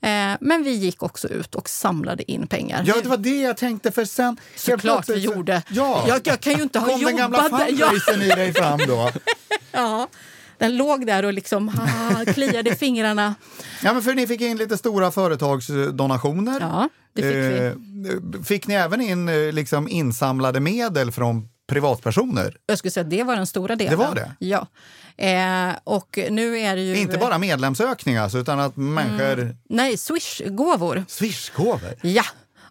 Eh, 0.00 0.36
men 0.40 0.62
vi 0.62 0.70
gick 0.70 1.02
också 1.02 1.28
ut 1.28 1.54
och 1.54 1.68
samlade 1.68 2.30
in 2.30 2.46
pengar. 2.46 2.84
Ja, 2.86 2.94
det 3.02 3.08
var 3.08 3.16
det 3.16 3.40
jag 3.40 3.56
tänkte. 3.56 3.92
För 3.92 4.04
sen... 4.04 4.36
Såklart 4.56 5.08
vi 5.08 5.18
gjorde. 5.18 5.62
Ja. 5.68 6.04
Jag, 6.08 6.20
jag 6.24 6.40
kan 6.40 6.52
ju 6.52 6.62
inte 6.62 6.78
ha 6.78 6.86
Kom 6.86 7.02
den 7.02 7.16
gamla 7.16 7.42
jobbat 7.42 7.60
där. 7.60 7.74
Ja. 7.78 7.90
fundraisern 7.90 8.22
i 8.22 8.28
dig 8.28 8.52
fram 8.52 8.78
då? 8.86 9.10
ja. 9.72 10.08
Den 10.58 10.76
låg 10.76 11.06
där 11.06 11.24
och 11.24 11.32
liksom 11.32 11.68
ah, 11.68 12.32
kliade 12.32 12.70
i 12.70 12.74
fingrarna. 12.74 13.34
Ja, 13.82 13.92
men 13.92 14.02
för 14.02 14.14
ni 14.14 14.26
fick 14.26 14.40
in 14.40 14.56
lite 14.56 14.78
stora 14.78 15.10
företagsdonationer. 15.10 16.60
Ja, 16.60 16.88
det 17.12 17.22
fick 17.22 17.34
vi. 17.34 17.66
Eh, 17.66 18.42
Fick 18.44 18.66
ni 18.66 18.74
även 18.74 19.00
in 19.00 19.28
eh, 19.28 19.52
liksom 19.52 19.88
insamlade 19.88 20.60
medel 20.60 21.12
från 21.12 21.48
privatpersoner? 21.66 22.56
Jag 22.66 22.78
skulle 22.78 22.90
säga 22.90 23.04
att 23.04 23.10
det 23.10 23.22
var 23.22 23.36
den 23.36 23.46
stora 23.46 23.76
delen. 23.76 23.98
Det 23.98 24.06
var 24.06 24.14
det? 24.14 24.34
Ja. 24.38 24.66
Eh, 25.16 25.76
och 25.84 26.18
nu 26.30 26.58
är 26.58 26.76
det 26.76 26.82
ju... 26.82 26.96
Inte 26.96 27.18
bara 27.18 27.38
medlemsökning 27.38 28.16
alltså, 28.16 28.38
utan 28.38 28.60
att 28.60 28.76
människor... 28.76 29.56
Nej, 29.68 29.96
Swish-gåvor. 29.96 31.04
Swishgåvor? 31.08 31.94
Ja. 32.02 32.24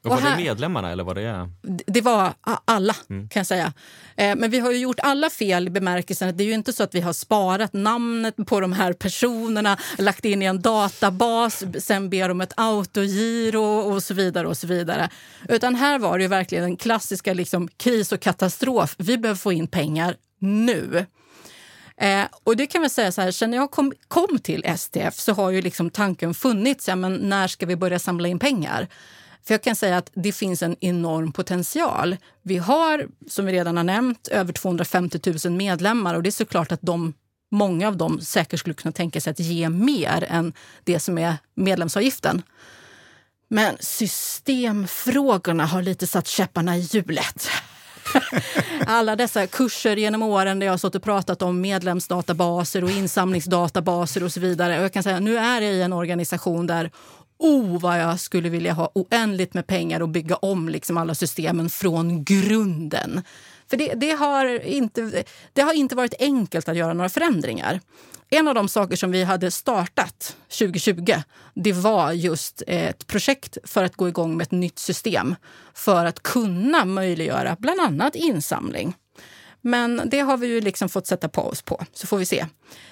Och 0.03 0.09
var 0.09 0.17
här- 0.21 0.37
det 0.37 0.43
medlemmarna 0.43 0.91
eller 0.91 1.03
var 1.03 1.15
det... 1.15 1.49
Det 1.87 2.01
var 2.01 2.33
alla, 2.65 2.93
kan 3.07 3.29
jag 3.33 3.45
säga. 3.47 3.73
Eh, 4.15 4.35
Men 4.35 4.51
vi 4.51 4.59
har 4.59 4.71
ju 4.71 4.77
gjort 4.77 4.99
alla 4.99 5.29
fel 5.29 5.67
i 5.67 5.69
bemärkelsen 5.69 6.29
att 6.29 6.37
det 6.37 6.43
är 6.43 6.45
ju 6.45 6.53
inte 6.53 6.73
så 6.73 6.83
att 6.83 6.95
vi 6.95 7.01
har 7.01 7.13
sparat 7.13 7.73
namnet 7.73 8.35
på 8.47 8.59
de 8.59 8.73
här 8.73 8.93
personerna, 8.93 9.77
lagt 9.97 10.25
in 10.25 10.41
i 10.41 10.45
en 10.45 10.61
databas, 10.61 11.63
sen 11.79 12.09
ber 12.09 12.29
om 12.29 12.41
ett 12.41 12.53
autogiro 12.57 13.63
och 13.93 14.03
så 14.03 14.13
vidare. 14.13 14.47
och 14.47 14.57
så 14.57 14.67
vidare. 14.67 15.09
Utan 15.49 15.75
här 15.75 15.99
var 15.99 16.17
det 16.17 16.21
ju 16.21 16.27
verkligen 16.27 16.63
den 16.63 16.77
klassiska 16.77 17.33
liksom, 17.33 17.67
kris 17.77 18.11
och 18.11 18.19
katastrof. 18.19 18.95
Vi 18.97 19.17
behöver 19.17 19.37
få 19.39 19.53
in 19.53 19.67
pengar 19.67 20.15
nu. 20.39 21.05
Eh, 21.97 22.23
och 22.43 22.57
det 22.57 22.67
kan 22.67 22.81
vi 22.81 22.89
säga 22.89 23.11
så 23.11 23.21
här, 23.21 23.31
sen 23.31 23.53
jag 23.53 23.71
kom, 23.71 23.93
kom 24.07 24.39
till 24.39 24.63
STF 24.77 25.15
så 25.19 25.33
har 25.33 25.49
ju 25.51 25.61
liksom 25.61 25.89
tanken 25.89 26.33
funnits, 26.33 26.87
ja, 26.87 26.95
men 26.95 27.13
när 27.15 27.47
ska 27.47 27.65
vi 27.65 27.75
börja 27.75 27.99
samla 27.99 28.27
in 28.27 28.39
pengar? 28.39 28.87
För 29.45 29.53
jag 29.53 29.61
kan 29.61 29.75
säga 29.75 29.97
att 29.97 30.11
det 30.13 30.31
finns 30.31 30.63
en 30.63 30.75
enorm 30.79 31.31
potential. 31.31 32.17
Vi 32.41 32.57
har, 32.57 33.07
som 33.29 33.45
vi 33.45 33.51
redan 33.53 33.77
har 33.77 33.83
nämnt, 33.83 34.27
över 34.27 34.53
250 34.53 35.19
000 35.45 35.53
medlemmar 35.53 36.15
och 36.15 36.23
det 36.23 36.29
är 36.29 36.31
såklart 36.31 36.71
att 36.71 36.81
de, 36.81 37.13
många 37.51 37.87
av 37.87 37.97
dem 37.97 38.21
säkert 38.21 38.59
skulle 38.59 38.73
kunna 38.73 38.91
tänka 38.91 39.21
sig 39.21 39.31
att 39.31 39.39
ge 39.39 39.69
mer 39.69 40.25
än 40.29 40.53
det 40.83 40.99
som 40.99 41.17
är 41.17 41.35
medlemsavgiften. 41.55 42.41
Men 43.47 43.77
systemfrågorna 43.79 45.65
har 45.65 45.81
lite 45.81 46.07
satt 46.07 46.27
käpparna 46.27 46.77
i 46.77 46.79
hjulet. 46.79 47.47
Alla 48.85 49.15
dessa 49.15 49.47
kurser 49.47 49.95
genom 49.95 50.23
åren 50.23 50.59
där 50.59 50.67
jag 50.67 50.73
har 50.73 50.77
stått 50.77 50.95
och 50.95 51.03
pratat 51.03 51.41
om 51.41 51.61
medlemsdatabaser 51.61 52.83
och 52.83 52.89
insamlingsdatabaser 52.89 54.23
och 54.23 54.31
så 54.31 54.39
vidare. 54.39 54.77
Och 54.77 54.83
jag 54.83 54.93
kan 54.93 55.03
säga 55.03 55.19
nu 55.19 55.37
är 55.37 55.61
jag 55.61 55.73
i 55.73 55.81
en 55.81 55.93
organisation 55.93 56.67
där 56.67 56.91
Oh, 57.37 57.79
vad 57.79 57.99
jag 57.99 58.19
skulle 58.19 58.49
vilja 58.49 58.73
ha 58.73 58.91
oändligt 58.95 59.53
med 59.53 59.67
pengar 59.67 60.01
och 60.01 60.09
bygga 60.09 60.35
om 60.35 60.69
liksom 60.69 60.97
alla 60.97 61.15
systemen 61.15 61.69
från 61.69 62.23
grunden. 62.23 63.21
För 63.69 63.77
det, 63.77 63.93
det, 63.93 64.11
har 64.11 64.65
inte, 64.65 65.23
det 65.53 65.61
har 65.61 65.73
inte 65.73 65.95
varit 65.95 66.13
enkelt 66.19 66.69
att 66.69 66.77
göra 66.77 66.93
några 66.93 67.09
förändringar. 67.09 67.79
En 68.29 68.47
av 68.47 68.55
de 68.55 68.67
saker 68.67 68.95
som 68.95 69.11
vi 69.11 69.23
hade 69.23 69.51
startat 69.51 70.35
2020 70.59 71.13
det 71.53 71.73
var 71.73 72.11
just 72.11 72.63
ett 72.67 73.07
projekt 73.07 73.57
för 73.63 73.83
att 73.83 73.95
gå 73.95 74.07
igång 74.07 74.37
med 74.37 74.45
ett 74.45 74.51
nytt 74.51 74.79
system 74.79 75.35
för 75.73 76.05
att 76.05 76.23
kunna 76.23 76.85
möjliggöra 76.85 77.55
bland 77.59 77.79
annat 77.79 78.15
insamling. 78.15 78.95
Men 79.65 80.01
det 80.05 80.19
har 80.19 80.37
vi 80.37 80.47
ju 80.47 80.61
liksom 80.61 80.89
fått 80.89 81.07
sätta 81.07 81.29
paus 81.29 81.61
på, 81.61 81.85
så 81.93 82.07
får 82.07 82.17
vi 82.17 82.25
se. 82.25 82.45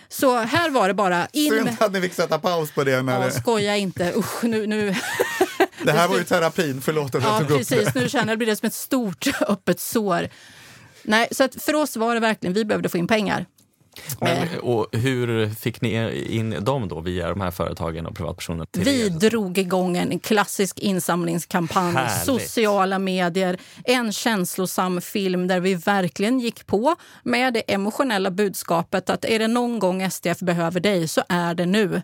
Så 0.10 0.38
här 0.38 0.70
var 0.70 0.88
det 0.88 0.94
bara 0.94 1.28
in 1.34 1.50
Synd 1.52 1.70
att 1.80 1.92
ni 1.94 2.02
fick 2.02 2.14
sätta 2.14 2.40
paus 2.40 2.72
på 2.72 2.84
det. 2.84 3.02
När 3.02 3.20
Ja, 3.20 3.26
det, 3.26 3.32
skoja 3.32 3.78
inte. 3.78 4.14
Usch, 4.16 4.44
nu, 4.44 4.68
nu. 4.68 4.96
det 5.84 5.92
här 5.92 6.08
var 6.08 6.18
ju 6.18 6.24
terapin, 6.24 6.82
förlåt 6.82 7.16
att 7.16 7.24
jag 7.24 7.34
Ja, 7.34 7.40
tog 7.40 7.52
upp 7.52 7.58
precis. 7.58 7.94
det. 7.94 8.00
Nu 8.00 8.10
känner 8.10 8.28
jag 8.28 8.40
det 8.40 8.46
blir 8.46 8.56
som 8.56 8.68
ett 8.68 8.74
stort 8.74 9.28
öppet 9.48 9.80
sår. 9.80 10.30
Nej, 11.04 11.28
så 11.32 11.50
för 11.60 11.76
oss 11.76 11.96
var 11.98 12.14
det 12.14 12.20
verkligen, 12.20 12.54
vi 12.54 12.66
behövde 12.66 12.90
få 12.90 12.98
in 12.98 13.08
pengar. 13.08 13.46
Men, 14.22 14.60
och 14.60 14.88
hur 14.92 15.50
fick 15.50 15.82
ni 15.82 16.24
in 16.30 16.64
dem 16.64 16.88
då 16.88 17.00
via 17.00 17.30
de 17.30 17.42
här 17.42 17.52
företagen 17.52 18.06
och 18.06 18.16
privatpersoner? 18.16 18.68
Vi 18.72 19.06
er? 19.06 19.10
drog 19.10 19.58
igång 19.58 19.98
en 19.98 20.20
klassisk 20.20 20.80
insamlingskampanj, 20.80 21.94
Härligt. 21.94 22.26
sociala 22.26 23.00
medier, 23.00 23.60
en 23.86 24.12
känslosam 24.12 25.02
film 25.02 25.48
där 25.48 25.60
vi 25.60 25.76
verkligen 25.76 26.40
gick 26.40 26.68
på 26.68 26.96
med 27.24 27.54
det 27.54 27.74
emotionella 27.74 28.32
budskapet 28.32 29.10
att 29.10 29.26
är 29.26 29.40
det 29.40 29.48
någon 29.48 29.80
gång 29.80 30.12
STF 30.12 30.40
behöver 30.40 30.80
dig 30.80 31.08
så 31.08 31.24
är 31.30 31.54
det 31.54 31.66
nu. 31.66 32.02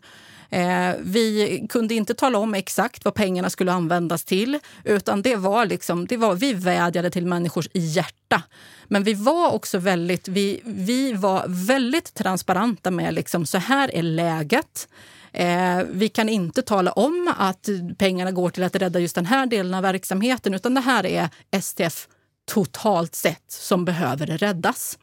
Eh, 0.49 0.91
vi 0.99 1.65
kunde 1.69 1.95
inte 1.95 2.13
tala 2.13 2.37
om 2.37 2.53
exakt 2.53 3.05
vad 3.05 3.13
pengarna 3.13 3.49
skulle 3.49 3.71
användas 3.71 4.23
till 4.23 4.59
utan 4.83 5.21
det 5.21 5.35
var 5.35 5.65
liksom, 5.65 6.07
det 6.07 6.17
var, 6.17 6.35
vi 6.35 6.53
vädjade 6.53 7.09
till 7.09 7.25
människors 7.25 7.67
hjärta. 7.73 8.43
Men 8.87 9.03
vi 9.03 9.13
var 9.13 9.51
också 9.51 9.77
väldigt, 9.77 10.27
vi, 10.27 10.61
vi 10.63 11.13
var 11.13 11.45
väldigt 11.47 12.13
transparenta 12.13 12.91
med 12.91 13.13
liksom, 13.13 13.45
så 13.45 13.57
här 13.57 13.95
är 13.95 14.03
läget. 14.03 14.87
Eh, 15.31 15.79
vi 15.91 16.09
kan 16.09 16.29
inte 16.29 16.61
tala 16.61 16.91
om 16.91 17.33
att 17.37 17.69
pengarna 17.97 18.31
går 18.31 18.49
till 18.49 18.63
att 18.63 18.75
rädda 18.75 18.99
just 18.99 19.15
den 19.15 19.25
här 19.25 19.45
delen 19.45 19.73
av 19.73 19.81
verksamheten 19.81 20.53
utan 20.53 20.73
det 20.73 20.81
här 20.81 21.05
är 21.05 21.29
STF 21.61 22.07
totalt 22.45 23.15
sett 23.15 23.51
som 23.51 23.85
behöver 23.85 24.27
räddas. 24.27 24.97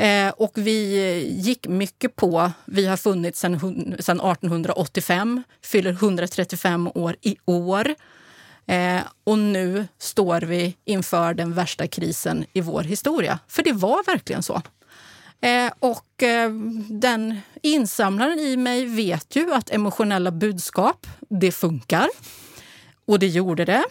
Eh, 0.00 0.28
och 0.28 0.52
vi 0.54 1.26
gick 1.40 1.68
mycket 1.68 2.16
på, 2.16 2.52
vi 2.64 2.86
har 2.86 2.96
funnits 2.96 3.40
sedan 3.40 3.54
1885, 3.54 5.42
fyller 5.64 5.90
135 5.92 6.90
år 6.94 7.16
i 7.20 7.36
år. 7.44 7.94
Eh, 8.66 9.00
och 9.24 9.38
nu 9.38 9.86
står 9.98 10.40
vi 10.40 10.76
inför 10.84 11.34
den 11.34 11.54
värsta 11.54 11.86
krisen 11.86 12.44
i 12.52 12.60
vår 12.60 12.82
historia. 12.82 13.38
För 13.48 13.62
det 13.62 13.72
var 13.72 14.06
verkligen 14.06 14.42
så. 14.42 14.62
Eh, 15.40 15.72
och 15.78 16.22
eh, 16.22 16.50
den 16.88 17.40
insamlaren 17.62 18.38
i 18.38 18.56
mig 18.56 18.86
vet 18.86 19.36
ju 19.36 19.52
att 19.52 19.70
emotionella 19.70 20.30
budskap, 20.30 21.06
det 21.28 21.52
funkar. 21.52 22.08
Och 23.06 23.18
det 23.18 23.26
gjorde 23.26 23.64
det. 23.64 23.84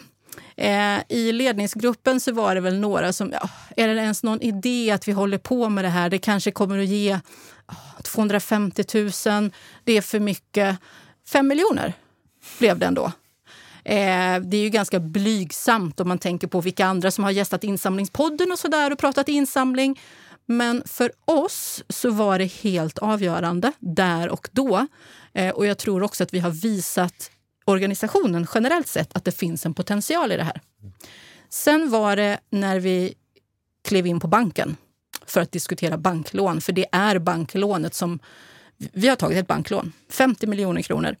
Eh, 0.60 1.02
I 1.08 1.32
ledningsgruppen 1.32 2.20
så 2.20 2.32
var 2.32 2.54
det 2.54 2.60
väl 2.60 2.78
några 2.78 3.12
som... 3.12 3.32
Ja, 3.32 3.48
är 3.76 3.88
det 3.88 3.94
ens 3.94 4.22
någon 4.22 4.40
idé 4.40 4.90
att 4.90 5.08
vi 5.08 5.12
håller 5.12 5.38
på 5.38 5.68
med 5.68 5.84
det 5.84 5.88
här? 5.88 6.10
Det 6.10 6.18
kanske 6.18 6.50
kommer 6.50 6.78
att 6.78 6.86
ge 6.86 7.18
ah, 7.66 8.02
250 8.02 8.84
000. 8.94 9.50
Det 9.84 9.92
är 9.92 10.00
för 10.00 10.20
mycket. 10.20 10.78
5 11.28 11.48
miljoner 11.48 11.92
blev 12.58 12.78
det 12.78 12.86
ändå. 12.86 13.12
Eh, 13.84 14.40
det 14.40 14.56
är 14.56 14.62
ju 14.62 14.68
ganska 14.68 15.00
blygsamt 15.00 16.00
om 16.00 16.08
man 16.08 16.18
tänker 16.18 16.46
på 16.46 16.60
vilka 16.60 16.86
andra 16.86 17.10
som 17.10 17.24
har 17.24 17.30
gästat 17.30 17.64
insamlingspodden 17.64 18.52
och 18.52 18.58
så 18.58 18.68
där 18.68 18.92
och 18.92 18.98
pratat 18.98 19.28
insamling. 19.28 20.00
Men 20.46 20.82
för 20.86 21.12
oss 21.24 21.84
så 21.88 22.10
var 22.10 22.38
det 22.38 22.52
helt 22.52 22.98
avgörande 22.98 23.72
där 23.78 24.28
och 24.28 24.48
då. 24.52 24.86
Eh, 25.32 25.50
och 25.50 25.66
jag 25.66 25.78
tror 25.78 26.02
också 26.02 26.22
att 26.22 26.34
vi 26.34 26.38
har 26.38 26.50
visat 26.50 27.30
organisationen 27.64 28.46
generellt 28.54 28.88
sett 28.88 29.16
att 29.16 29.24
det 29.24 29.32
finns 29.32 29.66
en 29.66 29.74
potential 29.74 30.32
i 30.32 30.36
det 30.36 30.44
här. 30.44 30.60
Sen 31.48 31.90
var 31.90 32.16
det 32.16 32.38
när 32.50 32.80
vi 32.80 33.14
klev 33.88 34.06
in 34.06 34.20
på 34.20 34.28
banken 34.28 34.76
för 35.26 35.40
att 35.40 35.52
diskutera 35.52 35.98
banklån, 35.98 36.60
för 36.60 36.72
det 36.72 36.86
är 36.92 37.18
banklånet 37.18 37.94
som... 37.94 38.18
Vi 38.76 39.08
har 39.08 39.16
tagit 39.16 39.38
ett 39.38 39.46
banklån, 39.46 39.92
50 40.08 40.46
miljoner 40.46 40.82
kronor. 40.82 41.16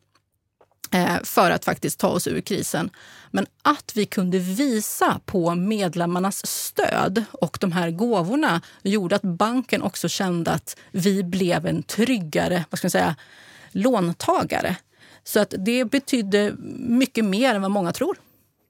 Eh, 0.92 1.22
för 1.22 1.50
att 1.50 1.64
faktiskt 1.64 2.00
ta 2.00 2.08
oss 2.08 2.26
ur 2.26 2.40
krisen. 2.40 2.90
Men 3.30 3.46
att 3.62 3.92
vi 3.94 4.06
kunde 4.06 4.38
visa 4.38 5.20
på 5.24 5.54
medlemmarnas 5.54 6.46
stöd 6.46 7.24
och 7.32 7.58
de 7.60 7.72
här 7.72 7.90
gåvorna 7.90 8.62
gjorde 8.82 9.16
att 9.16 9.22
banken 9.22 9.82
också 9.82 10.08
kände 10.08 10.50
att 10.50 10.76
vi 10.90 11.22
blev 11.22 11.66
en 11.66 11.82
tryggare 11.82 12.64
vad 12.70 12.78
ska 12.78 12.86
man 12.86 12.90
säga, 12.90 13.16
låntagare. 13.70 14.76
Så 15.24 15.40
att 15.40 15.54
det 15.58 15.84
betydde 15.84 16.54
mycket 16.78 17.24
mer 17.24 17.54
än 17.54 17.62
vad 17.62 17.70
många 17.70 17.92
tror. 17.92 18.16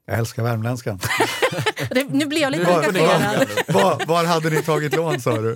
Jag 0.07 0.19
älskar 0.19 0.43
värmländskan. 0.43 0.99
Det, 1.91 2.03
nu 2.09 2.25
blir 2.25 2.41
jag 2.41 2.51
lite 2.51 2.63
Var, 2.63 2.73
engagerad. 2.83 3.47
var, 3.67 3.81
var, 3.83 4.05
var 4.05 4.23
hade 4.25 4.49
ni 4.49 4.61
tagit 4.63 4.95
lån 4.95 5.21
sa 5.21 5.37
du? 5.41 5.55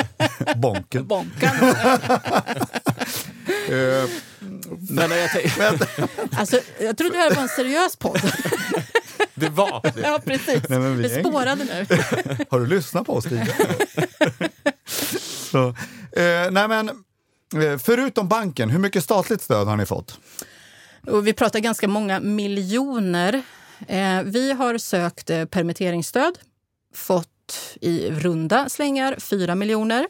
Bonken. 0.56 1.06
Bonkan. 1.06 1.50
Eh, 3.68 4.08
Men 4.90 5.10
jag, 5.10 5.30
Alltså, 6.36 6.60
jag 6.80 6.96
trodde 6.98 7.16
det 7.16 7.22
här 7.22 7.34
var 7.34 7.42
en 7.42 7.48
seriös 7.48 7.96
podd. 7.96 8.20
det 9.34 9.48
var 9.48 9.80
det. 9.82 10.00
Ja, 10.00 10.20
precis. 10.24 10.62
Nej, 10.68 10.78
men 10.78 10.96
vi 10.96 11.08
det 11.08 11.14
är- 11.14 11.20
spårade 11.20 11.64
nu. 11.64 11.86
har 12.50 12.60
du 12.60 12.66
lyssnat 12.66 13.06
på 13.06 13.12
oss 13.14 13.24
tidigare? 13.24 13.76
Så, 15.50 15.68
eh, 16.16 16.50
nej 16.50 16.68
men, 16.68 16.90
Eh, 17.54 17.78
förutom 17.78 18.28
banken, 18.28 18.70
hur 18.70 18.78
mycket 18.78 19.04
statligt 19.04 19.42
stöd 19.42 19.66
har 19.66 19.76
ni 19.76 19.86
fått? 19.86 20.18
Och 21.06 21.26
vi 21.26 21.32
pratar 21.32 21.58
ganska 21.58 21.88
många 21.88 22.20
miljoner. 22.20 23.42
Eh, 23.88 24.22
vi 24.22 24.52
har 24.52 24.78
sökt 24.78 25.30
eh, 25.30 25.44
permitteringsstöd, 25.44 26.38
fått 26.94 27.28
i 27.80 28.10
runda 28.10 28.68
slängar 28.68 29.16
4 29.18 29.54
miljoner. 29.54 30.06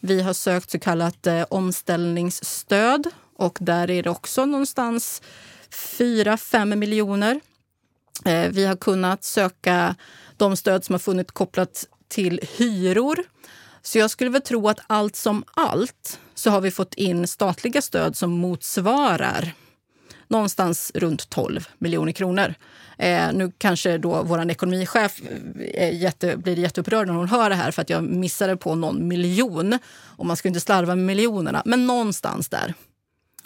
Vi 0.00 0.22
har 0.22 0.32
sökt 0.32 0.70
så 0.70 0.78
kallat 0.78 1.26
omställningsstöd 1.48 3.06
och 3.36 3.58
där 3.60 3.90
är 3.90 4.02
det 4.02 4.10
också 4.10 4.44
någonstans 4.44 5.22
4-5 5.70 6.76
miljoner. 6.76 7.40
Vi 8.50 8.64
har 8.64 8.76
kunnat 8.76 9.24
söka 9.24 9.94
de 10.36 10.56
stöd 10.56 10.84
som 10.84 10.92
har 10.92 10.98
funnits 10.98 11.32
kopplat 11.32 11.86
till 12.08 12.40
hyror. 12.56 13.24
Så 13.82 13.98
jag 13.98 14.10
skulle 14.10 14.30
väl 14.30 14.42
tro 14.42 14.68
att 14.68 14.78
allt 14.86 15.16
som 15.16 15.44
allt 15.54 16.20
så 16.34 16.50
har 16.50 16.60
vi 16.60 16.70
fått 16.70 16.94
in 16.94 17.26
statliga 17.26 17.82
stöd 17.82 18.16
som 18.16 18.30
motsvarar 18.30 19.52
någonstans 20.28 20.92
runt 20.94 21.30
12 21.30 21.68
miljoner 21.78 22.12
kronor. 22.12 22.54
Eh, 22.98 23.32
nu 23.32 23.52
kanske 23.58 23.98
då 23.98 24.22
vår 24.22 24.50
ekonomichef 24.50 25.20
är 25.74 25.88
jätte, 25.88 26.36
blir 26.36 26.58
jätteupprörd 26.58 27.06
när 27.06 27.14
hon 27.14 27.28
hör 27.28 27.50
det 27.50 27.56
här 27.56 27.70
för 27.70 27.82
att 27.82 27.90
jag 27.90 28.02
missade 28.04 28.56
på 28.56 28.74
någon 28.74 29.08
miljon. 29.08 29.78
Och 30.16 30.26
man 30.26 30.36
ska 30.36 30.48
inte 30.48 30.60
slarva 30.60 30.94
med 30.96 31.04
miljonerna, 31.06 31.62
men 31.64 31.86
någonstans 31.86 32.48
där. 32.48 32.74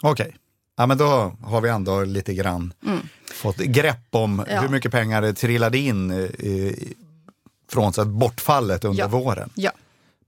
Okej, 0.01 0.35
ja, 0.77 0.85
men 0.85 0.97
då 0.97 1.35
har 1.43 1.61
vi 1.61 1.69
ändå 1.69 2.03
lite 2.03 2.33
grann 2.33 2.73
fått 3.33 3.57
grepp 3.57 4.07
om 4.11 4.33
Mm. 4.39 4.45
Ja. 4.55 4.61
hur 4.61 4.69
mycket 4.69 4.91
pengar 4.91 5.21
det 5.21 5.33
trillade 5.33 5.77
in 5.77 6.11
eh, 6.11 6.73
från 7.71 7.91
bortfallet 8.19 8.83
under 8.85 8.99
Ja. 9.03 9.07
våren. 9.07 9.49
Ja. 9.55 9.71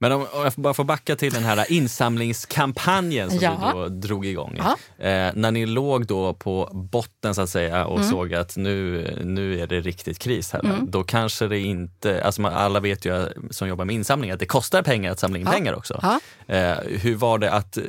Men 0.01 0.11
om, 0.11 0.21
om 0.21 0.43
jag 0.43 0.53
bara 0.55 0.73
får 0.73 0.83
backa 0.83 1.15
till 1.15 1.33
den 1.33 1.43
här 1.43 1.71
insamlingskampanjen 1.71 3.29
som 3.29 3.39
Ja. 3.41 3.71
du 3.73 3.79
då 3.79 3.87
drog 3.87 4.25
igång. 4.25 4.55
Ja. 4.57 5.05
Eh, 5.05 5.31
när 5.35 5.51
ni 5.51 5.65
låg 5.65 6.05
då 6.07 6.33
på 6.33 6.69
botten 6.91 7.35
så 7.35 7.41
att 7.41 7.49
säga 7.49 7.85
och 7.85 7.97
Mm. 7.99 8.09
såg 8.09 8.33
att 8.33 8.57
nu, 8.57 9.07
nu 9.23 9.59
är 9.59 9.67
det 9.67 9.79
riktigt 9.79 10.19
kris 10.19 10.51
här. 10.53 10.59
Mm. 10.65 10.91
Då 10.91 11.03
kanske 11.03 11.47
det 11.47 11.59
inte, 11.59 12.23
alltså 12.23 12.41
man, 12.41 12.53
alla 12.53 12.79
vet 12.79 13.05
ju 13.05 13.21
eh, 13.23 13.27
som 13.51 13.67
jobbar 13.67 13.85
med 13.85 13.95
insamling 13.95 14.31
att 14.31 14.39
det 14.39 14.45
kostar 14.45 14.81
pengar 14.81 15.11
att 15.11 15.19
samla 15.19 15.39
in 15.39 15.45
Ja. 15.45 15.51
pengar 15.51 15.73
också. 15.73 16.01
Eh, 16.47 16.73
hur 16.85 17.15
var 17.15 17.37
det 17.37 17.51
att 17.51 17.77
eh, 17.77 17.83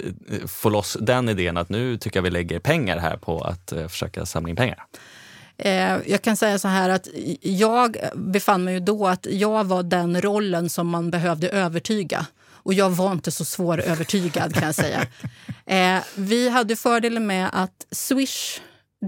få 0.46 0.68
loss 0.70 0.96
den 1.00 1.28
idén 1.28 1.56
att 1.56 1.68
nu 1.68 1.96
tycker 1.96 2.18
jag 2.18 2.22
vi 2.22 2.30
lägger 2.30 2.58
pengar 2.58 2.98
här 2.98 3.16
på 3.16 3.40
att 3.40 3.72
eh, 3.72 3.88
försöka 3.88 4.26
samla 4.26 4.50
in 4.50 4.56
pengar? 4.56 4.84
Eh, 5.62 5.98
jag 6.06 6.22
kan 6.22 6.36
säga 6.36 6.58
så 6.58 6.68
här 6.68 6.88
att 6.88 7.08
jag 7.40 7.96
befann 8.14 8.64
mig 8.64 8.74
ju 8.74 8.80
då 8.80 9.06
att 9.06 9.26
jag 9.30 9.64
var 9.64 9.82
den 9.82 10.22
rollen 10.22 10.70
som 10.70 10.88
man 10.88 11.10
behövde 11.10 11.48
övertyga. 11.48 12.26
Och 12.62 12.74
jag 12.74 12.90
var 12.90 13.12
inte 13.12 13.30
så 13.30 13.44
svårövertygad 13.44 14.54
kan 14.54 14.66
jag 14.66 14.74
säga. 14.74 15.06
Eh, 15.66 16.02
vi 16.14 16.48
hade 16.48 16.76
fördelen 16.76 17.26
med 17.26 17.50
att 17.52 17.86
Swish 17.90 18.60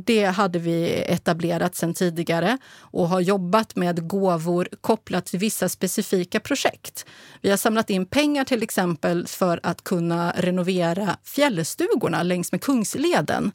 det 0.06 0.24
hade 0.24 0.58
vi 0.58 1.04
etablerat 1.06 1.74
sedan 1.74 1.94
tidigare 1.94 2.58
och 2.74 3.08
har 3.08 3.20
jobbat 3.20 3.76
med 3.76 4.08
gåvor 4.08 4.68
kopplat 4.80 5.26
till 5.26 5.38
vissa 5.38 5.68
specifika 5.68 6.40
projekt. 6.40 7.06
Vi 7.40 7.50
har 7.50 7.56
samlat 7.56 7.90
in 7.90 8.06
pengar 8.06 8.44
till 8.44 8.62
exempel 8.62 9.26
för 9.26 9.60
att 9.62 9.84
kunna 9.84 10.32
renovera 10.36 11.16
fjällstugorna 11.24 12.22
längs 12.22 12.52
med 12.52 12.62
Kungsleden 12.62 13.52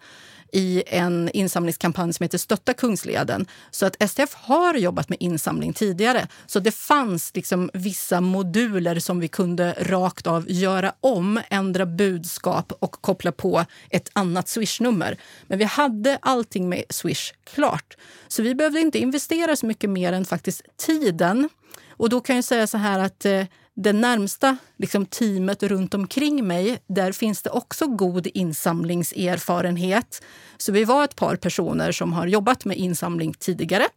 i 0.51 0.83
en 0.87 1.29
insamlingskampanj 1.33 2.13
som 2.13 2.23
heter 2.23 2.37
Stötta 2.37 2.73
Kungsleden. 2.73 3.45
Så 3.71 3.85
att 3.85 4.09
STF 4.09 4.33
har 4.33 4.73
jobbat 4.73 5.09
med 5.09 5.17
insamling 5.19 5.73
tidigare. 5.73 6.27
Så 6.45 6.59
det 6.59 6.71
fanns 6.71 7.31
liksom 7.35 7.69
vissa 7.73 8.21
moduler 8.21 8.99
som 8.99 9.19
vi 9.19 9.27
kunde 9.27 9.75
rakt 9.79 10.27
av 10.27 10.45
göra 10.51 10.93
om, 11.01 11.39
ändra 11.49 11.85
budskap 11.85 12.71
och 12.79 12.91
koppla 12.91 13.31
på 13.31 13.65
ett 13.89 14.09
annat 14.13 14.47
Swish-nummer. 14.47 15.17
Men 15.47 15.59
vi 15.59 15.65
hade 15.65 16.19
allting 16.21 16.69
med 16.69 16.83
Swish 16.89 17.33
klart. 17.53 17.97
Så 18.27 18.41
vi 18.41 18.55
behövde 18.55 18.79
inte 18.79 18.99
investera 18.99 19.55
så 19.55 19.65
mycket 19.65 19.89
mer 19.89 20.13
än 20.13 20.25
faktiskt 20.25 20.61
tiden. 20.77 21.49
Och 21.89 22.09
då 22.09 22.21
kan 22.21 22.35
jag 22.35 22.45
säga 22.45 22.67
så 22.67 22.77
här 22.77 22.99
att 22.99 23.25
eh, 23.25 23.43
det 23.77 23.93
närmsta 23.93 24.57
liksom, 24.77 25.05
teamet 25.05 25.63
runt 25.63 25.93
omkring 25.93 26.47
mig, 26.47 26.79
där 26.87 27.11
finns 27.11 27.41
det 27.41 27.49
också 27.49 27.87
god 27.87 28.27
insamlingserfarenhet. 28.33 30.23
Så 30.57 30.71
vi 30.71 30.83
var 30.83 31.03
ett 31.03 31.15
par 31.15 31.35
personer 31.35 31.91
som 31.91 32.13
har 32.13 32.27
jobbat 32.27 32.65
med 32.65 32.77
insamling 32.77 33.33
tidigare. 33.33 33.87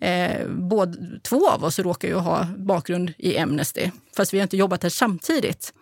Eh, 0.00 0.48
både, 0.48 1.20
två 1.20 1.48
av 1.48 1.64
oss 1.64 1.78
råkar 1.78 2.08
ju 2.08 2.14
ha 2.14 2.46
bakgrund 2.56 3.12
i 3.18 3.38
Amnesty, 3.38 3.90
fast 4.16 4.34
vi 4.34 4.38
har 4.38 4.42
inte 4.42 4.56
jobbat 4.56 4.82
här 4.82 4.90
samtidigt. 4.90 5.72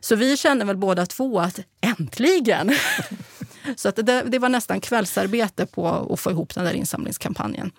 Så 0.00 0.16
vi 0.16 0.36
känner 0.36 0.64
väl 0.64 0.76
båda 0.76 1.06
två 1.06 1.40
att 1.40 1.60
äntligen! 1.80 2.72
Så 3.76 3.88
att 3.88 3.96
det, 3.96 4.22
det 4.22 4.38
var 4.38 4.48
nästan 4.48 4.80
kvällsarbete 4.80 5.66
på 5.66 5.88
att 5.88 6.20
få 6.20 6.30
ihop 6.30 6.54
den 6.54 6.64
där 6.64 6.72
insamlingskampanjen. 6.72 7.72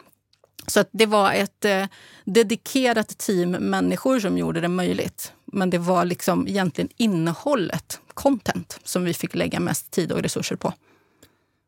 Så 0.67 0.79
att 0.79 0.89
det 0.91 1.05
var 1.05 1.33
ett 1.33 1.65
eh, 1.65 1.85
dedikerat 2.25 3.17
team 3.17 3.51
människor 3.51 4.19
som 4.19 4.37
gjorde 4.37 4.61
det 4.61 4.67
möjligt. 4.67 5.33
Men 5.45 5.69
det 5.69 5.77
var 5.77 6.05
liksom 6.05 6.47
egentligen 6.47 6.89
innehållet, 6.97 7.99
content, 8.13 8.79
som 8.83 9.03
vi 9.03 9.13
fick 9.13 9.35
lägga 9.35 9.59
mest 9.59 9.91
tid 9.91 10.11
och 10.11 10.21
resurser 10.21 10.55
på. 10.55 10.73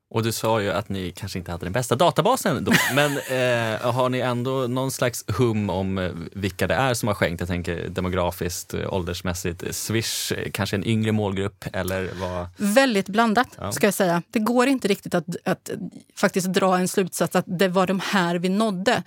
Och 0.09 0.23
du 0.23 0.31
sa 0.31 0.61
ju 0.61 0.71
att 0.71 0.89
ni 0.89 1.11
kanske 1.11 1.39
inte 1.39 1.51
hade 1.51 1.65
den 1.65 1.73
bästa 1.73 1.95
databasen 1.95 2.63
då, 2.63 2.71
men 2.95 3.11
eh, 3.11 3.91
har 3.91 4.09
ni 4.09 4.19
ändå 4.19 4.51
någon 4.67 4.91
slags 4.91 5.25
hum 5.37 5.69
om 5.69 5.97
eh, 5.97 6.11
vilka 6.31 6.67
det 6.67 6.73
är 6.73 6.93
som 6.93 7.07
har 7.07 7.15
skänkt? 7.15 7.39
Jag 7.39 7.49
tänker 7.49 7.89
demografiskt, 7.89 8.73
eh, 8.73 8.93
åldersmässigt, 8.93 9.63
eh, 9.63 9.71
Swish, 9.71 10.31
kanske 10.53 10.75
en 10.75 10.87
yngre 10.87 11.11
målgrupp 11.11 11.65
eller 11.73 12.09
vad? 12.21 12.47
Väldigt 12.57 13.09
blandat, 13.09 13.47
Ja. 13.57 13.71
ska 13.71 13.87
jag 13.87 13.93
säga. 13.93 14.21
Det 14.31 14.39
går 14.39 14.67
inte 14.67 14.87
riktigt 14.87 15.15
att, 15.15 15.25
att 15.45 15.69
faktiskt 16.15 16.47
dra 16.47 16.77
en 16.77 16.87
slutsats 16.87 17.35
att 17.35 17.45
det 17.47 17.67
var 17.67 17.87
de 17.87 17.99
här 17.99 18.35
vi 18.35 18.49
nådde. 18.49 19.03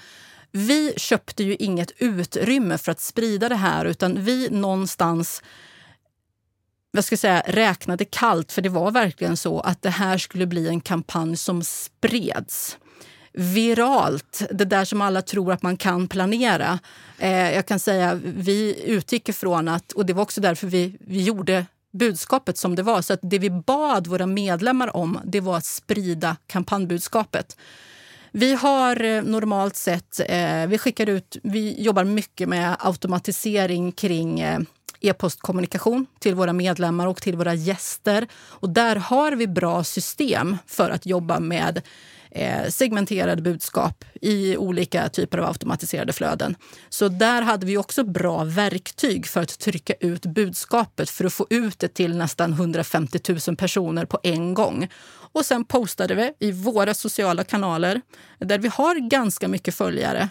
Vi 0.52 0.92
köpte 0.96 1.44
ju 1.44 1.56
inget 1.56 1.92
utrymme 1.98 2.78
för 2.78 2.92
att 2.92 3.00
sprida 3.00 3.48
det 3.48 3.54
här 3.56 3.84
utan 3.84 4.24
vi 4.24 4.48
någonstans 4.50 5.42
vad 6.90 7.04
ska 7.04 7.12
jag 7.12 7.20
säga, 7.20 7.42
räknade 7.46 8.04
kallt, 8.04 8.52
för 8.52 8.62
det 8.62 8.68
var 8.68 8.90
verkligen 8.90 9.36
så 9.36 9.60
att 9.60 9.82
det 9.82 9.90
här 9.90 10.18
skulle 10.18 10.46
bli 10.46 10.68
en 10.68 10.80
kampanj 10.80 11.36
som 11.36 11.64
spreds 11.64 12.78
viralt, 13.32 14.42
det 14.50 14.64
där 14.64 14.84
som 14.84 15.00
alla 15.00 15.22
tror 15.22 15.52
att 15.52 15.62
man 15.62 15.76
kan 15.76 16.08
planera. 16.08 16.78
Eh, 17.18 17.54
jag 17.54 17.66
kan 17.66 17.78
säga, 17.78 18.20
vi 18.24 18.82
utgick 18.86 19.28
ifrån 19.28 19.68
att, 19.68 19.92
och 19.92 20.06
det 20.06 20.12
var 20.12 20.22
också 20.22 20.40
därför 20.40 20.66
vi, 20.66 20.96
vi 21.00 21.22
gjorde 21.22 21.66
budskapet 21.92 22.58
som 22.58 22.74
det 22.74 22.82
var, 22.82 23.02
så 23.02 23.12
att 23.12 23.20
det 23.22 23.38
vi 23.38 23.50
bad 23.50 24.06
våra 24.06 24.26
medlemmar 24.26 24.96
om, 24.96 25.20
det 25.24 25.40
var 25.40 25.56
att 25.56 25.64
sprida 25.64 26.36
kampanjbudskapet. 26.46 27.56
Vi 28.32 28.54
har 28.54 29.04
eh, 29.04 29.22
normalt 29.22 29.76
sett, 29.76 30.20
eh, 30.28 30.66
vi 30.66 30.78
skickar 30.78 31.08
ut, 31.08 31.36
vi 31.42 31.82
jobbar 31.82 32.04
mycket 32.04 32.48
med 32.48 32.76
automatisering 32.78 33.92
kring 33.92 34.40
eh, 34.40 34.60
e-postkommunikation 35.00 36.06
till 36.18 36.34
våra 36.34 36.52
medlemmar 36.52 37.06
och 37.06 37.22
till 37.22 37.36
våra 37.36 37.54
gäster. 37.54 38.28
Och 38.34 38.70
där 38.70 38.96
har 38.96 39.32
vi 39.32 39.46
bra 39.46 39.84
system 39.84 40.56
för 40.66 40.90
att 40.90 41.06
jobba 41.06 41.40
med 41.40 41.82
eh, 42.30 42.68
segmenterade 42.68 43.42
budskap 43.42 44.04
i 44.20 44.56
olika 44.56 45.08
typer 45.08 45.38
av 45.38 45.48
automatiserade 45.48 46.12
flöden. 46.12 46.56
Så 46.88 47.08
där 47.08 47.42
hade 47.42 47.66
vi 47.66 47.76
också 47.76 48.04
bra 48.04 48.44
verktyg 48.44 49.26
för 49.26 49.40
att 49.40 49.58
trycka 49.58 49.94
ut 50.00 50.26
budskapet 50.26 51.10
för 51.10 51.24
att 51.24 51.32
få 51.32 51.46
ut 51.50 51.78
det 51.78 51.88
till 51.88 52.16
nästan 52.16 52.52
150 52.52 53.18
000 53.46 53.56
personer 53.56 54.04
på 54.04 54.18
en 54.22 54.54
gång. 54.54 54.88
Och 55.32 55.46
sen 55.46 55.64
postade 55.64 56.14
vi 56.14 56.48
i 56.48 56.52
våra 56.52 56.94
sociala 56.94 57.44
kanaler 57.44 58.00
där 58.38 58.58
vi 58.58 58.68
har 58.68 59.10
ganska 59.10 59.48
mycket 59.48 59.74
följare. 59.74 60.28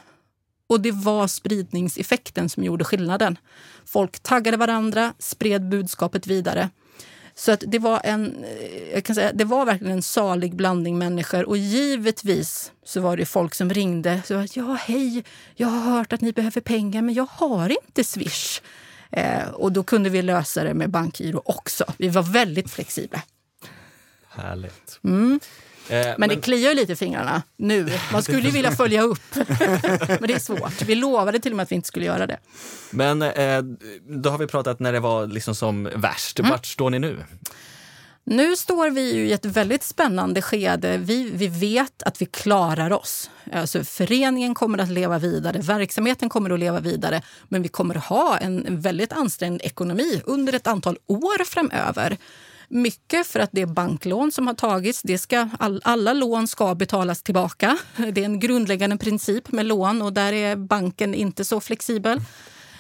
Och 0.70 0.82
det 0.82 0.92
var 0.92 1.28
spridningseffekten 1.28 2.50
som 2.50 2.64
gjorde 2.64 2.84
skillnaden. 2.84 3.38
Folk 3.86 4.20
taggade 4.20 4.58
varandra, 4.58 5.14
spred 5.20 5.70
budskapet 5.70 6.28
vidare. 6.28 6.70
Så 7.36 7.52
att 7.52 7.64
det 7.68 7.80
var 7.80 8.02
en, 8.04 8.46
jag 8.94 9.04
kan 9.04 9.16
säga, 9.16 9.32
det 9.34 9.46
var 9.46 9.66
verkligen 9.66 9.94
en 9.94 10.02
salig 10.02 10.56
blandning 10.56 10.98
människor 10.98 11.50
och 11.50 11.58
givetvis 11.58 12.72
så 12.86 13.02
var 13.02 13.18
det 13.18 13.26
folk 13.26 13.56
som 13.56 13.70
ringde. 13.70 14.22
Så 14.26 14.36
att, 14.36 14.56
ja, 14.56 14.78
hej, 14.82 15.24
jag 15.56 15.68
har 15.68 15.80
hört 15.80 16.14
att 16.14 16.22
ni 16.22 16.34
behöver 16.34 16.62
pengar 16.62 17.02
men 17.02 17.16
jag 17.16 17.28
har 17.32 17.70
inte 17.70 18.04
Swish. 18.04 18.62
Eh, 19.12 19.50
och 19.50 19.72
då 19.72 19.84
kunde 19.84 20.10
vi 20.10 20.22
lösa 20.22 20.64
det 20.64 20.74
med 20.74 20.90
bankgiro 20.90 21.42
också. 21.46 21.86
Vi 21.98 22.10
var 22.10 22.24
väldigt 22.24 22.72
flexibla. 22.72 23.22
Härligt. 24.30 25.00
Mm. 25.04 25.40
Eh, 25.90 25.96
Men, 26.06 26.16
men 26.18 26.30
det 26.30 26.36
kliar 26.36 26.70
ju 26.70 26.76
lite 26.76 26.92
i 26.94 26.96
fingrarna 26.96 27.44
nu. 27.58 27.90
Man 28.12 28.24
skulle 28.24 28.42
ju 28.42 28.52
vilja 28.52 28.72
följa 28.72 29.02
upp. 29.02 29.36
men 29.36 30.28
det 30.28 30.34
är 30.34 30.40
svårt. 30.40 30.82
Vi 30.82 30.96
lovade 30.96 31.40
till 31.40 31.52
och 31.52 31.56
med 31.56 31.64
att 31.64 31.72
vi 31.72 31.76
inte 31.76 31.88
skulle 31.88 32.06
göra 32.06 32.28
det. 32.28 32.38
Men 32.92 33.22
eh, 33.22 33.62
då 34.08 34.30
har 34.30 34.38
vi 34.38 34.48
pratat 34.48 34.80
när 34.80 34.94
det 34.94 35.00
var 35.00 35.28
liksom 35.28 35.56
som 35.56 35.90
värst. 35.96 36.40
Mm. 36.40 36.52
Vart 36.52 36.66
står 36.66 36.90
ni 36.90 37.00
nu? 37.00 37.18
Nu 38.24 38.56
står 38.56 38.90
vi 38.90 39.02
i 39.02 39.32
ett 39.32 39.46
väldigt 39.46 39.84
spännande 39.84 40.42
skede. 40.42 40.98
Vi, 40.98 41.32
vi 41.34 41.48
vet 41.48 42.04
att 42.04 42.22
vi 42.22 42.26
klarar 42.26 42.94
oss. 42.94 43.30
Alltså 43.54 43.84
föreningen 43.84 44.56
kommer 44.56 44.78
att 44.78 44.90
leva 44.90 45.20
vidare, 45.20 45.60
verksamheten 45.62 46.30
kommer 46.30 46.50
att 46.50 46.60
leva 46.60 46.80
vidare 46.80 47.22
men 47.48 47.62
vi 47.62 47.70
kommer 47.70 47.98
att 47.98 48.06
ha 48.06 48.38
en 48.38 48.82
väldigt 48.82 49.14
ansträngd 49.14 49.62
ekonomi 49.62 50.22
under 50.26 50.54
ett 50.54 50.68
antal 50.68 50.98
år 51.08 51.44
framöver. 51.44 52.18
Mycket 52.70 53.28
för 53.28 53.40
att 53.40 53.50
det 53.52 53.62
är 53.62 53.66
banklån 53.66 54.32
som 54.32 54.48
har 54.48 54.54
tagits. 54.54 55.02
Det 55.02 55.18
ska, 55.18 55.50
all, 55.60 55.82
alla 55.84 56.14
lån 56.14 56.48
ska 56.48 56.76
betalas 56.76 57.24
tillbaka. 57.24 57.78
Det 58.14 58.22
är 58.22 58.26
en 58.26 58.40
grundläggande 58.40 58.98
princip 58.98 59.52
med 59.52 59.66
lån 59.66 60.02
och 60.02 60.14
där 60.14 60.34
är 60.34 60.56
banken 60.56 61.14
inte 61.14 61.46
så 61.46 61.60
flexibel. 61.60 62.22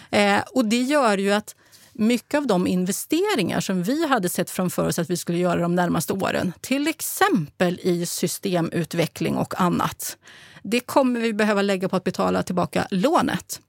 Eh, 0.09 0.39
och 0.53 0.65
det 0.65 0.81
gör 0.81 1.17
ju 1.17 1.31
att 1.31 1.55
mycket 1.93 2.37
av 2.37 2.47
de 2.47 2.67
investeringar 2.67 3.59
som 3.59 3.83
vi 3.83 4.07
hade 4.07 4.29
sett 4.29 4.49
framför 4.49 4.87
oss 4.87 4.99
att 4.99 5.09
vi 5.09 5.17
skulle 5.17 5.37
göra 5.37 5.61
de 5.61 5.75
närmaste 5.75 6.13
åren, 6.13 6.53
till 6.61 6.87
exempel 6.87 7.79
i 7.83 8.05
systemutveckling 8.05 9.37
och 9.37 9.61
annat, 9.61 10.17
det 10.63 10.79
kommer 10.79 11.19
vi 11.19 11.33
behöva 11.33 11.61
lägga 11.61 11.89
på 11.89 11.95
att 11.95 12.03
betala 12.03 12.43
tillbaka 12.43 12.87
lånet. 12.91 13.61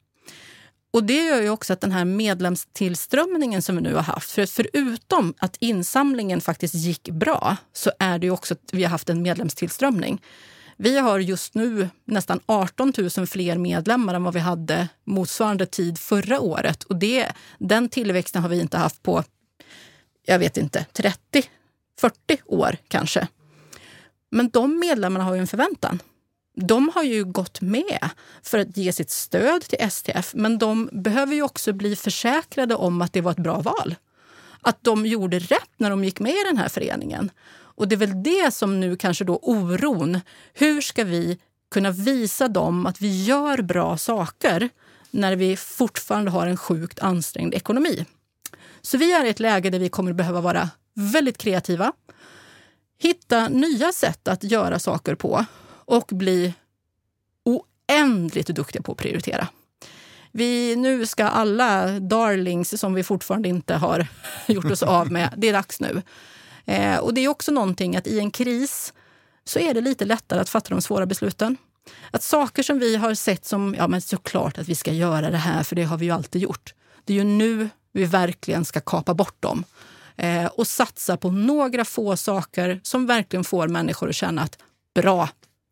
Och 0.93 1.05
det 1.05 1.25
gör 1.25 1.43
ju 1.43 1.51
också 1.51 1.73
att 1.73 1.81
den 1.81 1.93
här 1.93 2.05
medlemstillströmningen 2.05 3.63
som 3.63 3.77
vi 3.77 3.83
nu 3.83 3.95
har 3.95 4.03
haft, 4.03 4.31
för 4.31 4.47
förutom 4.47 5.35
att 5.39 5.57
insamlingen 5.61 6.41
faktiskt 6.41 6.75
gick 6.75 7.11
bra, 7.11 7.57
så 7.73 7.91
är 7.99 8.19
det 8.19 8.27
ju 8.27 8.31
också 8.31 8.55
att 8.55 8.71
vi 8.73 8.83
har 8.83 8.91
haft 8.91 9.09
en 9.09 9.23
medlemstillströmning. 9.23 10.23
Vi 10.77 10.99
har 10.99 11.19
just 11.19 11.55
nu 11.55 11.89
nästan 12.05 12.41
18 12.47 12.93
000 13.17 13.27
fler 13.27 13.59
medlemmar 13.59 14.15
än 14.15 14.25
vad 14.25 14.35
vi 14.35 14.41
hade 14.41 14.89
motsvarande 15.05 15.67
tid 15.67 15.99
förra 15.99 16.41
året. 16.41 16.83
Och 16.83 16.97
det, 16.97 17.33
den 17.59 17.89
tillväxten 17.89 18.43
har 18.43 18.49
vi 18.49 18.61
inte 18.61 18.79
haft 18.79 19.03
på, 19.03 19.25
jag 20.27 20.39
vet 20.39 20.57
inte, 20.57 20.87
30, 20.93 21.43
40 22.01 22.39
år 22.47 22.77
kanske. 22.89 23.29
Men 24.31 24.51
de 24.51 24.79
medlemmarna 24.79 25.25
har 25.25 25.35
ju 25.35 25.41
en 25.41 25.47
förväntan. 25.47 26.03
De 26.57 26.91
har 26.95 27.03
ju 27.03 27.25
gått 27.25 27.61
med 27.61 28.09
för 28.43 28.59
att 28.59 28.77
ge 28.77 28.93
sitt 28.93 29.11
stöd 29.11 29.63
till 29.63 29.91
STF, 29.91 30.35
men 30.35 30.59
de 30.59 30.89
behöver 30.93 31.35
ju 31.35 31.43
också 31.43 31.73
bli 31.73 31.97
försäkrade 31.97 32.75
om 32.75 33.03
att 33.03 33.13
det 33.13 33.21
var 33.21 33.31
ett 33.31 33.39
bra 33.39 33.61
val. 33.61 33.95
Att 34.61 34.85
de 34.85 35.07
gjorde 35.07 35.39
rätt 35.39 35.71
när 35.77 35.91
de 35.91 36.05
gick 36.05 36.21
med 36.21 36.33
i 36.33 36.45
den 36.47 36.57
här 36.57 36.69
föreningen. 36.69 37.31
Och 37.53 37.89
det 37.89 37.95
är 37.95 37.97
väl 37.97 38.23
det 38.23 38.55
som 38.55 38.81
nu 38.81 38.97
kanske 38.97 39.25
då 39.25 39.39
oron. 39.43 40.21
Hur 40.55 40.81
ska 40.81 41.05
vi 41.05 41.39
kunna 41.71 41.91
visa 41.91 42.49
dem 42.49 42.87
att 42.87 43.01
vi 43.01 43.25
gör 43.25 43.63
bra 43.63 43.97
saker 43.97 44.69
när 45.11 45.37
vi 45.37 45.57
fortfarande 45.57 46.31
har 46.31 46.47
en 46.47 46.57
sjukt 46.57 47.01
ansträngd 47.01 47.55
ekonomi? 47.55 48.05
Så 48.81 48.99
vi 48.99 49.13
är 49.13 49.25
i 49.25 49.29
ett 49.29 49.41
läge 49.41 49.71
där 49.71 49.79
vi 49.79 49.89
kommer 49.89 50.13
behöva 50.13 50.41
vara 50.41 50.71
väldigt 50.95 51.39
kreativa. 51.39 51.93
Hitta 52.99 53.49
nya 53.49 53.93
sätt 53.93 54.29
att 54.29 54.45
göra 54.45 54.79
saker 54.79 55.15
på 55.15 55.45
och 55.91 56.07
bli 56.07 56.55
oändligt 57.45 58.47
duktiga 58.47 58.83
på 58.83 58.93
att 58.93 58.99
prioritera. 58.99 59.49
Vi, 60.33 60.77
nu 60.77 61.07
ska 61.07 61.25
alla 61.25 62.01
darlings 62.01 62.81
som 62.81 62.95
vi 62.95 63.03
fortfarande 63.03 63.49
inte 63.49 63.75
har 63.75 64.07
gjort 64.47 64.71
oss 64.71 64.83
av 64.83 65.13
med, 65.13 65.35
det 65.37 65.49
är 65.49 65.53
dags 65.53 65.81
nu. 65.81 66.03
Eh, 66.65 66.97
och 66.97 67.15
det 67.15 67.21
är 67.21 67.29
också 67.29 67.53
någonting 67.53 67.97
att 67.97 68.07
i 68.07 68.19
en 68.19 68.31
kris 68.31 68.93
så 69.45 69.59
är 69.59 69.75
det 69.75 69.81
lite 69.81 70.05
lättare 70.05 70.41
att 70.41 70.49
fatta 70.49 70.71
de 70.71 70.83
svåra 70.83 71.07
besluten. 71.07 71.57
Att 72.11 72.23
saker 72.23 72.63
som 72.63 72.79
vi 72.79 72.97
har 72.97 73.15
sett 73.15 73.45
som, 73.45 73.75
ja 73.79 73.89
men 73.89 74.01
såklart 74.01 74.59
att 74.59 74.69
vi 74.69 74.75
ska 74.75 74.93
göra 74.93 75.31
det 75.31 75.37
här 75.37 75.63
för 75.63 75.77
det 75.77 75.85
har 75.85 75.99
vi 75.99 76.05
ju 76.05 76.11
alltid 76.13 76.43
gjort. 76.43 76.75
Det 77.05 77.13
är 77.13 77.17
ju 77.17 77.25
nu 77.25 77.69
vi 77.93 78.05
verkligen 78.05 78.65
ska 78.65 78.81
kapa 78.81 79.15
bort 79.15 79.43
dem. 79.43 79.65
Eh, 80.17 80.47
och 80.47 80.67
satsa 80.67 81.17
på 81.17 81.31
några 81.31 81.85
få 81.85 82.17
saker 82.17 82.81
som 82.83 83.07
verkligen 83.07 83.45
får 83.45 83.69
människor 83.69 84.09
att 84.09 84.15
känna 84.15 84.43
att 84.43 84.59
bra, 84.95 85.29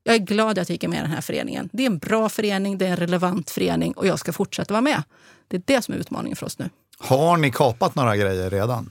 jag 0.08 0.14
är 0.14 0.18
glad 0.26 0.58
att 0.58 0.68
jag 0.68 0.74
gick 0.74 0.88
med 0.88 0.98
i 0.98 1.02
den 1.02 1.10
här 1.10 1.20
föreningen. 1.20 1.68
Det 1.72 1.82
är 1.82 1.86
en 1.86 1.98
bra 1.98 2.28
förening, 2.28 2.78
det 2.78 2.86
är 2.86 2.90
en 2.90 2.96
relevant 2.96 3.50
förening 3.50 3.92
och 3.92 4.06
jag 4.06 4.18
ska 4.18 4.32
fortsätta 4.32 4.74
vara 4.74 4.80
med. 4.80 5.02
Det 5.48 5.56
är 5.56 5.62
det 5.64 5.82
som 5.82 5.94
är 5.94 5.98
utmaningen 5.98 6.36
för 6.36 6.46
oss 6.46 6.58
nu. 6.58 6.70
Har 6.98 7.36
ni 7.36 7.50
kapat 7.50 7.94
några 7.94 8.16
grejer 8.16 8.50
redan? 8.50 8.90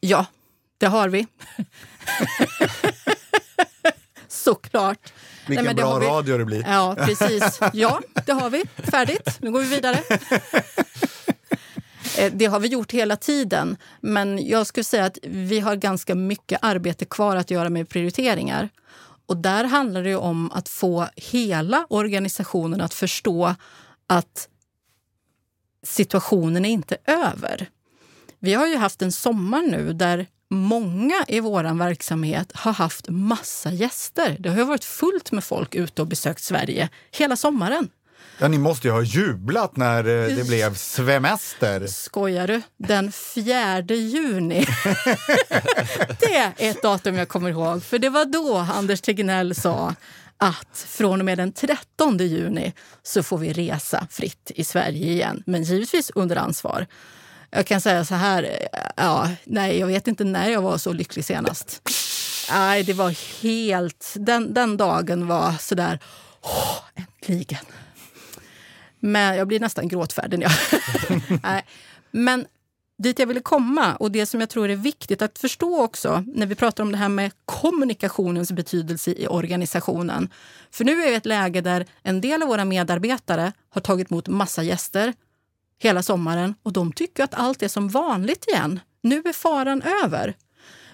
Ja, 0.00 0.26
det 0.78 0.86
har 0.86 1.08
vi. 1.08 1.26
Såklart. 4.28 5.12
Vilken 5.46 5.64
Nej, 5.64 5.74
bra 5.74 5.98
vi. 5.98 6.06
radio 6.06 6.38
det 6.38 6.44
blir. 6.44 6.64
Ja, 6.68 6.96
precis. 6.98 7.60
Ja, 7.72 8.00
det 8.26 8.32
har 8.32 8.50
vi. 8.50 8.64
Färdigt. 8.76 9.38
Nu 9.40 9.50
går 9.50 9.60
vi 9.60 9.68
vidare. 9.68 10.02
Eh, 12.18 12.32
det 12.32 12.46
har 12.46 12.60
vi 12.60 12.68
gjort 12.68 12.92
hela 12.92 13.16
tiden, 13.16 13.76
men 14.00 14.46
jag 14.46 14.66
skulle 14.66 14.84
säga 14.84 15.04
att 15.04 15.18
vi 15.22 15.60
har 15.60 15.76
ganska 15.76 16.14
mycket 16.14 16.58
arbete 16.62 17.04
kvar 17.04 17.36
att 17.36 17.50
göra 17.50 17.70
med 17.70 17.88
prioriteringar. 17.88 18.68
Och 19.26 19.36
där 19.36 19.64
handlar 19.64 20.02
det 20.02 20.16
om 20.16 20.52
att 20.52 20.68
få 20.68 21.08
hela 21.16 21.86
organisationen 21.90 22.80
att 22.80 22.94
förstå 22.94 23.54
att 24.06 24.48
situationen 25.82 26.64
är 26.64 26.70
inte 26.70 26.96
över. 27.06 27.68
Vi 28.38 28.54
har 28.54 28.66
ju 28.66 28.76
haft 28.76 29.02
en 29.02 29.12
sommar 29.12 29.62
nu 29.62 29.92
där 29.92 30.26
många 30.50 31.24
i 31.28 31.40
vår 31.40 31.78
verksamhet 31.78 32.52
har 32.54 32.72
haft 32.72 33.08
massa 33.08 33.72
gäster. 33.72 34.36
Det 34.40 34.48
har 34.48 34.64
varit 34.64 34.84
fullt 34.84 35.32
med 35.32 35.44
folk 35.44 35.74
ute 35.74 36.02
och 36.02 36.08
besökt 36.08 36.42
Sverige 36.42 36.88
hela 37.10 37.36
sommaren. 37.36 37.88
Ja, 38.38 38.48
ni 38.48 38.58
måste 38.58 38.88
ju 38.88 38.92
ha 38.92 39.02
jublat 39.02 39.76
när 39.76 39.98
eh, 39.98 40.36
det 40.36 40.46
blev 40.46 40.74
svemester. 40.74 41.86
Skojar 41.86 42.46
du? 42.46 42.62
Den 42.76 43.12
4 43.12 43.80
juni. 43.80 44.66
det 46.20 46.34
är 46.34 46.52
ett 46.56 46.82
datum 46.82 47.14
jag 47.14 47.28
kommer 47.28 47.50
ihåg. 47.50 47.82
För 47.82 47.98
det 47.98 48.08
var 48.08 48.24
då 48.24 48.56
Anders 48.56 49.00
Tegnell 49.00 49.54
sa 49.54 49.94
att 50.38 50.86
från 50.88 51.20
och 51.20 51.24
med 51.24 51.38
den 51.38 51.52
13 51.52 52.18
juni 52.18 52.72
så 53.02 53.22
får 53.22 53.38
vi 53.38 53.52
resa 53.52 54.06
fritt 54.10 54.50
i 54.54 54.64
Sverige 54.64 55.12
igen. 55.12 55.42
Men 55.46 55.62
givetvis 55.62 56.10
under 56.14 56.36
ansvar. 56.36 56.86
Jag 57.50 57.66
kan 57.66 57.80
säga 57.80 58.04
så 58.04 58.14
här, 58.14 58.68
ja, 58.96 59.28
nej, 59.44 59.78
jag 59.78 59.86
vet 59.86 60.08
inte 60.08 60.24
när 60.24 60.50
jag 60.50 60.62
var 60.62 60.78
så 60.78 60.92
lycklig 60.92 61.24
senast. 61.24 61.82
Nej, 62.50 62.82
det 62.82 62.92
var 62.92 63.42
helt... 63.42 64.14
Den, 64.16 64.54
den 64.54 64.76
dagen 64.76 65.26
var 65.26 65.54
så 65.60 65.74
där, 65.74 65.98
åh, 66.42 66.78
äntligen. 66.94 67.64
Men 69.04 69.36
jag 69.36 69.48
blir 69.48 69.60
nästan 69.60 69.88
gråtfärdig. 69.88 70.42
Ja. 70.42 70.50
nej. 71.42 71.64
Men 72.10 72.46
dit 72.98 73.18
jag 73.18 73.26
ville 73.26 73.40
komma 73.40 73.96
och 73.96 74.10
det 74.10 74.26
som 74.26 74.40
jag 74.40 74.50
tror 74.50 74.68
är 74.68 74.76
viktigt 74.76 75.22
att 75.22 75.38
förstå 75.38 75.82
också 75.82 76.24
när 76.26 76.46
vi 76.46 76.54
pratar 76.54 76.82
om 76.82 76.92
det 76.92 76.98
här 76.98 77.08
med 77.08 77.32
kommunikationens 77.44 78.52
betydelse 78.52 79.10
i 79.10 79.26
organisationen. 79.26 80.28
För 80.70 80.84
nu 80.84 80.92
är 80.92 81.06
vi 81.06 81.12
i 81.12 81.14
ett 81.14 81.26
läge 81.26 81.60
där 81.60 81.86
en 82.02 82.20
del 82.20 82.42
av 82.42 82.48
våra 82.48 82.64
medarbetare 82.64 83.52
har 83.70 83.80
tagit 83.80 84.10
emot 84.10 84.28
massa 84.28 84.62
gäster 84.62 85.14
hela 85.78 86.02
sommaren 86.02 86.54
och 86.62 86.72
de 86.72 86.92
tycker 86.92 87.24
att 87.24 87.34
allt 87.34 87.62
är 87.62 87.68
som 87.68 87.88
vanligt 87.88 88.48
igen. 88.48 88.80
Nu 89.00 89.18
är 89.18 89.32
faran 89.32 89.82
över. 90.04 90.34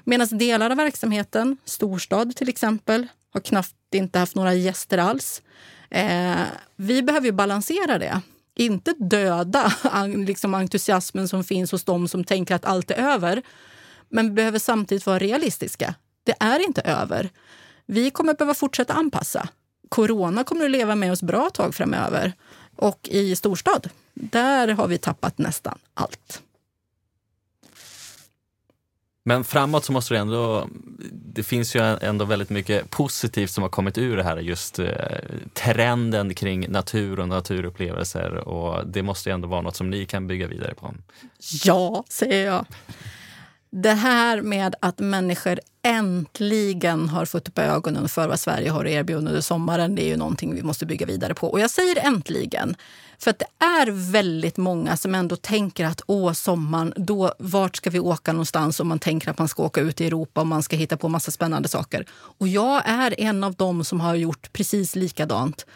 Medan 0.04 0.28
delar 0.38 0.70
av 0.70 0.76
verksamheten, 0.76 1.56
storstad 1.64 2.36
till 2.36 2.48
exempel, 2.48 3.06
har 3.32 3.40
knappt 3.40 3.94
inte 3.94 4.18
haft 4.18 4.34
några 4.34 4.54
gäster 4.54 4.98
alls. 4.98 5.42
Eh, 5.90 6.42
vi 6.76 7.02
behöver 7.02 7.26
ju 7.26 7.32
balansera 7.32 7.98
det. 7.98 8.20
Inte 8.54 8.94
döda 8.98 9.72
liksom 10.26 10.54
entusiasmen 10.54 11.28
som 11.28 11.44
finns 11.44 11.72
hos 11.72 11.84
dem 11.84 12.08
som 12.08 12.24
tänker 12.24 12.54
att 12.54 12.64
allt 12.64 12.90
är 12.90 13.12
över. 13.12 13.42
Men 14.08 14.26
vi 14.26 14.32
behöver 14.32 14.58
samtidigt 14.58 15.06
vara 15.06 15.18
realistiska. 15.18 15.94
Det 16.24 16.34
är 16.40 16.66
inte 16.66 16.80
över. 16.80 17.30
Vi 17.86 18.10
kommer 18.10 18.34
behöva 18.34 18.54
fortsätta 18.54 18.92
anpassa. 18.92 19.48
Corona 19.88 20.44
kommer 20.44 20.64
att 20.64 20.70
leva 20.70 20.94
med 20.94 21.12
oss 21.12 21.22
bra 21.22 21.50
tag 21.50 21.74
framöver. 21.74 22.32
Och 22.76 23.08
i 23.10 23.36
storstad, 23.36 23.90
där 24.14 24.68
har 24.68 24.88
vi 24.88 24.98
tappat 24.98 25.38
nästan 25.38 25.78
allt. 25.94 26.42
Men 29.30 29.44
framåt 29.44 29.84
så 29.84 29.92
måste 29.92 30.14
det 30.14 30.20
ändå, 30.20 30.68
det 31.12 31.42
finns 31.42 31.76
ju 31.76 31.80
ändå 31.80 32.24
väldigt 32.24 32.50
mycket 32.50 32.90
positivt 32.90 33.50
som 33.50 33.62
har 33.62 33.68
kommit 33.68 33.98
ur 33.98 34.16
det 34.16 34.22
här, 34.22 34.36
just 34.36 34.78
eh, 34.78 34.86
trenden 35.54 36.34
kring 36.34 36.70
natur 36.70 37.20
och 37.20 37.28
naturupplevelser 37.28 38.34
och 38.34 38.86
det 38.86 39.02
måste 39.02 39.28
ju 39.28 39.34
ändå 39.34 39.48
vara 39.48 39.60
något 39.60 39.76
som 39.76 39.90
ni 39.90 40.06
kan 40.06 40.26
bygga 40.26 40.46
vidare 40.46 40.74
på. 40.74 40.94
Ja, 41.64 42.04
säger 42.08 42.46
jag. 42.46 42.66
Det 43.72 43.92
här 43.92 44.42
med 44.42 44.74
att 44.80 44.98
människor 44.98 45.60
äntligen 45.82 47.08
har 47.08 47.24
fått 47.24 47.48
upp 47.48 47.58
ögonen 47.58 48.08
för 48.08 48.28
vad 48.28 48.40
Sverige 48.40 48.70
har 48.70 48.84
att 48.84 48.90
erbjuda 48.90 49.18
under 49.18 49.40
sommaren, 49.40 49.94
det 49.94 50.02
är 50.02 50.08
ju 50.08 50.16
någonting 50.16 50.54
vi 50.54 50.62
måste 50.62 50.86
bygga 50.86 51.06
vidare 51.06 51.34
på. 51.34 51.50
Och 51.50 51.60
jag 51.60 51.70
säger 51.70 52.06
äntligen, 52.06 52.76
för 53.18 53.30
att 53.30 53.38
det 53.38 53.64
är 53.64 54.10
väldigt 54.12 54.56
många 54.56 54.96
som 54.96 55.14
ändå 55.14 55.36
tänker 55.36 55.84
att 55.84 56.02
åh, 56.06 56.32
sommaren, 56.32 56.92
då, 56.96 57.34
vart 57.38 57.76
ska 57.76 57.90
vi 57.90 58.00
åka 58.00 58.32
någonstans 58.32 58.80
om 58.80 58.88
man 58.88 58.98
tänker 58.98 59.30
att 59.30 59.38
man 59.38 59.48
ska 59.48 59.62
åka 59.62 59.80
ut 59.80 60.00
i 60.00 60.06
Europa 60.06 60.40
och 60.40 60.46
man 60.46 60.62
ska 60.62 60.76
hitta 60.76 60.96
på 60.96 61.08
massa 61.08 61.30
spännande 61.30 61.68
saker. 61.68 62.06
Och 62.12 62.48
jag 62.48 62.82
är 62.86 63.20
en 63.20 63.44
av 63.44 63.54
dem 63.54 63.84
som 63.84 64.00
har 64.00 64.14
gjort 64.14 64.52
precis 64.52 64.96
likadant. 64.96 65.66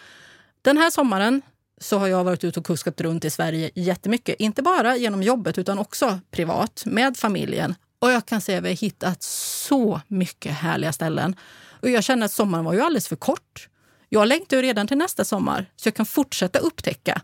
Den 0.63 0.79
här 0.79 0.91
sommaren 0.91 1.43
så 1.81 1.99
har 1.99 2.07
jag 2.07 2.25
varit 2.25 2.45
ute 2.45 2.61
och 2.61 2.67
kuskat 2.67 3.01
runt 3.01 3.25
i 3.25 3.31
Sverige 3.31 3.71
jättemycket. 3.75 4.37
Inte 4.39 4.63
bara 4.63 4.97
genom 4.97 5.23
jobbet 5.23 5.59
utan 5.59 5.79
också 5.79 6.21
privat 6.31 6.83
med 6.87 7.17
familjen. 7.17 7.75
Och 8.05 8.13
jag 8.13 8.27
kan 8.27 8.41
säga 8.41 8.59
att 8.59 8.65
vi 8.65 8.69
har 8.69 8.77
hittat 8.77 9.23
så 9.23 10.01
mycket 10.09 10.53
härliga 10.53 10.93
ställen. 10.93 11.37
Och 11.83 11.91
jag 11.91 12.05
känner 12.05 12.27
att 12.27 12.33
sommaren 12.33 12.65
var 12.65 12.73
ju 12.73 12.81
alldeles 12.81 13.09
för 13.09 13.17
kort. 13.17 13.69
Jag 14.09 14.29
längtar 14.29 14.57
ju 14.57 14.63
redan 14.63 14.87
till 14.87 14.99
nästa 14.99 15.25
sommar 15.25 15.67
så 15.77 15.87
jag 15.87 15.95
kan 15.95 16.07
fortsätta 16.07 16.59
upptäcka. 16.59 17.23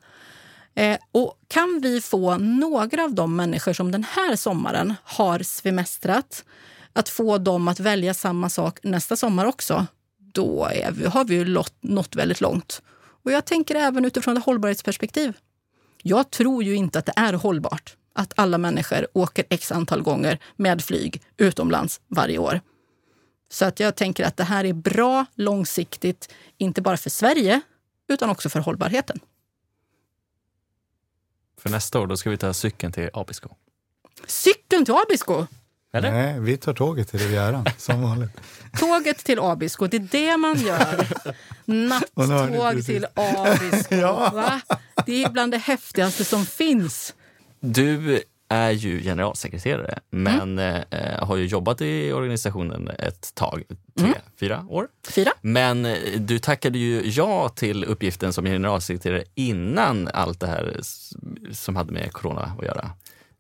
Eh, 0.75 0.99
och 1.13 1.39
kan 1.49 1.81
vi 1.83 2.01
få 2.01 2.37
några 2.37 3.05
av 3.05 3.15
de 3.15 3.37
människor 3.37 3.73
som 3.73 3.93
den 3.93 4.05
här 4.05 4.37
sommaren 4.37 4.95
har 5.05 5.39
svemestrat 5.39 6.45
att 6.93 7.09
få 7.09 7.39
dem 7.39 7.69
att 7.69 7.81
välja 7.81 8.15
samma 8.15 8.49
sak 8.49 8.79
nästa 8.83 9.17
sommar 9.17 9.45
också, 9.45 9.87
då 10.19 10.71
vi, 10.93 11.07
har 11.07 11.25
vi 11.25 11.35
ju 11.35 11.65
nått 11.81 12.17
väldigt 12.17 12.41
långt. 12.41 12.83
Och 13.25 13.33
jag 13.33 13.45
tänker 13.45 13.75
även 13.75 14.05
utifrån 14.05 14.37
ett 14.37 14.45
hållbarhetsperspektiv. 14.45 15.33
Jag 16.03 16.31
tror 16.31 16.63
ju 16.63 16.75
inte 16.75 16.99
att 16.99 17.07
det 17.07 17.15
är 17.17 17.33
hållbart 17.33 17.97
att 18.13 18.33
alla 18.37 18.59
människor 18.59 19.07
åker 19.13 19.45
x 19.49 19.73
antal 19.73 20.03
gånger 20.03 20.39
med 20.57 20.83
flyg 20.83 21.23
utomlands 21.37 22.01
varje 22.09 22.39
år. 22.39 22.61
Så 23.51 23.65
att 23.65 23.81
jag 23.81 23.97
tänker 23.97 24.25
att 24.25 24.37
det 24.37 24.45
här 24.45 24.65
är 24.65 24.73
bra 24.73 25.27
långsiktigt, 25.35 26.33
inte 26.59 26.83
bara 26.83 26.97
för 26.97 27.11
Sverige, 27.11 27.61
utan 28.09 28.31
också 28.31 28.49
för 28.49 28.61
hållbarheten. 28.61 29.21
För 31.59 31.71
nästa 31.71 32.01
år 32.01 32.07
då 32.07 32.17
ska 32.17 32.31
vi 32.31 32.37
ta 32.37 32.53
cykeln 32.53 32.93
till 32.93 33.11
Abisko. 33.13 33.49
Cykeln 34.27 34.85
till 34.85 34.95
Abisko? 34.95 35.47
Eller? 35.93 36.13
Nej, 36.13 36.41
vi 36.41 36.57
tar 36.57 36.75
tåget 36.75 37.09
till 37.09 37.19
Rivieran, 37.19 37.65
som 37.79 38.03
vanligt. 38.09 38.31
Tåget 38.79 39.25
till 39.25 39.39
Abisko, 39.39 39.87
det 39.87 39.97
är 39.97 40.09
det 40.11 40.37
man 40.37 40.57
gör. 40.57 41.07
Nattåg 41.65 42.85
till 42.85 43.07
Abisko. 43.15 43.95
ja. 43.95 44.31
Va? 44.35 44.61
Det 45.07 45.25
är 45.25 45.31
bland 45.31 45.53
det 45.53 45.59
häftigaste 45.59 46.25
som 46.25 46.47
finns. 46.47 47.15
Du 47.61 48.23
är 48.49 48.71
ju 48.71 49.03
generalsekreterare, 49.03 49.99
men 50.11 50.59
mm. 50.59 50.83
eh, 50.91 51.27
har 51.27 51.37
ju 51.37 51.47
jobbat 51.47 51.81
i 51.81 52.13
organisationen 52.13 52.89
ett 52.89 53.35
tag, 53.35 53.63
tre, 53.99 54.07
mm. 54.07 54.19
fyra 54.41 54.67
år. 54.69 54.89
Fyra. 55.09 55.33
Men 55.41 55.87
eh, 55.87 55.97
du 56.17 56.39
tackade 56.39 56.79
ju 56.79 57.03
ja 57.05 57.49
till 57.49 57.85
uppgiften 57.85 58.33
som 58.33 58.45
generalsekreterare 58.45 59.25
innan 59.35 60.09
allt 60.09 60.41
det 60.41 60.47
här 60.47 60.81
som 61.53 61.77
hade 61.77 61.93
med 61.93 62.13
corona 62.13 62.53
att 62.59 62.65
göra. 62.65 62.91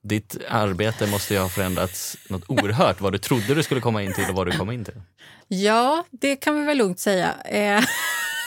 Ditt 0.03 0.37
arbete 0.49 1.07
måste 1.07 1.35
ju 1.35 1.41
ha 1.41 1.49
förändrats 1.49 2.17
något 2.29 2.45
oerhört, 2.47 3.01
vad 3.01 3.13
du 3.13 3.19
trodde 3.19 3.55
du 3.55 3.63
skulle 3.63 3.81
komma 3.81 4.03
in 4.03 4.13
till 4.13 4.25
och 4.29 4.35
vad 4.35 4.47
du 4.47 4.53
kom 4.53 4.71
in 4.71 4.85
till. 4.85 5.01
Ja, 5.49 6.05
det 6.11 6.37
kan 6.37 6.57
vi 6.61 6.65
väl 6.65 6.79
lugnt 6.79 6.99
säga. 6.99 7.35
Eh, 7.45 7.85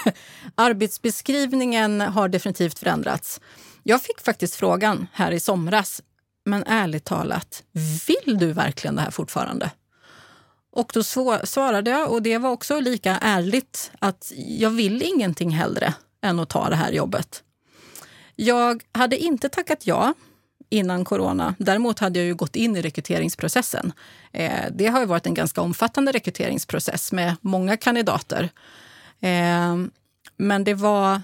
arbetsbeskrivningen 0.56 2.02
har 2.02 2.28
definitivt 2.28 2.80
förändrats. 2.80 3.42
Jag 3.84 4.02
fick 4.02 4.22
faktiskt 4.22 4.56
frågan 4.56 5.08
här 5.14 5.32
i 5.32 5.40
somras, 5.40 6.02
men 6.46 6.64
ärligt 6.64 7.06
talat, 7.06 7.64
vill 8.08 8.38
du 8.38 8.54
verkligen 8.54 8.96
det 8.96 9.02
här 9.02 9.12
fortfarande? 9.12 9.72
Och 10.72 10.92
då 10.94 11.04
svarade 11.44 11.92
jag, 11.92 12.12
och 12.12 12.22
det 12.22 12.38
var 12.38 12.50
också 12.50 12.80
lika 12.80 13.18
ärligt, 13.22 13.92
att 14.00 14.32
jag 14.36 14.70
vill 14.70 15.02
ingenting 15.02 15.50
hellre 15.50 15.94
än 16.22 16.40
att 16.40 16.50
ta 16.50 16.70
det 16.70 16.76
här 16.76 16.92
jobbet. 16.92 17.44
Jag 18.36 18.84
hade 18.92 19.18
inte 19.18 19.50
tackat 19.50 19.88
ja 19.88 20.14
innan 20.70 21.06
corona. 21.06 21.56
Däremot 21.58 22.00
hade 22.00 22.20
jag 22.20 22.26
ju 22.26 22.36
gått 22.36 22.56
in 22.56 22.76
i 22.76 22.82
rekryteringsprocessen. 22.82 23.94
Eh, 24.32 24.66
det 24.72 24.88
har 24.88 25.06
varit 25.06 25.26
en 25.26 25.34
ganska 25.34 25.62
omfattande 25.62 26.12
rekryteringsprocess 26.12 27.12
med 27.12 27.36
många 27.42 27.78
kandidater. 27.78 28.50
Eh, 29.20 29.78
men 30.38 30.64
det 30.64 30.74
var 30.74 31.22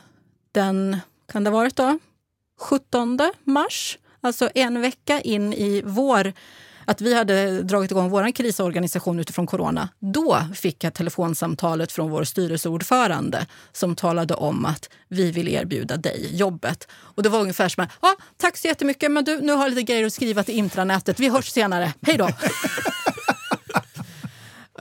den, 0.52 0.98
kan 1.32 1.44
det 1.44 1.50
ha 1.50 1.58
varit 1.58 1.76
då, 1.76 2.00
17 2.60 3.20
mars, 3.44 3.98
alltså 4.22 4.50
en 4.56 4.82
vecka 4.82 5.22
in 5.22 5.54
i 5.54 5.82
vår 5.86 6.34
att 6.90 7.02
vi 7.02 7.14
hade 7.14 7.62
dragit 7.62 7.92
igång 7.92 8.10
vår 8.10 8.32
krisorganisation 8.32 9.20
utifrån 9.20 9.48
corona. 9.48 9.90
Då 10.00 10.44
fick 10.56 10.84
jag 10.84 10.94
telefonsamtalet 10.94 11.92
från 11.92 12.10
vår 12.10 12.24
styrelseordförande 12.24 13.48
som 13.72 13.96
talade 13.96 14.34
om 14.34 14.66
att 14.66 14.90
vi 15.08 15.32
vill 15.32 15.48
erbjuda 15.48 15.98
dig 15.98 16.36
jobbet. 16.36 16.88
Och 16.92 17.24
det 17.24 17.30
var 17.30 17.40
ungefär 17.40 17.70
som 17.70 17.84
att, 17.84 17.90
ja, 18.02 18.16
tack 18.38 18.58
så 18.58 18.68
jättemycket, 18.68 19.12
men 19.12 19.24
du, 19.24 19.42
nu 19.42 19.54
har 19.54 19.64
jag 19.64 19.70
lite 19.70 19.84
grejer 19.84 20.06
att 20.06 20.14
skriva 20.14 20.44
till 20.44 20.56
intranätet. 20.56 21.20
Vi 21.20 21.30
hörs 21.30 21.50
senare. 21.50 21.94
Hej 22.02 22.18
då! 22.18 22.30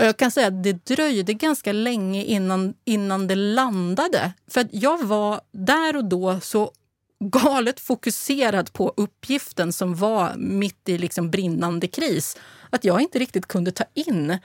Jag 0.01 0.17
kan 0.17 0.31
säga 0.31 0.47
att 0.47 0.63
det 0.63 0.85
dröjde 0.85 1.35
ganska 1.35 1.73
länge 1.73 2.25
innan, 2.25 2.75
innan 2.85 3.27
det 3.27 3.35
landade. 3.35 4.33
För 4.51 4.69
jag 4.73 5.05
var 5.05 5.41
där 5.53 5.97
och 5.97 6.05
då 6.05 6.41
så 6.41 6.73
galet 7.21 7.81
fokuserad 7.81 8.73
på 8.73 8.95
uppgiften 8.97 9.73
som 9.73 9.95
var 9.95 10.35
mitt 10.37 10.89
i 10.89 10.99
liksom 10.99 11.31
brinnande 11.31 11.89
kris 11.89 12.37
att 12.71 12.85
jag 12.85 13.01
inte 13.01 13.19
riktigt 13.19 13.47
kunde 13.47 13.71
ta 13.71 13.85
in. 13.95 14.39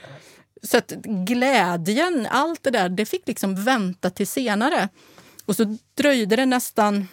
Så 0.63 0.77
att 0.77 0.91
glädjen, 1.05 2.27
allt 2.29 2.63
det 2.63 2.71
där, 2.71 2.89
det 2.89 3.05
fick 3.05 3.27
liksom 3.27 3.63
vänta 3.63 4.09
till 4.09 4.27
senare. 4.27 4.89
Och 5.45 5.55
så 5.55 5.77
dröjde 5.95 6.35
det 6.35 6.45
nästan 6.45 7.07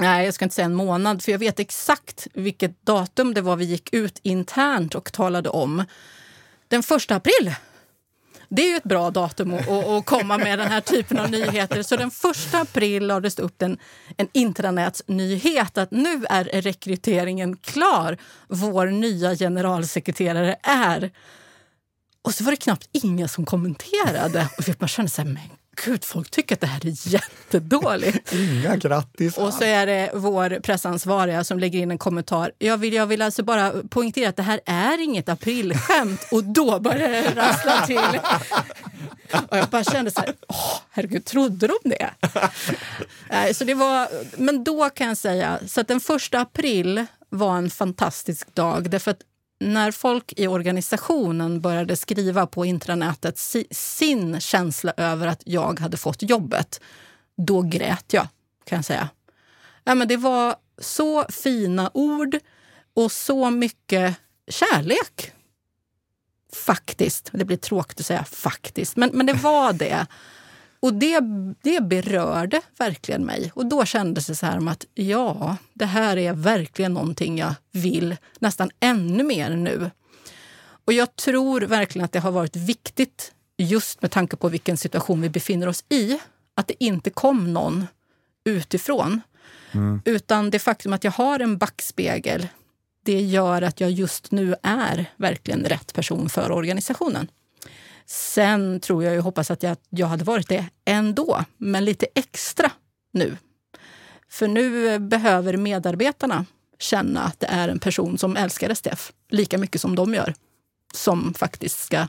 Nej, 0.00 0.24
jag 0.24 0.34
ska 0.34 0.44
inte 0.44 0.54
säga 0.54 0.64
en 0.64 0.74
månad, 0.74 1.22
för 1.22 1.32
jag 1.32 1.38
vet 1.38 1.60
exakt 1.60 2.26
vilket 2.34 2.86
datum 2.86 3.34
det 3.34 3.40
var 3.40 3.56
vi 3.56 3.64
gick 3.64 3.94
ut 3.94 4.20
internt 4.22 4.94
och 4.94 5.12
talade 5.12 5.48
om. 5.48 5.84
Den 6.68 6.82
första 6.82 7.16
april 7.16 7.54
det 8.48 8.62
är 8.62 8.70
ju 8.70 8.76
ett 8.76 8.84
bra 8.84 9.10
datum 9.10 9.54
att, 9.54 9.68
att, 9.68 10.06
komma 10.06 10.38
med 10.38 10.58
den 10.58 10.68
här 10.68 10.80
typen 10.80 11.18
av 11.18 11.30
nyheter. 11.30 11.82
Så 11.82 11.96
den 11.96 12.08
1 12.08 12.54
april 12.54 13.06
lades 13.06 13.34
det 13.34 13.42
upp 13.42 13.62
en, 13.62 13.78
en 14.16 14.28
intranätsnyhet 14.32 15.78
att 15.78 15.90
nu 15.90 16.24
är 16.30 16.44
rekryteringen 16.44 17.56
klar. 17.56 18.18
Vår 18.48 18.86
nya 18.86 19.36
generalsekreterare 19.36 20.56
är... 20.62 21.10
Och 22.22 22.34
så 22.34 22.44
var 22.44 22.50
det 22.50 22.56
knappt 22.56 22.88
ingen 22.92 23.28
som 23.28 23.44
kommenterade. 23.44 24.48
Och 24.58 24.64
man 24.78 24.88
kände 24.88 25.10
så 25.10 25.22
här, 25.22 25.28
men 25.28 25.42
gud, 25.84 26.04
folk 26.04 26.30
tycker 26.30 26.54
att 26.54 26.60
det 26.60 26.66
här 26.66 26.86
är 26.86 27.08
jättedåligt. 27.08 28.32
Inga 28.34 28.76
grattis! 28.76 29.38
Och 29.38 29.52
så 29.52 29.64
är 29.64 29.86
det 29.86 30.10
vår 30.14 30.60
pressansvariga 30.60 31.44
som 31.44 31.58
lägger 31.58 31.78
in 31.78 31.90
en 31.90 31.98
kommentar. 31.98 32.52
Jag 32.58 32.76
vill, 32.76 32.94
jag 32.94 33.06
vill 33.06 33.22
alltså 33.22 33.42
bara 33.42 33.72
poängtera 33.88 34.28
att 34.28 34.36
det 34.36 34.42
här 34.42 34.60
är 34.66 35.02
inget 35.02 35.28
aprilskämt. 35.28 36.26
Och 36.30 36.44
då 36.44 36.80
börjar 36.80 37.08
det 37.08 37.34
rassla 37.36 37.86
till. 37.86 38.20
Och 39.48 39.58
jag 39.58 39.68
bara 39.68 39.84
kände 39.84 40.10
så 40.10 40.20
här, 40.20 40.34
åh, 40.48 40.80
herregud, 40.90 41.24
trodde 41.24 41.66
de 41.66 41.90
det? 41.90 42.10
så 43.54 43.64
det 43.64 43.74
var, 43.74 44.08
men 44.36 44.64
då 44.64 44.90
kan 44.90 45.08
jag 45.08 45.16
säga, 45.16 45.58
så 45.66 45.80
att 45.80 45.88
den 45.88 46.00
första 46.00 46.40
april 46.40 47.06
var 47.28 47.56
en 47.56 47.70
fantastisk 47.70 48.54
dag. 48.54 48.90
Därför 48.90 49.10
att 49.10 49.20
när 49.60 49.90
folk 49.90 50.32
i 50.36 50.46
organisationen 50.46 51.60
började 51.60 51.96
skriva 51.96 52.46
på 52.46 52.64
intranätet 52.64 53.38
sin 53.70 54.40
känsla 54.40 54.92
över 54.96 55.26
att 55.26 55.42
jag 55.44 55.80
hade 55.80 55.96
fått 55.96 56.22
jobbet, 56.22 56.80
då 57.36 57.62
grät 57.62 58.12
jag, 58.12 58.28
kan 58.64 58.76
jag 58.76 58.84
säga. 58.84 59.08
Ja, 59.84 59.94
men 59.94 60.08
det 60.08 60.16
var 60.16 60.56
så 60.78 61.24
fina 61.28 61.90
ord 61.94 62.38
och 62.94 63.12
så 63.12 63.50
mycket 63.50 64.16
kärlek. 64.48 65.32
Faktiskt. 66.52 67.30
Det 67.32 67.44
blir 67.44 67.56
tråkigt 67.56 68.00
att 68.00 68.06
säga 68.06 68.24
faktiskt, 68.24 68.96
men, 68.96 69.10
men 69.12 69.26
det 69.26 69.32
var 69.32 69.72
det. 69.72 70.06
Och 70.84 70.94
det, 70.94 71.20
det 71.62 71.82
berörde 71.82 72.60
verkligen 72.78 73.24
mig. 73.24 73.52
Och 73.54 73.66
då 73.66 73.84
kändes 73.84 74.26
det 74.26 74.34
så 74.34 74.46
här 74.46 74.70
att 74.70 74.86
ja, 74.94 75.56
det 75.74 75.84
här 75.84 76.16
är 76.16 76.32
verkligen 76.32 76.94
någonting 76.94 77.38
jag 77.38 77.54
vill 77.72 78.16
nästan 78.38 78.70
ännu 78.80 79.22
mer 79.24 79.50
nu. 79.50 79.90
Och 80.84 80.92
jag 80.92 81.16
tror 81.16 81.60
verkligen 81.60 82.04
att 82.04 82.12
det 82.12 82.18
har 82.18 82.30
varit 82.30 82.56
viktigt 82.56 83.32
just 83.56 84.02
med 84.02 84.10
tanke 84.10 84.36
på 84.36 84.48
vilken 84.48 84.76
situation 84.76 85.20
vi 85.20 85.28
befinner 85.28 85.66
oss 85.66 85.84
i. 85.88 86.18
Att 86.54 86.68
det 86.68 86.84
inte 86.84 87.10
kom 87.10 87.52
någon 87.52 87.86
utifrån. 88.44 89.20
Mm. 89.72 90.02
Utan 90.04 90.50
det 90.50 90.58
faktum 90.58 90.92
att 90.92 91.04
jag 91.04 91.12
har 91.12 91.40
en 91.40 91.58
backspegel, 91.58 92.48
det 93.04 93.20
gör 93.20 93.62
att 93.62 93.80
jag 93.80 93.90
just 93.90 94.30
nu 94.30 94.54
är 94.62 95.10
verkligen 95.16 95.64
rätt 95.64 95.94
person 95.94 96.28
för 96.28 96.52
organisationen. 96.52 97.28
Sen 98.06 98.80
tror 98.80 99.04
jag 99.04 99.18
och 99.18 99.24
hoppas 99.24 99.50
att 99.50 99.62
jag, 99.62 99.76
jag 99.90 100.06
hade 100.06 100.24
varit 100.24 100.48
det 100.48 100.66
ändå, 100.84 101.44
men 101.56 101.84
lite 101.84 102.06
extra 102.14 102.70
nu. 103.12 103.36
För 104.28 104.48
nu 104.48 104.98
behöver 104.98 105.56
medarbetarna 105.56 106.46
känna 106.78 107.22
att 107.22 107.40
det 107.40 107.46
är 107.46 107.68
en 107.68 107.78
person 107.78 108.18
som 108.18 108.36
älskar 108.36 108.74
STF 108.74 109.12
lika 109.30 109.58
mycket 109.58 109.80
som 109.80 109.94
de 109.96 110.14
gör, 110.14 110.34
som 110.94 111.34
faktiskt 111.34 111.78
ska 111.78 112.08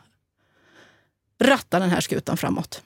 ratta 1.44 1.80
den 1.80 1.90
här 1.90 2.02
skutan 2.02 2.38
framåt. 2.38 2.82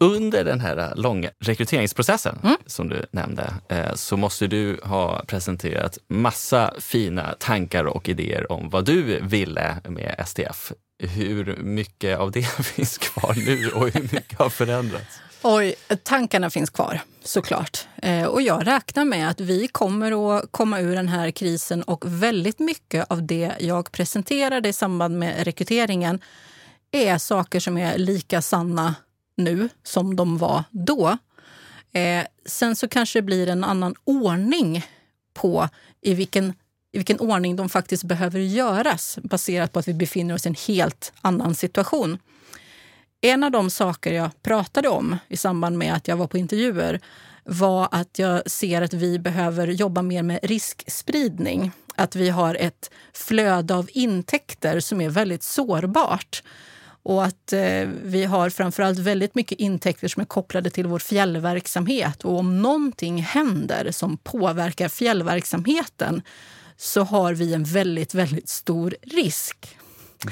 Under 0.00 0.44
den 0.44 0.60
här 0.60 0.92
långa 0.96 1.30
rekryteringsprocessen 1.40 2.38
Mm. 2.42 2.56
som 2.66 2.88
du 2.88 3.06
nämnde 3.10 3.54
eh, 3.68 3.94
så 3.94 4.16
måste 4.16 4.46
du 4.46 4.80
ha 4.82 5.24
presenterat 5.24 5.98
massa 6.08 6.74
fina 6.80 7.34
tankar 7.38 7.84
och 7.84 8.08
idéer 8.08 8.52
om 8.52 8.70
vad 8.70 8.84
du 8.84 9.20
ville 9.22 9.76
med 9.88 10.24
STF. 10.26 10.72
Hur 10.98 11.56
mycket 11.56 12.18
av 12.18 12.30
det 12.30 12.42
finns 12.64 12.98
kvar 12.98 13.34
nu 13.46 13.70
och 13.70 13.90
hur 13.90 14.02
mycket 14.02 14.38
har 14.38 14.50
förändrats? 14.50 15.20
Oj, 15.42 15.74
tankarna 16.02 16.50
finns 16.50 16.70
kvar 16.70 17.00
såklart. 17.24 17.88
Eh, 17.96 18.24
och 18.24 18.42
jag 18.42 18.66
räknar 18.66 19.04
med 19.04 19.28
att 19.28 19.40
vi 19.40 19.68
kommer 19.68 20.36
att 20.36 20.52
komma 20.52 20.80
ur 20.80 20.96
den 20.96 21.08
här 21.08 21.30
krisen 21.30 21.82
och 21.82 22.04
väldigt 22.06 22.58
mycket 22.58 23.06
av 23.10 23.26
det 23.26 23.52
jag 23.60 23.92
presenterade 23.92 24.68
i 24.68 24.72
samband 24.72 25.18
med 25.18 25.44
rekryteringen 25.44 26.20
är 26.90 27.18
saker 27.18 27.60
som 27.60 27.76
är 27.78 27.98
lika 27.98 28.42
sanna 28.42 28.94
nu 29.36 29.68
som 29.82 30.16
de 30.16 30.38
var 30.38 30.64
då. 30.70 31.18
Eh, 31.92 32.24
sen 32.46 32.76
så 32.76 32.88
kanske 32.88 33.18
det 33.18 33.22
blir 33.22 33.48
en 33.48 33.64
annan 33.64 33.94
ordning 34.04 34.86
på 35.34 35.68
i 36.00 36.14
vilken, 36.14 36.54
i 36.92 36.98
vilken 36.98 37.20
ordning 37.20 37.56
de 37.56 37.68
faktiskt 37.68 38.04
behöver 38.04 38.40
göras 38.40 39.18
baserat 39.22 39.72
på 39.72 39.78
att 39.78 39.88
vi 39.88 39.94
befinner 39.94 40.34
oss 40.34 40.46
i 40.46 40.48
en 40.48 40.56
helt 40.66 41.12
annan 41.20 41.54
situation. 41.54 42.18
En 43.20 43.44
av 43.44 43.50
de 43.50 43.70
saker 43.70 44.12
jag 44.12 44.42
pratade 44.42 44.88
om 44.88 45.16
i 45.28 45.36
samband 45.36 45.78
med 45.78 45.94
att 45.94 46.08
jag 46.08 46.16
var 46.16 46.26
på 46.26 46.38
intervjuer 46.38 47.00
var 47.44 47.88
att 47.90 48.18
jag 48.18 48.50
ser 48.50 48.82
att 48.82 48.94
vi 48.94 49.18
behöver 49.18 49.68
jobba 49.68 50.02
mer 50.02 50.22
med 50.22 50.38
riskspridning. 50.42 51.70
Att 51.96 52.16
vi 52.16 52.28
har 52.28 52.54
ett 52.54 52.90
flöde 53.12 53.74
av 53.74 53.88
intäkter 53.92 54.80
som 54.80 55.00
är 55.00 55.10
väldigt 55.10 55.42
sårbart. 55.42 56.42
Och 57.02 57.24
att 57.24 57.52
eh, 57.52 57.88
vi 58.02 58.24
har 58.24 58.50
framförallt 58.50 58.98
väldigt 58.98 59.34
mycket 59.34 59.58
intäkter 59.58 60.08
som 60.08 60.20
är 60.20 60.26
kopplade 60.26 60.70
till 60.70 60.86
vår 60.86 60.98
fjällverksamhet. 60.98 62.24
Och 62.24 62.38
om 62.38 62.62
någonting 62.62 63.22
händer 63.22 63.90
som 63.90 64.16
påverkar 64.16 64.88
fjällverksamheten 64.88 66.22
så 66.76 67.02
har 67.02 67.34
vi 67.34 67.54
en 67.54 67.64
väldigt, 67.64 68.14
väldigt 68.14 68.48
stor 68.48 68.96
risk. 69.02 69.78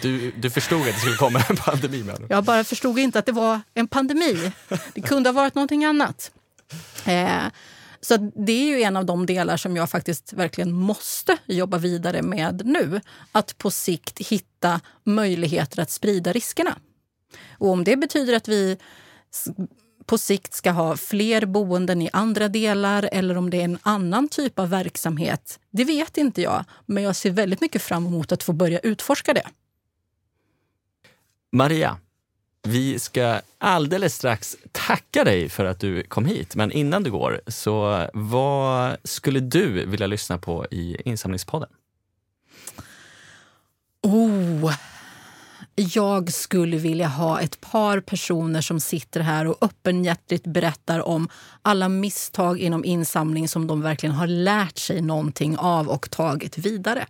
Du, 0.03 0.31
du 0.31 0.51
förstod 0.51 0.81
att 0.81 0.87
det 0.87 1.01
skulle 1.01 1.17
komma 1.17 1.45
en 1.49 1.57
pandemi 1.57 2.03
med. 2.03 2.27
Jag 2.29 2.45
bara 2.45 2.65
förstod 2.65 2.99
inte 2.99 3.19
att 3.19 3.27
det 3.27 3.33
var 3.33 3.61
en 3.75 3.89
pandemi. 3.89 4.53
Det 4.95 5.01
kunde 5.01 5.29
ha 5.29 5.35
varit 5.35 5.55
någonting 5.55 5.85
annat. 5.85 6.31
Eh, 7.05 7.43
så 8.01 8.17
det 8.17 8.53
är 8.53 8.67
ju 8.67 8.83
en 8.83 8.97
av 8.97 9.07
de 9.07 9.27
delar 9.27 9.57
som 9.57 9.77
jag 9.77 9.91
faktiskt 9.91 10.33
verkligen 10.33 10.73
måste 10.73 11.37
jobba 11.47 11.79
vidare 11.79 12.23
med 12.23 12.63
nu. 12.65 13.01
Att 13.33 13.59
på 13.59 13.71
sikt 13.71 14.19
hitta 14.19 14.81
möjligheter 15.05 15.83
att 15.83 15.91
sprida 15.91 16.33
riskerna. 16.33 16.79
Och 17.59 17.69
om 17.69 17.85
det 17.85 17.97
betyder 17.97 18.37
att 18.37 18.49
vi 18.49 18.79
på 20.07 20.19
sikt 20.19 20.55
ska 20.55 20.71
ha 20.71 20.97
fler 20.97 21.47
boenden 21.47 22.03
i 22.03 22.11
andra 22.13 22.49
delar 22.49 23.09
eller 23.13 23.37
om 23.37 23.51
det 23.51 23.61
är 23.61 23.65
en 23.65 23.79
annan 23.83 24.29
typ 24.29 24.59
av 24.59 24.71
verksamhet, 24.71 25.61
det 25.71 25.85
vet 25.85 26.17
inte 26.19 26.43
jag. 26.43 26.65
Men 26.87 27.03
jag 27.03 27.17
ser 27.17 27.31
väldigt 27.31 27.61
mycket 27.61 27.83
fram 27.83 28.07
emot 28.07 28.33
att 28.33 28.43
få 28.43 28.53
börja 28.53 28.79
utforska 28.79 29.35
det. 29.35 29.47
Maria, 31.53 31.97
vi 32.63 32.99
ska 32.99 33.41
alldeles 33.59 34.15
strax 34.15 34.57
tacka 34.73 35.25
dig 35.25 35.49
för 35.49 35.65
att 35.65 35.81
du 35.81 36.03
kom 36.03 36.27
hit. 36.27 36.57
Men 36.57 36.73
innan 36.73 37.03
du 37.03 37.11
går, 37.11 37.41
så 37.47 38.07
vad 38.13 38.97
skulle 39.05 39.41
du 39.41 39.87
vilja 39.87 40.07
lyssna 40.07 40.39
på 40.39 40.67
i 40.71 40.97
insamlingspodden? 41.05 41.69
Oh, 44.03 44.75
jag 45.75 46.33
skulle 46.33 46.77
vilja 46.77 47.09
ha 47.09 47.41
ett 47.41 47.61
par 47.61 48.01
personer 48.01 48.61
som 48.61 48.81
sitter 48.81 49.21
här 49.21 49.47
och 49.47 49.57
öppenhjärtigt 49.61 50.47
berättar 50.47 51.01
om 51.01 51.29
alla 51.63 51.89
misstag 51.89 52.59
inom 52.59 52.85
insamling 52.85 53.49
som 53.49 53.67
de 53.67 53.83
verkligen 53.83 54.15
har 54.15 54.27
lärt 54.27 54.79
sig 54.79 55.01
någonting 55.01 55.57
av 55.59 55.89
och 55.89 56.11
tagit 56.11 56.59
vidare. 56.59 57.07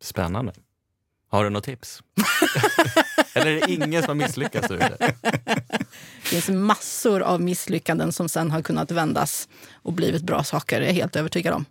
Spännande. 0.00 0.52
Har 1.30 1.44
du 1.44 1.50
något 1.50 1.64
tips? 1.64 2.02
Eller 3.34 3.46
är 3.46 3.60
det 3.60 3.70
ingen 3.72 4.02
som 4.02 4.08
har 4.08 4.26
misslyckats? 4.26 4.68
Det 6.22 6.28
finns 6.28 6.48
massor 6.48 7.22
av 7.22 7.40
misslyckanden 7.40 8.12
som 8.12 8.28
sen 8.28 8.50
har 8.50 8.62
kunnat 8.62 8.90
vändas 8.90 9.48
och 9.72 9.92
blivit 9.92 10.22
bra 10.22 10.44
saker, 10.44 10.80
är 10.80 10.86
jag 10.86 10.92
helt 10.92 11.16
övertygad 11.16 11.54
om. 11.54 11.64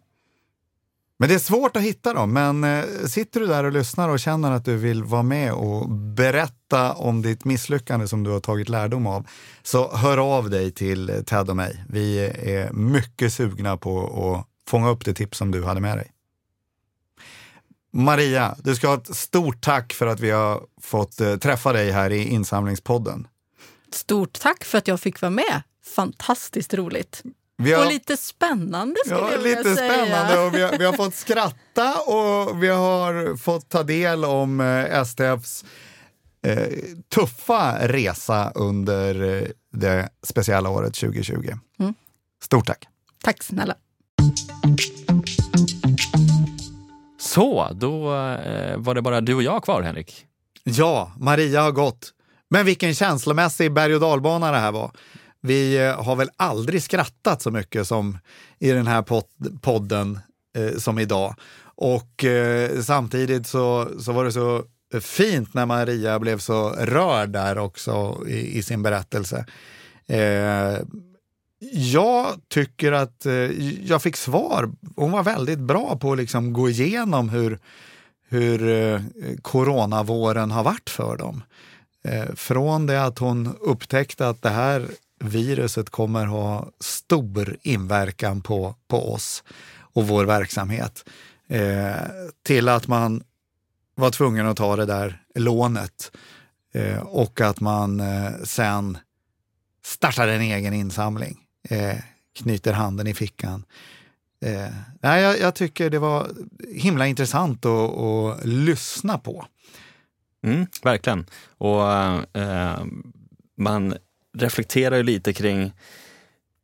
Men 1.22 1.30
det 1.30 1.36
är 1.36 1.39
svårt 1.39 1.78
att 1.78 1.84
hitta 1.84 2.13
dem. 2.13 2.34
Men 2.34 2.63
eh, 2.63 2.86
sitter 3.07 3.39
du 3.39 3.47
där 3.47 3.63
och 3.63 3.72
lyssnar 3.72 4.09
och 4.09 4.19
känner 4.19 4.51
att 4.51 4.65
du 4.65 4.78
vill 4.78 5.03
vara 5.03 5.24
med 5.24 5.53
och 5.53 5.89
berätta 5.89 6.93
om 6.93 7.22
ditt 7.22 7.45
misslyckande 7.45 8.07
som 8.07 8.24
du 8.24 8.30
har 8.30 8.39
tagit 8.39 8.69
lärdom 8.69 9.07
av, 9.07 9.28
så 9.63 9.95
hör 9.95 10.17
av 10.17 10.49
dig 10.49 10.72
till 10.72 11.24
Ted 11.26 11.49
och 11.49 11.55
mig. 11.55 11.86
Vi 11.89 12.19
är 12.19 12.72
mycket 12.72 13.34
sugna 13.34 13.78
på 13.78 14.01
att 14.01 14.69
fånga 14.69 14.89
upp 14.89 15.05
det 15.05 15.13
tips 15.13 15.38
som 15.38 15.51
du 15.51 15.63
hade 15.63 15.82
med 15.82 15.97
dig. 15.97 16.11
Maria, 17.93 18.55
du 18.63 18.76
ska 18.76 18.88
ha 18.88 18.97
ett 18.97 19.15
stort 19.15 19.61
tack 19.61 19.93
för 19.93 20.07
att 20.07 20.19
vi 20.19 20.32
har 20.32 20.63
fått 20.82 21.22
eh, 21.22 21.38
träffa 21.38 21.74
dig 21.74 21.91
här 21.91 22.09
i 22.09 22.24
insamlingspodden. 22.24 23.28
Stort 23.93 24.39
tack 24.39 24.63
för 24.63 24.78
att 24.78 24.88
jag 24.88 24.99
fick 24.99 25.22
vara 25.22 25.30
med. 25.30 25.61
Fantastiskt 25.95 26.74
roligt. 26.74 27.24
Vi 27.64 27.74
har... 27.74 27.86
Och 27.86 27.91
lite 27.91 28.18
spännande 28.18 28.95
skulle 29.05 29.20
Ja, 29.20 29.32
jag 29.32 29.38
vilja 29.38 29.57
lite 29.57 29.76
säga. 29.76 29.93
spännande. 29.93 30.39
Och 30.39 30.53
vi, 30.55 30.62
har, 30.62 30.78
vi 30.78 30.86
har 30.86 30.93
fått 30.93 31.16
skratta 31.16 31.95
och 32.01 32.64
vi 32.64 32.68
har 32.68 33.38
fått 33.38 33.70
ta 33.70 33.84
del 33.84 34.26
om 34.26 34.59
eh, 34.62 35.01
STFs 35.05 35.66
eh, 36.47 36.68
tuffa 37.16 37.88
resa 37.88 38.51
under 38.55 39.24
eh, 39.41 39.47
det 39.74 40.09
speciella 40.24 40.70
året 40.70 40.93
2020. 40.93 41.34
Mm. 41.80 41.93
Stort 42.43 42.68
tack! 42.68 42.88
Tack 43.24 43.43
snälla. 43.43 43.76
Så, 47.20 47.68
då 47.74 48.14
eh, 48.16 48.78
var 48.78 48.95
det 48.95 49.01
bara 49.01 49.22
du 49.22 49.34
och 49.34 49.43
jag 49.43 49.64
kvar, 49.64 49.82
Henrik. 49.82 50.26
Ja, 50.64 51.12
Maria 51.20 51.62
har 51.62 51.72
gått. 51.72 52.09
Men 52.49 52.66
vilken 52.66 52.93
känslomässig 52.95 53.74
berg 53.74 53.95
och 53.95 54.01
dalbana 54.01 54.51
det 54.51 54.57
här 54.57 54.72
var. 54.72 54.91
Vi 55.42 55.86
eh, 55.86 56.04
har 56.04 56.16
väl 56.16 56.30
aldrig 56.38 56.84
skrattat 56.84 57.42
så 57.42 57.52
mycket 57.52 57.88
som 57.88 58.18
i 58.60 58.72
den 58.72 58.88
här 58.88 59.02
podden 59.62 60.20
eh, 60.58 60.78
som 60.78 61.00
idag. 61.00 61.36
Och 61.64 62.24
eh, 62.24 62.82
samtidigt 62.82 63.48
så, 63.48 63.88
så 64.00 64.12
var 64.12 64.26
det 64.26 64.32
så 64.32 64.64
fint 65.02 65.54
när 65.54 65.66
Maria 65.66 66.20
blev 66.20 66.38
så 66.38 66.70
rörd 66.70 67.30
där 67.30 67.58
också 67.58 68.24
i, 68.28 68.58
i 68.58 68.64
sin 68.64 68.84
berättelse. 68.84 69.46
Eh, 70.08 70.78
jag 71.74 72.28
tycker 72.48 72.92
att 72.92 73.26
eh, 73.26 73.34
jag 73.88 74.02
fick 74.02 74.16
svar. 74.16 74.72
Hon 74.96 75.12
var 75.12 75.24
väldigt 75.24 75.60
bra 75.60 75.98
på 75.98 76.12
att 76.12 76.18
liksom 76.18 76.54
gå 76.54 76.70
igenom 76.70 77.30
hur, 77.30 77.60
hur 78.30 78.70
eh, 78.70 79.02
coronavåren 79.42 80.52
har 80.52 80.64
varit 80.64 80.89
för 80.89 81.18
dem. 81.18 81.44
Eh, 82.04 82.36
från 82.36 82.88
det 82.88 83.04
att 83.04 83.20
hon 83.20 83.56
upptäckte 83.60 84.30
att 84.30 84.42
det 84.42 84.50
här 84.50 84.88
viruset 85.22 85.89
kommer 85.89 86.26
ha 86.26 86.69
stor 86.80 87.57
inverkan 87.61 88.41
på, 88.41 88.76
på 88.88 89.13
oss 89.13 89.43
och 89.93 90.07
vår 90.07 90.26
verksamhet 90.26 91.09
eh, 91.47 91.95
till 92.43 92.69
att 92.69 92.88
man 92.88 93.24
var 93.95 94.11
tvungen 94.11 94.47
att 94.47 94.57
ta 94.57 94.76
det 94.76 94.86
där 94.86 95.22
lånet 95.36 96.11
eh, 96.74 96.99
och 96.99 97.41
att 97.41 97.59
man 97.59 97.99
eh, 97.99 98.32
sen 98.43 98.97
startar 99.84 100.28
en 100.28 100.41
egen 100.41 100.74
insamling, 100.74 101.38
eh, 101.69 101.97
knyter 102.36 102.74
handen 102.74 103.07
i 103.07 103.13
fickan. 103.13 103.65
Eh, 104.45 104.74
nej, 105.01 105.22
jag, 105.22 105.39
jag 105.39 105.55
tycker 105.55 105.89
det 105.89 105.99
var 105.99 106.32
himla 106.76 107.07
intressant 107.07 107.65
att, 107.65 107.97
att 107.97 108.45
lyssna 108.45 109.17
på. 109.17 109.45
Mm, 110.43 110.65
verkligen. 110.84 111.26
Och 111.57 111.91
eh, 112.38 112.84
man 113.57 113.95
reflekterar 114.38 114.98
ju 114.98 115.04
lite 115.04 115.34
kring 115.34 115.72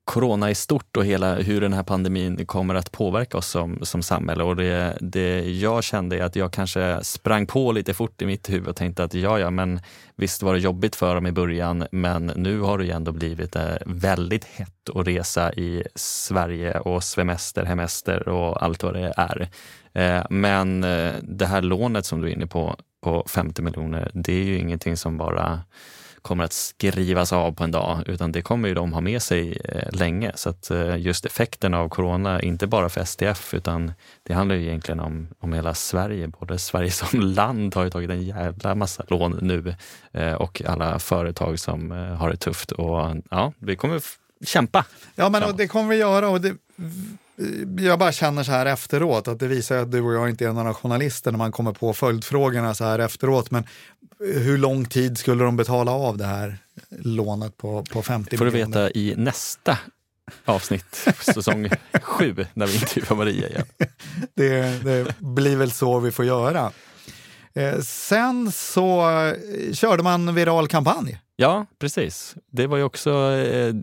corona 0.07 0.49
i 0.49 0.55
stort 0.55 0.97
och 0.97 1.05
hela 1.05 1.35
hur 1.35 1.61
den 1.61 1.73
här 1.73 1.83
pandemin 1.83 2.45
kommer 2.45 2.75
att 2.75 2.91
påverka 2.91 3.37
oss 3.37 3.47
som, 3.47 3.79
som 3.81 4.03
samhälle. 4.03 4.43
Och 4.43 4.55
det, 4.55 4.97
det 5.01 5.39
jag 5.39 5.83
kände 5.83 6.17
är 6.17 6.23
att 6.23 6.35
jag 6.35 6.53
kanske 6.53 6.99
sprang 7.03 7.47
på 7.47 7.71
lite 7.71 7.93
fort 7.93 8.21
i 8.21 8.25
mitt 8.25 8.49
huvud 8.49 8.67
och 8.67 8.75
tänkte 8.75 9.03
att 9.03 9.13
ja, 9.13 9.39
ja, 9.39 9.49
men 9.49 9.79
visst 10.15 10.43
var 10.43 10.53
det 10.53 10.59
jobbigt 10.59 10.95
för 10.95 11.15
dem 11.15 11.27
i 11.27 11.31
början, 11.31 11.87
men 11.91 12.25
nu 12.25 12.59
har 12.59 12.77
det 12.77 12.85
ju 12.85 12.91
ändå 12.91 13.11
blivit 13.11 13.55
eh, 13.55 13.75
väldigt 13.85 14.45
hett 14.45 14.89
att 14.95 15.07
resa 15.07 15.53
i 15.53 15.83
Sverige 15.95 16.79
och 16.79 17.03
svemester, 17.03 17.65
hemester 17.65 18.29
och 18.29 18.63
allt 18.63 18.83
vad 18.83 18.93
det 18.93 19.13
är. 19.17 19.49
Eh, 19.93 20.25
men 20.29 20.83
eh, 20.83 21.13
det 21.21 21.45
här 21.45 21.61
lånet 21.61 22.05
som 22.05 22.21
du 22.21 22.27
är 22.27 22.31
inne 22.31 22.47
på, 22.47 22.75
på 23.01 23.25
50 23.29 23.61
miljoner, 23.61 24.11
det 24.13 24.33
är 24.33 24.43
ju 24.43 24.57
ingenting 24.57 24.97
som 24.97 25.17
bara 25.17 25.61
kommer 26.21 26.43
att 26.43 26.53
skrivas 26.53 27.33
av 27.33 27.51
på 27.51 27.63
en 27.63 27.71
dag, 27.71 28.03
utan 28.05 28.31
det 28.31 28.41
kommer 28.41 28.67
ju 28.69 28.73
de 28.73 28.93
ha 28.93 29.01
med 29.01 29.21
sig 29.21 29.57
eh, 29.65 29.91
länge. 29.91 30.31
Så 30.35 30.49
att 30.49 30.71
eh, 30.71 30.97
just 30.97 31.25
effekten 31.25 31.73
av 31.73 31.89
corona, 31.89 32.41
inte 32.41 32.67
bara 32.67 32.89
för 32.89 33.03
STF, 33.03 33.53
utan 33.53 33.93
det 34.23 34.33
handlar 34.33 34.55
ju 34.55 34.63
egentligen 34.63 34.99
om, 34.99 35.27
om 35.39 35.53
hela 35.53 35.73
Sverige. 35.73 36.27
Både 36.27 36.59
Sverige 36.59 36.91
som 36.91 37.19
land 37.21 37.75
har 37.75 37.83
ju 37.83 37.89
tagit 37.89 38.09
en 38.09 38.23
jävla 38.23 38.75
massa 38.75 39.03
lån 39.07 39.39
nu 39.41 39.75
eh, 40.11 40.33
och 40.33 40.61
alla 40.65 40.99
företag 40.99 41.59
som 41.59 41.91
har 41.91 42.29
det 42.29 42.37
tufft. 42.37 42.71
Och 42.71 43.15
ja, 43.29 43.53
vi 43.59 43.75
kommer 43.75 44.01
kämpa. 44.45 44.85
Ja, 45.15 45.29
men 45.29 45.43
och 45.43 45.55
det 45.55 45.67
kommer 45.67 45.89
vi 45.89 45.95
göra. 45.95 46.29
Och 46.29 46.41
det, 46.41 46.55
jag 47.79 47.99
bara 47.99 48.11
känner 48.11 48.43
så 48.43 48.51
här 48.51 48.65
efteråt 48.65 49.27
att 49.27 49.39
det 49.39 49.47
visar 49.47 49.77
att 49.77 49.91
du 49.91 50.01
och 50.01 50.13
jag 50.13 50.29
inte 50.29 50.45
är 50.45 50.53
några 50.53 50.73
journalister 50.73 51.31
när 51.31 51.37
man 51.37 51.51
kommer 51.51 51.73
på 51.73 51.93
följdfrågorna 51.93 52.73
så 52.73 52.83
här 52.83 52.99
efteråt. 52.99 53.51
Men 53.51 53.63
hur 54.19 54.57
lång 54.57 54.85
tid 54.85 55.17
skulle 55.17 55.43
de 55.43 55.57
betala 55.57 55.91
av 55.91 56.17
det 56.17 56.25
här 56.25 56.57
lånet 56.89 57.57
på, 57.57 57.83
på 57.91 58.01
50 58.01 58.37
får 58.37 58.45
du 58.45 58.51
miljoner? 58.51 58.83
veta 58.83 58.99
i 58.99 59.13
nästa 59.17 59.77
avsnitt, 60.45 61.07
säsong 61.33 61.69
sju, 62.01 62.45
när 62.53 62.67
vi 62.67 62.73
intervjuar 62.75 63.15
Maria 63.15 63.49
igen. 63.49 63.65
Det, 64.33 64.83
det 64.83 65.15
blir 65.19 65.55
väl 65.57 65.71
så 65.71 65.99
vi 65.99 66.11
får 66.11 66.25
göra. 66.25 66.71
Eh, 67.53 67.79
sen 67.81 68.51
så 68.51 69.09
eh, 69.19 69.73
körde 69.73 70.03
man 70.03 70.35
viral 70.35 70.67
kampanj. 70.67 71.19
Ja, 71.39 71.65
precis. 71.79 72.35
Det 72.51 72.67
var 72.67 72.77
ju 72.77 72.83
också 72.83 73.09
eh, 73.31 73.73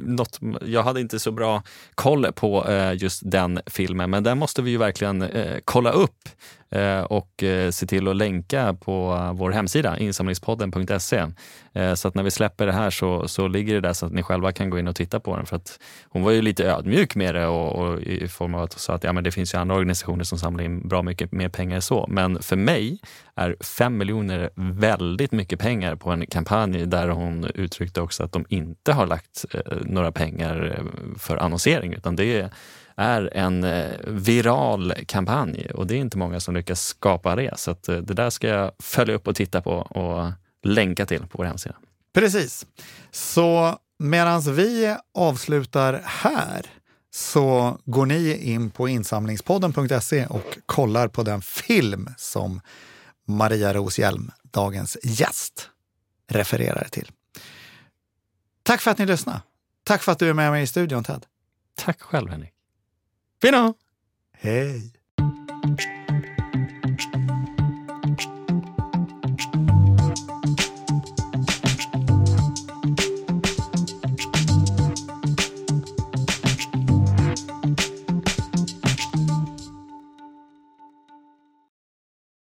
något, 0.00 0.40
jag 0.66 0.82
hade 0.82 1.00
inte 1.00 1.18
så 1.18 1.30
bra 1.32 1.62
koll 1.94 2.32
på 2.32 2.68
eh, 2.68 2.92
just 2.92 3.22
den 3.24 3.60
filmen, 3.66 4.10
men 4.10 4.22
den 4.22 4.38
måste 4.38 4.62
vi 4.62 4.70
ju 4.70 4.76
verkligen 4.78 5.22
eh, 5.22 5.58
kolla 5.64 5.90
upp 5.90 6.28
eh, 6.70 7.00
och 7.00 7.42
eh, 7.42 7.70
se 7.70 7.86
till 7.86 8.08
att 8.08 8.16
länka 8.16 8.74
på 8.74 9.30
vår 9.34 9.50
hemsida, 9.50 9.98
insamlingspodden.se. 9.98 11.26
Eh, 11.72 11.94
så 11.94 12.08
att 12.08 12.14
när 12.14 12.22
vi 12.22 12.30
släpper 12.30 12.66
det 12.66 12.72
här 12.72 12.90
så, 12.90 13.28
så 13.28 13.48
ligger 13.48 13.74
det 13.74 13.80
där 13.80 13.92
så 13.92 14.06
att 14.06 14.12
ni 14.12 14.22
själva 14.22 14.52
kan 14.52 14.70
gå 14.70 14.78
in 14.78 14.88
och 14.88 14.96
titta 14.96 15.20
på 15.20 15.36
den. 15.36 15.46
För 15.46 15.56
att 15.56 15.80
hon 16.08 16.22
var 16.22 16.30
ju 16.30 16.42
lite 16.42 16.64
ödmjuk 16.64 17.14
med 17.14 17.34
det 17.34 17.46
och, 17.46 17.76
och 17.76 18.00
i 18.00 18.28
form 18.28 18.54
av 18.54 18.62
att 18.62 18.72
hon 18.72 18.80
sa 18.80 18.94
att 18.94 19.04
ja, 19.04 19.12
men 19.12 19.24
det 19.24 19.32
finns 19.32 19.54
ju 19.54 19.58
andra 19.58 19.74
organisationer 19.74 20.24
som 20.24 20.38
samlar 20.38 20.64
in 20.64 20.88
bra 20.88 21.02
mycket 21.02 21.32
mer 21.32 21.48
pengar 21.48 21.76
än 21.76 21.82
så. 21.82 22.06
Men 22.08 22.42
för 22.42 22.56
mig 22.56 22.98
är 23.36 23.56
5 23.60 23.96
miljoner 23.96 24.50
väldigt 24.54 25.32
mycket 25.32 25.60
pengar 25.60 25.96
på 25.96 26.10
en 26.10 26.26
kampanj 26.26 26.86
där 26.86 27.08
hon 27.08 27.44
uttryckte 27.44 28.00
också 28.00 28.24
att 28.24 28.32
de 28.32 28.46
inte 28.48 28.92
har 28.92 29.06
lagt 29.06 29.44
eh, 29.54 29.60
några 29.80 30.12
pengar 30.12 30.76
eh, 30.78 30.84
för 31.18 31.36
annonsering 31.36 31.92
utan 31.92 32.16
det 32.16 32.50
är 32.96 33.36
en 33.36 33.64
eh, 33.64 33.90
viral 34.06 34.94
kampanj 35.06 35.70
och 35.74 35.86
det 35.86 35.94
är 35.94 35.98
inte 35.98 36.18
många 36.18 36.40
som 36.40 36.54
lyckas 36.54 36.82
skapa 36.82 37.36
det. 37.36 37.58
Så 37.58 37.70
att, 37.70 37.82
det 37.82 38.00
där 38.00 38.30
ska 38.30 38.48
jag 38.48 38.72
följa 38.78 39.14
upp 39.14 39.28
och 39.28 39.36
titta 39.36 39.62
på 39.62 39.72
och 39.72 40.32
länka 40.62 41.06
till 41.06 41.20
på 41.20 41.38
vår 41.38 41.44
hemsida. 41.44 41.74
Precis. 42.14 42.66
Så 43.10 43.78
medan 43.98 44.40
vi 44.40 44.96
avslutar 45.14 46.02
här 46.04 46.66
så 47.14 47.78
går 47.84 48.06
ni 48.06 48.36
in 48.36 48.70
på 48.70 48.88
insamlingspodden.se 48.88 50.26
och 50.26 50.58
kollar 50.66 51.08
på 51.08 51.22
den 51.22 51.42
film 51.42 52.08
som 52.16 52.60
Maria 53.26 53.74
Roshjelm, 53.74 54.30
dagens 54.42 54.96
gäst, 55.02 55.70
refererar 56.28 56.88
till. 56.88 57.12
Tack 58.62 58.80
för 58.80 58.90
att 58.90 58.98
ni 58.98 59.06
lyssnade. 59.06 59.40
Tack 59.84 60.02
för 60.02 60.12
att 60.12 60.18
du 60.18 60.30
är 60.30 60.34
med 60.34 60.50
mig 60.50 60.62
i 60.62 60.66
studion, 60.66 61.04
Ted. 61.04 61.26
Tack 61.74 62.00
själv 62.00 62.30
Henrik. 62.30 62.52
Fina! 63.42 63.74
Hej! 64.32 64.92